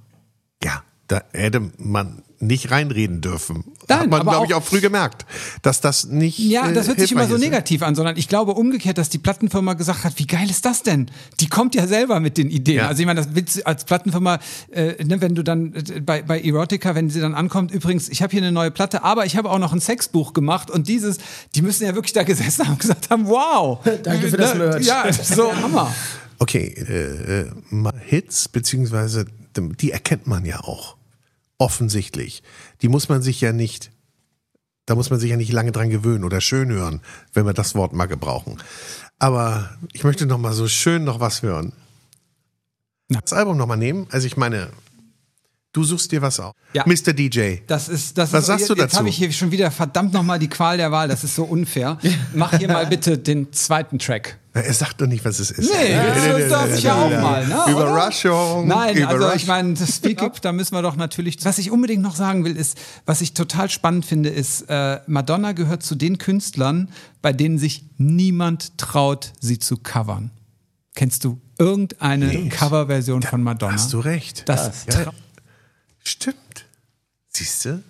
[0.63, 3.65] Ja, da hätte man nicht reinreden dürfen.
[3.89, 5.25] Nein, Hat man, glaube ich, auch- früh gemerkt,
[5.61, 6.39] dass das nicht.
[6.39, 7.47] Ja, äh, das hört sich immer so ist, ne?
[7.47, 10.83] negativ an, sondern ich glaube umgekehrt, dass die Plattenfirma gesagt hat, wie geil ist das
[10.83, 11.11] denn?
[11.41, 12.77] Die kommt ja selber mit den Ideen.
[12.77, 12.87] Ja.
[12.87, 14.39] Also ich meine, das willst du als Plattenfirma,
[14.71, 18.21] äh, ne, wenn du dann äh, bei, bei Erotica, wenn sie dann ankommt, übrigens, ich
[18.21, 21.17] habe hier eine neue Platte, aber ich habe auch noch ein Sexbuch gemacht und dieses,
[21.55, 23.79] die müssen ja wirklich da gesessen haben und gesagt haben, wow.
[24.03, 24.85] Danke für das Ne, Merch.
[24.85, 25.93] Ja, so Hammer.
[26.39, 27.51] Okay, äh, äh,
[27.99, 29.25] Hits, beziehungsweise
[29.55, 30.95] die erkennt man ja auch.
[31.57, 32.43] Offensichtlich.
[32.81, 33.91] Die muss man sich ja nicht,
[34.85, 37.01] da muss man sich ja nicht lange dran gewöhnen oder schön hören,
[37.33, 38.57] wenn wir das Wort mal gebrauchen.
[39.19, 41.73] Aber ich möchte noch mal so schön noch was hören.
[43.09, 44.07] Das Album noch mal nehmen.
[44.11, 44.69] Also ich meine,
[45.71, 46.53] du suchst dir was auf.
[46.73, 46.83] Ja.
[46.85, 47.13] Mr.
[47.13, 47.57] DJ.
[47.67, 48.97] Das ist, das Was ist, sagst jetzt, du Jetzt dazu?
[48.99, 51.07] habe ich hier schon wieder verdammt nochmal die Qual der Wahl.
[51.07, 51.97] Das ist so unfair.
[52.33, 54.37] Mach hier mal bitte den zweiten Track.
[54.53, 55.71] Er sagt doch nicht, was es ist.
[55.71, 55.93] Nee,
[56.39, 57.45] das darf ich ja auch mal.
[57.47, 57.71] Ne?
[57.71, 58.67] Überraschung.
[58.67, 59.37] Nein, also Überraschung.
[59.37, 61.37] ich meine, das Speak Up, da müssen wir doch natürlich.
[61.45, 65.51] Was ich unbedingt noch sagen will, ist, was ich total spannend finde, ist, äh, Madonna
[65.53, 66.89] gehört zu den Künstlern,
[67.21, 70.31] bei denen sich niemand traut, sie zu covern.
[70.95, 72.49] Kennst du irgendeine Nee.
[72.49, 73.73] Coverversion von Madonna?
[73.73, 74.43] Hast du recht.
[74.49, 75.11] Das Ja,
[76.09, 76.65] stimmt.
[77.29, 77.83] Siehst du?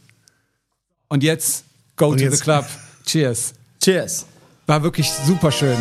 [1.08, 1.64] Und jetzt
[1.96, 2.66] go Und to jetzt- the club.
[3.06, 3.54] Cheers.
[3.82, 4.26] Cheers.
[4.68, 5.78] War wirklich super schön.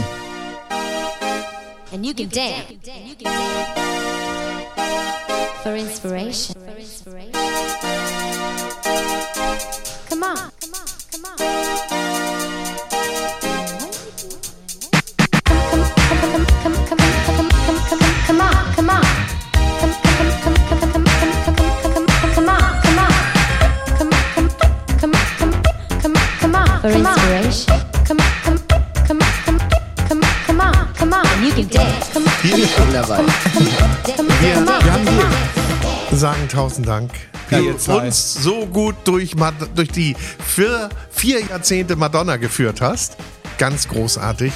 [1.92, 2.64] And you can dance
[5.62, 6.54] for inspiration.
[10.08, 10.50] Come on,
[26.80, 27.74] for inspiration.
[28.06, 28.58] Come, come,
[29.06, 29.60] come, come,
[30.06, 31.26] come, come on, come on.
[31.26, 32.10] And you can dance.
[32.12, 33.16] Come, Hier bin ich schon dabei.
[33.16, 33.32] come,
[34.16, 37.10] come, come on, wir haben sagen tausend Dank.
[37.50, 40.14] Die uns so gut durch, Mad durch die
[40.44, 43.16] vier, vier Jahrzehnte Madonna geführt hast.
[43.56, 44.52] Ganz großartig.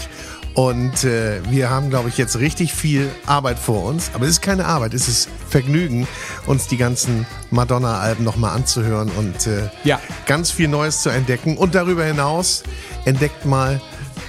[0.55, 4.11] Und äh, wir haben, glaube ich, jetzt richtig viel Arbeit vor uns.
[4.13, 6.07] Aber es ist keine Arbeit, es ist Vergnügen,
[6.47, 9.99] uns die ganzen Madonna-Alben nochmal anzuhören und äh, Ja.
[10.27, 11.57] ganz viel Neues zu entdecken.
[11.57, 12.63] Und darüber hinaus
[13.07, 13.81] entdeckt mal,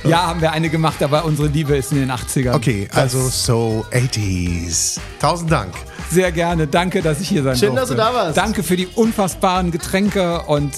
[0.06, 2.54] Ja, haben wir eine gemacht, aber unsere Liebe ist in den 80ern.
[2.56, 5.00] okay, Das- also so 80s.
[5.20, 5.74] Tausend Dank.
[6.10, 6.68] Sehr gerne.
[6.68, 7.82] Danke, dass ich hier sein Schön, durfte.
[7.82, 8.38] dass du da warst.
[8.38, 10.74] Danke für die unfassbaren Getränke und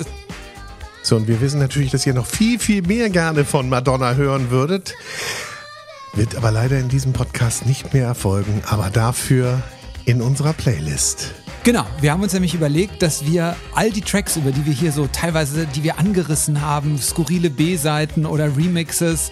[1.05, 4.49] So, und wir wissen natürlich, dass ihr noch viel, viel mehr gerne von Madonna hören
[4.49, 4.95] würdet.
[6.13, 9.61] Wird aber leider in diesem Podcast nicht mehr erfolgen, aber dafür
[10.05, 11.35] in unserer Playlist.
[11.63, 14.91] Genau, wir haben uns nämlich überlegt, dass wir all die Tracks, über die wir hier
[14.91, 19.29] so teilweise, die wir angerissen haben, skurrile B-Seiten oder Remixes,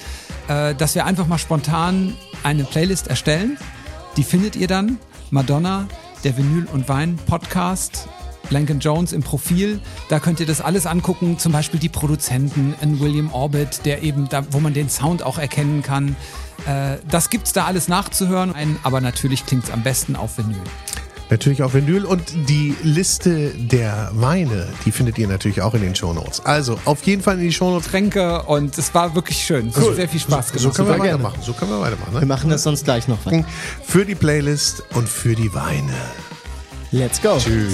[0.50, 2.14] äh, dass wir einfach mal spontan
[2.44, 3.58] eine Playlist erstellen.
[4.16, 5.00] Die findet ihr dann.
[5.32, 5.88] Madonna,
[6.24, 8.08] der Vinyl und Wein Podcast.
[8.50, 9.80] Blank Jones im Profil,
[10.10, 14.30] da könnt ihr das alles angucken, zum Beispiel die Produzenten, ein William Orbit, der eben
[14.30, 16.16] da, wo man den Sound auch erkennen kann.
[16.68, 20.58] Äh, das gibt's da alles nachzuhören, ein, aber natürlich klingt's am besten auf Vinyl.
[21.30, 25.96] Natürlich auf Vinyl und die Liste der Weine, die findet ihr natürlich auch in den
[25.96, 26.42] Shownotes.
[26.46, 27.88] Also auf jeden Fall in die Shownotes.
[27.90, 29.70] Tränke und es war wirklich schön.
[29.70, 30.60] Es hat sehr viel Spaß gemacht.
[30.62, 31.40] So können wir weitermachen.
[31.42, 32.14] So können wir weitermachen.
[32.14, 32.26] Wir Ne?
[32.28, 33.46] machen das sonst gleich noch weiter.
[33.84, 35.94] Für die Playlist und für die Weine.
[36.94, 37.40] Let's go.
[37.40, 37.74] Tschüss.